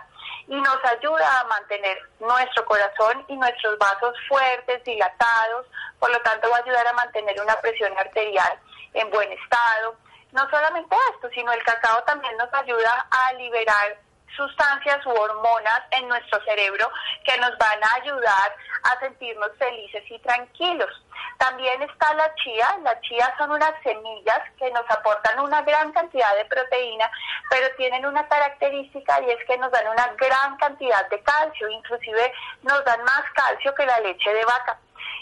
y 0.49 0.55
nos 0.55 0.79
ayuda 0.85 1.41
a 1.41 1.45
mantener 1.45 1.99
nuestro 2.21 2.65
corazón 2.67 3.25
y 3.27 3.37
nuestros 3.37 3.77
vasos 3.79 4.15
fuertes, 4.29 4.85
dilatados, 4.85 5.67
por 5.99 6.11
lo 6.11 6.21
tanto 6.21 6.49
va 6.51 6.59
a 6.59 6.61
ayudar 6.61 6.87
a 6.87 6.93
mantener 6.93 7.41
una 7.41 7.57
presión 7.57 7.93
arterial 7.99 8.57
en 8.95 9.11
buen 9.11 9.31
estado. 9.33 9.97
No 10.33 10.49
solamente 10.51 10.95
esto, 11.15 11.29
sino 11.35 11.53
el 11.53 11.63
cacao 11.63 12.03
también 12.05 12.37
nos 12.37 12.53
ayuda 12.53 13.07
a 13.11 13.33
liberar 13.35 13.99
sustancias 14.37 15.05
u 15.07 15.11
hormonas 15.11 15.83
en 15.91 16.09
nuestro 16.09 16.43
cerebro 16.45 16.91
que 17.25 17.39
nos 17.39 17.57
van 17.59 17.83
a 17.83 17.95
ayudar 18.03 18.57
a 18.83 19.01
sentirnos 19.01 19.51
felices 19.59 20.05
y 20.11 20.19
tranquilos. 20.21 20.91
También 21.39 21.83
está 21.83 22.15
la 22.15 22.35
chía. 22.37 22.79
La 22.83 23.01
chía 23.01 23.35
son 23.39 23.51
unas 23.53 23.73
semillas 23.83 24.41
que 24.59 24.71
nos 24.71 24.85
aportan 24.91 25.41
una 25.41 25.63
gran 25.63 25.93
cantidad 25.93 26.35
de 26.37 26.45
proteína, 26.47 27.11
pero 27.51 27.67
tienen 27.77 28.07
una 28.07 28.27
característica 28.29 29.21
y 29.23 29.31
es 29.31 29.45
que 29.47 29.59
nos 29.59 29.71
dan 29.73 29.89
una 29.89 30.07
gran 30.17 30.57
cantidad 30.57 31.09
de 31.09 31.21
calcio, 31.21 31.69
inclusive 31.69 32.33
nos 32.63 32.85
dan 32.85 33.03
más 33.05 33.23
calcio 33.35 33.75
que 33.75 33.87
la 33.87 34.01
leche 34.01 34.33
de 34.33 34.45
vaca. 34.45 34.79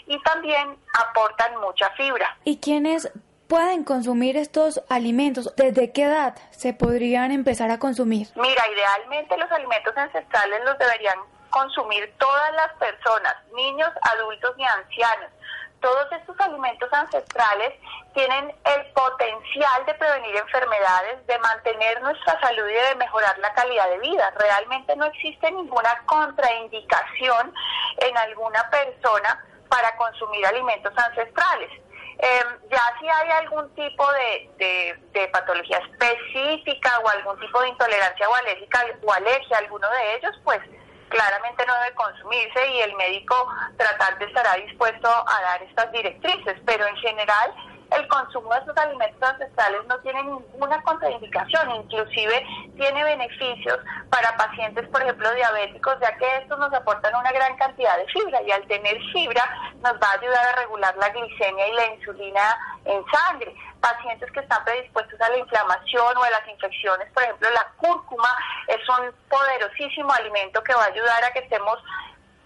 Y 0.07 0.21
también 0.21 0.77
aportan 0.99 1.57
mucha 1.57 1.89
fibra. 1.91 2.37
¿Y 2.43 2.59
quiénes 2.59 3.11
pueden 3.47 3.83
consumir 3.83 4.37
estos 4.37 4.81
alimentos? 4.89 5.53
¿Desde 5.55 5.91
qué 5.91 6.03
edad 6.03 6.35
se 6.51 6.73
podrían 6.73 7.31
empezar 7.31 7.71
a 7.71 7.79
consumir? 7.79 8.27
Mira, 8.35 8.63
idealmente 8.69 9.37
los 9.37 9.51
alimentos 9.51 9.95
ancestrales 9.95 10.61
los 10.65 10.77
deberían 10.77 11.17
consumir 11.49 12.13
todas 12.17 12.53
las 12.53 12.73
personas, 12.73 13.35
niños, 13.53 13.89
adultos 14.01 14.55
y 14.57 14.63
ancianos. 14.63 15.31
Todos 15.79 16.11
estos 16.11 16.39
alimentos 16.39 16.91
ancestrales 16.91 17.73
tienen 18.13 18.53
el 18.65 18.85
potencial 18.93 19.85
de 19.85 19.93
prevenir 19.93 20.35
enfermedades, 20.35 21.25
de 21.27 21.37
mantener 21.39 22.01
nuestra 22.01 22.39
salud 22.41 22.67
y 22.67 22.73
de 22.73 22.95
mejorar 22.95 23.37
la 23.37 23.53
calidad 23.53 23.87
de 23.89 23.99
vida. 23.99 24.31
Realmente 24.37 24.95
no 24.95 25.05
existe 25.05 25.51
ninguna 25.51 26.01
contraindicación 26.05 27.53
en 27.97 28.17
alguna 28.17 28.69
persona 28.69 29.45
para 29.69 29.95
consumir 29.97 30.45
alimentos 30.45 30.93
ancestrales. 30.97 31.69
Em, 32.17 32.69
ya 32.71 32.81
si 32.99 33.07
hay 33.07 33.29
algún 33.31 33.69
tipo 33.75 34.05
de, 34.13 34.97
de, 35.11 35.27
patología 35.27 35.79
específica 35.79 36.99
o 36.99 37.09
algún 37.09 37.37
tipo 37.39 37.61
de 37.61 37.69
intolerancia 37.69 38.29
o 38.29 38.35
alérgica 38.35 38.85
o 39.03 39.13
alergia 39.13 39.57
a 39.57 39.59
alguno 39.59 39.89
de 39.89 40.15
ellos, 40.15 40.39
pues 40.43 40.61
claramente 41.09 41.65
no 41.65 41.73
debe 41.75 41.95
consumirse 41.95 42.67
y 42.71 42.81
el 42.81 42.93
médico 42.95 43.35
tratante 43.77 44.25
estará 44.25 44.55
dispuesto 44.55 45.09
a 45.09 45.41
dar 45.41 45.63
estas 45.63 45.91
directrices, 45.91 46.55
pero 46.65 46.87
en 46.87 46.95
general 46.97 47.53
el 47.91 48.07
consumo 48.07 48.53
de 48.53 48.59
estos 48.59 48.77
alimentos 48.77 49.21
ancestrales 49.21 49.85
no 49.87 49.97
tiene 49.99 50.23
ninguna 50.23 50.81
contraindicación, 50.83 51.71
inclusive 51.75 52.45
tiene 52.75 53.03
beneficios 53.03 53.79
para 54.09 54.35
pacientes, 54.37 54.87
por 54.89 55.01
ejemplo, 55.01 55.33
diabéticos, 55.33 55.97
ya 56.01 56.15
que 56.17 56.37
estos 56.37 56.57
nos 56.59 56.73
aportan 56.73 57.15
una 57.15 57.31
gran 57.31 57.55
cantidad 57.57 57.97
de 57.97 58.07
fibra 58.07 58.41
y 58.41 58.51
al 58.51 58.65
tener 58.67 58.97
fibra 59.13 59.43
nos 59.81 59.93
va 59.93 60.09
a 60.09 60.19
ayudar 60.19 60.45
a 60.45 60.61
regular 60.61 60.95
la 60.97 61.09
glicemia 61.09 61.67
y 61.67 61.73
la 61.73 61.93
insulina 61.93 62.57
en 62.85 63.03
sangre. 63.07 63.55
Pacientes 63.81 64.31
que 64.31 64.39
están 64.39 64.63
predispuestos 64.65 65.19
a 65.21 65.29
la 65.29 65.37
inflamación 65.37 66.17
o 66.17 66.23
a 66.23 66.29
las 66.29 66.47
infecciones, 66.47 67.11
por 67.13 67.23
ejemplo, 67.23 67.49
la 67.51 67.67
cúrcuma 67.77 68.29
es 68.67 68.89
un 68.89 69.13
poderosísimo 69.29 70.11
alimento 70.11 70.63
que 70.63 70.73
va 70.73 70.85
a 70.85 70.87
ayudar 70.87 71.23
a 71.23 71.31
que 71.31 71.39
estemos 71.39 71.77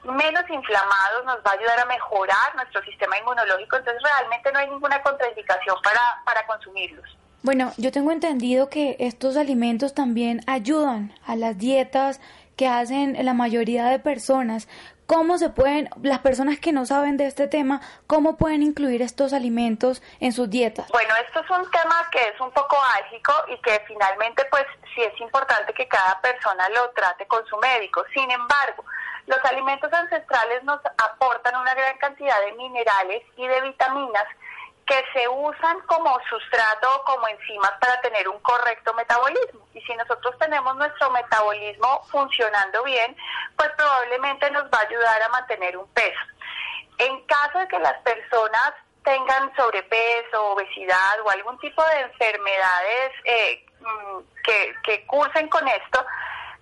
menos 0.03 0.43
inflamados, 0.49 1.25
nos 1.25 1.37
va 1.37 1.51
a 1.51 1.53
ayudar 1.53 1.79
a 1.79 1.85
mejorar 1.85 2.55
nuestro 2.55 2.81
sistema 2.83 3.17
inmunológico, 3.17 3.77
entonces 3.77 4.01
realmente 4.03 4.51
no 4.51 4.59
hay 4.59 4.69
ninguna 4.69 5.01
contraindicación 5.01 5.75
para, 5.81 6.01
para 6.25 6.45
consumirlos. 6.47 7.05
Bueno, 7.41 7.71
yo 7.77 7.91
tengo 7.91 8.11
entendido 8.11 8.69
que 8.69 8.97
estos 8.99 9.37
alimentos 9.37 9.93
también 9.93 10.41
ayudan 10.45 11.13
a 11.25 11.35
las 11.35 11.57
dietas 11.57 12.19
que 12.57 12.67
hacen 12.67 13.15
la 13.23 13.33
mayoría 13.33 13.85
de 13.85 13.99
personas. 13.99 14.67
¿Cómo 15.07 15.37
se 15.37 15.49
pueden, 15.49 15.89
las 16.03 16.19
personas 16.19 16.59
que 16.59 16.73
no 16.73 16.85
saben 16.85 17.15
de 17.15 17.25
este 17.25 17.47
tema, 17.47 17.79
cómo 18.05 18.35
pueden 18.35 18.61
incluir 18.61 19.01
estos 19.01 19.31
alimentos 19.31 20.03
en 20.19 20.33
sus 20.33 20.49
dietas? 20.49 20.89
Bueno, 20.89 21.13
esto 21.25 21.39
es 21.39 21.49
un 21.49 21.71
tema 21.71 22.05
que 22.11 22.21
es 22.21 22.39
un 22.41 22.51
poco 22.51 22.77
álgico 23.01 23.33
y 23.47 23.57
que 23.61 23.81
finalmente 23.87 24.45
pues 24.51 24.65
sí 24.93 25.01
es 25.01 25.19
importante 25.21 25.73
que 25.73 25.87
cada 25.87 26.19
persona 26.19 26.67
lo 26.69 26.89
trate 26.89 27.25
con 27.25 27.43
su 27.47 27.57
médico. 27.57 28.03
Sin 28.13 28.29
embargo, 28.29 28.83
los 29.29 29.45
alimentos 29.45 29.93
ancestrales 29.93 30.63
nos 30.63 30.81
aportan 30.97 31.55
una 31.55 31.75
gran 31.75 31.95
cantidad 31.99 32.41
de 32.41 32.51
minerales 32.53 33.21
y 33.37 33.47
de 33.47 33.61
vitaminas 33.61 34.25
que 34.87 35.05
se 35.13 35.27
usan 35.27 35.79
como 35.81 36.19
sustrato 36.27 36.95
o 36.95 37.03
como 37.03 37.27
enzimas 37.27 37.71
para 37.79 38.01
tener 38.01 38.27
un 38.27 38.39
correcto 38.39 38.91
metabolismo. 38.95 39.67
Y 39.75 39.81
si 39.81 39.93
nosotros 39.93 40.35
tenemos 40.39 40.75
nuestro 40.77 41.11
metabolismo 41.11 42.01
funcionando 42.09 42.83
bien, 42.83 43.15
pues 43.55 43.69
probablemente 43.77 44.49
nos 44.49 44.63
va 44.63 44.79
a 44.79 44.87
ayudar 44.87 45.21
a 45.21 45.29
mantener 45.29 45.77
un 45.77 45.87
peso. 45.89 46.19
En 46.97 47.23
caso 47.27 47.59
de 47.59 47.67
que 47.67 47.77
las 47.77 48.01
personas 48.01 48.73
tengan 49.03 49.55
sobrepeso, 49.55 50.53
obesidad 50.53 51.21
o 51.23 51.29
algún 51.29 51.59
tipo 51.59 51.83
de 51.85 51.99
enfermedades 51.99 53.11
eh, 53.25 53.65
mm, 53.79 54.19
que, 54.43 54.73
que 54.83 55.05
cursen 55.05 55.47
con 55.49 55.67
esto, 55.67 56.03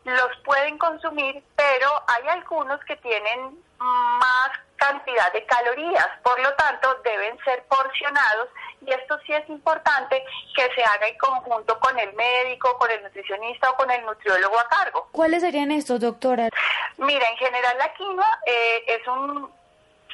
los 0.08 0.38
pueden 0.46 0.78
consumir, 0.78 1.44
pero 1.56 1.90
hay 2.08 2.28
algunos 2.30 2.80
que 2.86 2.96
tienen 2.98 3.62
más 3.78 4.52
cantidad 4.78 5.34
de 5.34 5.46
calorías, 5.46 6.08
por 6.24 6.40
lo 6.40 6.54
tanto 6.54 6.96
deben 7.04 7.38
ser 7.44 7.64
porcionados 7.66 8.48
y 8.86 8.92
esto 8.92 9.20
sí 9.26 9.34
es 9.34 9.48
importante 9.50 10.24
que 10.56 10.70
se 10.74 10.84
haga 10.84 11.08
en 11.08 11.18
conjunto 11.18 11.78
con 11.80 11.98
el 12.00 12.14
médico, 12.14 12.78
con 12.78 12.90
el 12.90 13.04
nutricionista 13.04 13.72
o 13.72 13.76
con 13.76 13.92
el 13.92 14.06
nutriólogo 14.06 14.58
a 14.58 14.70
cargo. 14.70 15.10
¿Cuáles 15.12 15.42
serían 15.42 15.72
estos, 15.72 16.00
doctora? 16.00 16.50
Mira, 16.98 17.28
en 17.30 17.38
general 17.38 17.78
la 17.78 17.94
quinoa 17.94 18.40
eh, 18.46 18.84
es 18.88 19.08
un 19.08 19.52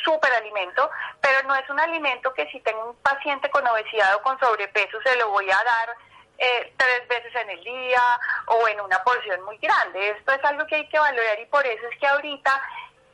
superalimento, 0.03 0.89
pero 1.21 1.47
no 1.47 1.55
es 1.55 1.69
un 1.69 1.79
alimento 1.79 2.33
que 2.33 2.49
si 2.49 2.59
tengo 2.61 2.89
un 2.89 2.95
paciente 2.97 3.49
con 3.51 3.67
obesidad 3.67 4.15
o 4.15 4.23
con 4.23 4.39
sobrepeso 4.39 4.97
se 5.03 5.15
lo 5.17 5.29
voy 5.29 5.49
a 5.51 5.63
dar 5.63 5.95
eh, 6.43 6.73
tres 6.75 7.07
veces 7.07 7.33
en 7.35 7.49
el 7.51 7.63
día 7.63 8.01
o 8.47 8.67
en 8.67 8.81
una 8.81 9.01
porción 9.03 9.41
muy 9.45 9.57
grande. 9.59 10.09
Esto 10.09 10.33
es 10.33 10.43
algo 10.43 10.67
que 10.67 10.75
hay 10.75 10.87
que 10.89 10.99
valorar 10.99 11.39
y 11.39 11.45
por 11.45 11.65
eso 11.65 11.87
es 11.89 11.97
que 11.97 12.07
ahorita 12.07 12.61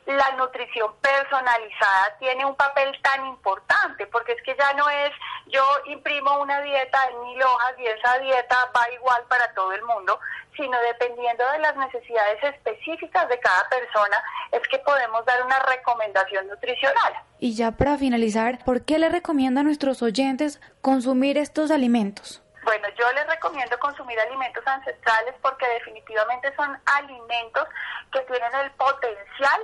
la 0.06 0.32
nutrición 0.32 0.92
personalizada 1.00 2.16
tiene 2.18 2.44
un 2.44 2.56
papel 2.56 2.90
tan 3.02 3.24
importante, 3.26 4.06
porque 4.08 4.32
es 4.32 4.42
que 4.42 4.56
ya 4.58 4.72
no 4.72 4.88
es 4.88 5.10
yo 5.46 5.62
imprimo 5.86 6.40
una 6.40 6.60
dieta 6.62 6.98
en 7.10 7.20
mil 7.22 7.42
hojas 7.42 7.74
y 7.78 7.86
esa 7.86 8.18
dieta 8.18 8.56
va 8.76 8.90
igual 8.92 9.22
para 9.28 9.52
todo 9.54 9.72
el 9.72 9.82
mundo, 9.82 10.18
sino 10.56 10.76
dependiendo 10.80 11.48
de 11.52 11.58
las 11.58 11.76
necesidades 11.76 12.42
específicas 12.42 13.28
de 13.28 13.38
cada 13.38 13.68
persona, 13.68 14.22
es 14.50 14.66
que 14.68 14.78
podemos 14.78 15.24
dar 15.24 15.44
una 15.44 15.60
recomendación 15.60 16.48
nutricional. 16.48 17.14
Y 17.38 17.54
ya 17.54 17.72
para 17.72 17.96
finalizar, 17.96 18.58
¿por 18.64 18.84
qué 18.84 18.98
le 18.98 19.08
recomienda 19.08 19.60
a 19.60 19.64
nuestros 19.64 20.02
oyentes 20.02 20.60
consumir 20.80 21.38
estos 21.38 21.70
alimentos? 21.70 22.42
Bueno, 22.62 22.88
yo 22.90 23.10
les 23.12 23.26
recomiendo 23.26 23.78
consumir 23.78 24.18
alimentos 24.20 24.66
ancestrales 24.66 25.34
porque 25.40 25.66
definitivamente 25.68 26.54
son 26.56 26.78
alimentos 26.86 27.66
que 28.12 28.20
tienen 28.20 28.54
el 28.54 28.70
potencial 28.72 29.60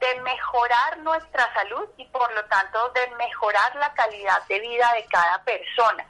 de 0.00 0.20
mejorar 0.20 0.98
nuestra 0.98 1.52
salud 1.54 1.88
y 1.96 2.04
por 2.06 2.30
lo 2.32 2.44
tanto 2.46 2.90
de 2.90 3.06
mejorar 3.16 3.74
la 3.76 3.92
calidad 3.94 4.42
de 4.48 4.60
vida 4.60 4.92
de 4.94 5.06
cada 5.06 5.42
persona. 5.44 6.04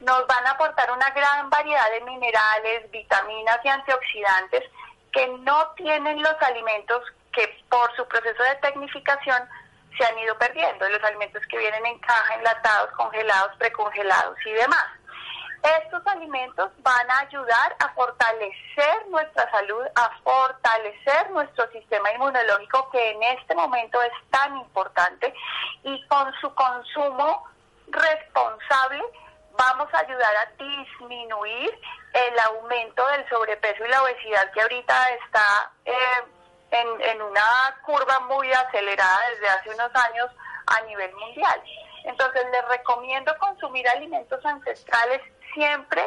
Nos 0.00 0.26
van 0.26 0.46
a 0.46 0.50
aportar 0.52 0.90
una 0.92 1.10
gran 1.10 1.48
variedad 1.48 1.90
de 1.90 2.00
minerales, 2.02 2.90
vitaminas 2.90 3.58
y 3.64 3.68
antioxidantes 3.68 4.64
que 5.12 5.26
no 5.28 5.70
tienen 5.72 6.22
los 6.22 6.42
alimentos 6.42 7.02
que 7.32 7.64
por 7.68 7.94
su 7.96 8.06
proceso 8.06 8.42
de 8.42 8.56
tecnificación 8.56 9.48
se 9.96 10.04
han 10.04 10.18
ido 10.18 10.36
perdiendo, 10.38 10.88
los 10.88 11.02
alimentos 11.04 11.42
que 11.46 11.58
vienen 11.58 11.84
en 11.84 11.98
caja, 12.00 12.34
enlatados, 12.34 12.90
congelados, 12.92 13.56
precongelados 13.56 14.36
y 14.46 14.52
demás. 14.52 14.86
Estos 15.62 16.06
alimentos 16.06 16.70
van 16.78 17.10
a 17.10 17.20
ayudar 17.20 17.76
a 17.80 17.88
fortalecer 17.90 19.08
nuestra 19.08 19.50
salud, 19.50 19.84
a 19.94 20.10
fortalecer 20.22 21.30
nuestro 21.32 21.70
sistema 21.70 22.10
inmunológico 22.12 22.88
que 22.90 23.10
en 23.10 23.22
este 23.24 23.54
momento 23.54 24.00
es 24.02 24.12
tan 24.30 24.56
importante 24.56 25.34
y 25.82 26.06
con 26.06 26.32
su 26.40 26.54
consumo 26.54 27.46
responsable 27.88 29.02
vamos 29.52 29.92
a 29.92 29.98
ayudar 29.98 30.34
a 30.36 30.64
disminuir 30.64 31.78
el 32.14 32.38
aumento 32.38 33.06
del 33.08 33.28
sobrepeso 33.28 33.84
y 33.84 33.88
la 33.88 34.02
obesidad 34.02 34.50
que 34.52 34.62
ahorita 34.62 35.10
está 35.10 35.72
eh, 35.84 35.92
en, 36.70 37.00
en 37.02 37.22
una 37.22 37.76
curva 37.84 38.20
muy 38.20 38.50
acelerada 38.50 39.28
desde 39.30 39.48
hace 39.48 39.70
unos 39.70 39.94
años 39.94 40.30
a 40.66 40.80
nivel 40.82 41.14
mundial. 41.16 41.62
Entonces 42.04 42.46
les 42.50 42.68
recomiendo 42.68 43.36
consumir 43.38 43.86
alimentos 43.88 44.44
ancestrales 44.44 45.20
siempre 45.54 46.02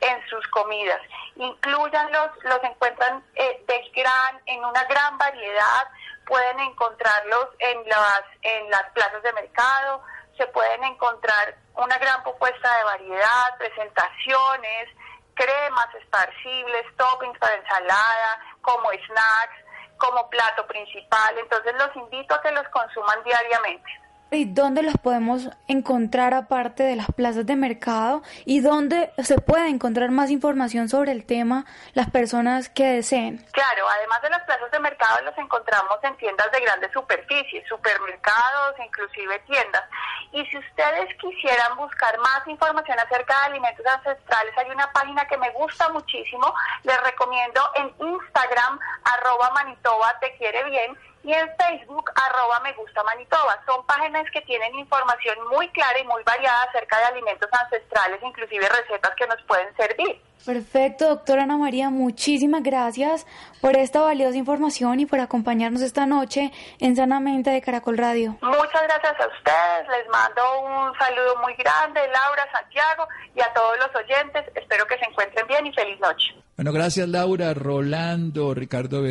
en 0.00 0.28
sus 0.28 0.46
comidas. 0.48 1.00
Incluyanlos, 1.36 2.30
los 2.42 2.62
encuentran 2.64 3.24
eh, 3.34 3.64
de 3.66 3.90
gran, 3.94 4.40
en 4.46 4.64
una 4.64 4.84
gran 4.84 5.16
variedad, 5.16 5.88
pueden 6.26 6.60
encontrarlos 6.60 7.48
en 7.58 7.88
las, 7.88 8.22
en 8.42 8.70
las 8.70 8.90
plazas 8.92 9.22
de 9.22 9.32
mercado, 9.32 10.02
se 10.36 10.46
pueden 10.48 10.82
encontrar 10.84 11.56
una 11.74 11.96
gran 11.98 12.22
propuesta 12.22 12.76
de 12.78 12.84
variedad, 12.84 13.56
presentaciones, 13.58 14.88
cremas 15.34 15.94
esparcibles, 15.94 16.84
toppings 16.96 17.38
para 17.38 17.54
ensalada, 17.54 18.40
como 18.60 18.90
snacks, 18.90 19.64
como 19.98 20.28
plato 20.30 20.66
principal. 20.66 21.38
Entonces 21.38 21.74
los 21.74 21.94
invito 21.96 22.34
a 22.34 22.42
que 22.42 22.50
los 22.50 22.68
consuman 22.68 23.22
diariamente. 23.24 23.90
¿Y 24.34 24.46
dónde 24.46 24.82
los 24.82 24.96
podemos 24.96 25.50
encontrar 25.68 26.32
aparte 26.32 26.82
de 26.84 26.96
las 26.96 27.12
plazas 27.12 27.44
de 27.44 27.54
mercado? 27.54 28.22
¿Y 28.46 28.60
dónde 28.60 29.12
se 29.18 29.38
puede 29.38 29.68
encontrar 29.68 30.10
más 30.10 30.30
información 30.30 30.88
sobre 30.88 31.12
el 31.12 31.26
tema 31.26 31.66
las 31.92 32.08
personas 32.08 32.70
que 32.70 32.86
deseen? 32.86 33.44
Claro, 33.52 33.86
además 33.90 34.22
de 34.22 34.30
las 34.30 34.42
plazas 34.44 34.70
de 34.70 34.80
mercado 34.80 35.22
los 35.26 35.36
encontramos 35.36 35.98
en 36.02 36.16
tiendas 36.16 36.50
de 36.50 36.60
grandes 36.60 36.90
superficies, 36.92 37.68
supermercados, 37.68 38.74
inclusive 38.82 39.38
tiendas. 39.40 39.84
Y 40.32 40.46
si 40.46 40.56
ustedes 40.56 41.14
quisieran 41.20 41.76
buscar 41.76 42.18
más 42.20 42.46
información 42.46 42.98
acerca 43.00 43.38
de 43.38 43.46
alimentos 43.48 43.84
ancestrales, 43.84 44.56
hay 44.56 44.70
una 44.70 44.90
página 44.92 45.26
que 45.26 45.36
me 45.36 45.50
gusta 45.50 45.90
muchísimo, 45.90 46.54
les 46.84 47.02
recomiendo 47.02 47.60
en 47.74 47.92
Instagram, 47.98 48.80
arroba 49.04 49.50
Manitoba 49.50 50.18
te 50.20 50.34
quiere 50.38 50.64
bien, 50.64 50.96
y 51.24 51.32
en 51.32 51.48
Facebook 51.56 52.10
arroba 52.14 52.60
me 52.60 52.72
gusta 52.74 53.02
Manitoba. 53.04 53.60
Son 53.66 53.84
páginas 53.86 54.24
que 54.32 54.40
tienen 54.42 54.74
información 54.74 55.36
muy 55.50 55.68
clara 55.68 55.98
y 55.98 56.04
muy 56.04 56.22
variada 56.24 56.64
acerca 56.64 56.98
de 56.98 57.04
alimentos 57.04 57.48
ancestrales, 57.52 58.20
inclusive 58.22 58.68
recetas 58.68 59.14
que 59.16 59.26
nos 59.26 59.42
pueden 59.42 59.74
servir. 59.76 60.20
Perfecto, 60.44 61.08
doctora 61.08 61.44
Ana 61.44 61.56
María, 61.56 61.88
muchísimas 61.90 62.62
gracias 62.62 63.26
por 63.62 63.76
esta 63.76 64.00
valiosa 64.00 64.36
información 64.36 64.98
y 64.98 65.06
por 65.06 65.20
acompañarnos 65.20 65.82
esta 65.82 66.04
noche 66.04 66.50
en 66.80 66.96
Sanamente 66.96 67.50
de 67.50 67.62
Caracol 67.62 67.96
Radio. 67.96 68.36
Muchas 68.42 68.82
gracias 68.82 69.14
a 69.20 69.26
ustedes, 69.28 69.88
les 69.88 70.08
mando 70.10 70.42
un 70.62 70.98
saludo 70.98 71.36
muy 71.40 71.54
grande, 71.54 72.00
Laura, 72.12 72.44
Santiago 72.52 73.06
y 73.36 73.40
a 73.40 73.52
todos 73.54 73.76
los 73.78 73.88
oyentes. 73.94 74.42
Espero 74.56 74.84
que 74.86 74.98
se 74.98 75.04
encuentren 75.04 75.46
bien 75.46 75.64
y 75.64 75.72
feliz 75.72 75.98
noche. 76.00 76.34
Bueno, 76.56 76.72
gracias 76.72 77.08
Laura, 77.08 77.54
Rolando, 77.54 78.52
Ricardo 78.52 79.02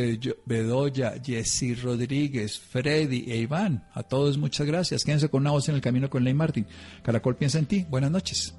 Bedoya, 0.45 1.13
Jessy 1.23 1.73
Rodríguez, 1.73 2.59
Freddy 2.59 3.31
e 3.31 3.37
Iván. 3.37 3.87
A 3.93 4.03
todos 4.03 4.37
muchas 4.37 4.67
gracias. 4.67 5.05
Quédense 5.05 5.29
con 5.29 5.41
una 5.41 5.51
voz 5.51 5.69
en 5.69 5.75
el 5.75 5.81
camino 5.81 6.09
con 6.09 6.25
Ley 6.25 6.33
Martín. 6.33 6.67
Caracol 7.03 7.37
piensa 7.37 7.57
en 7.57 7.67
ti. 7.67 7.85
Buenas 7.87 8.11
noches. 8.11 8.53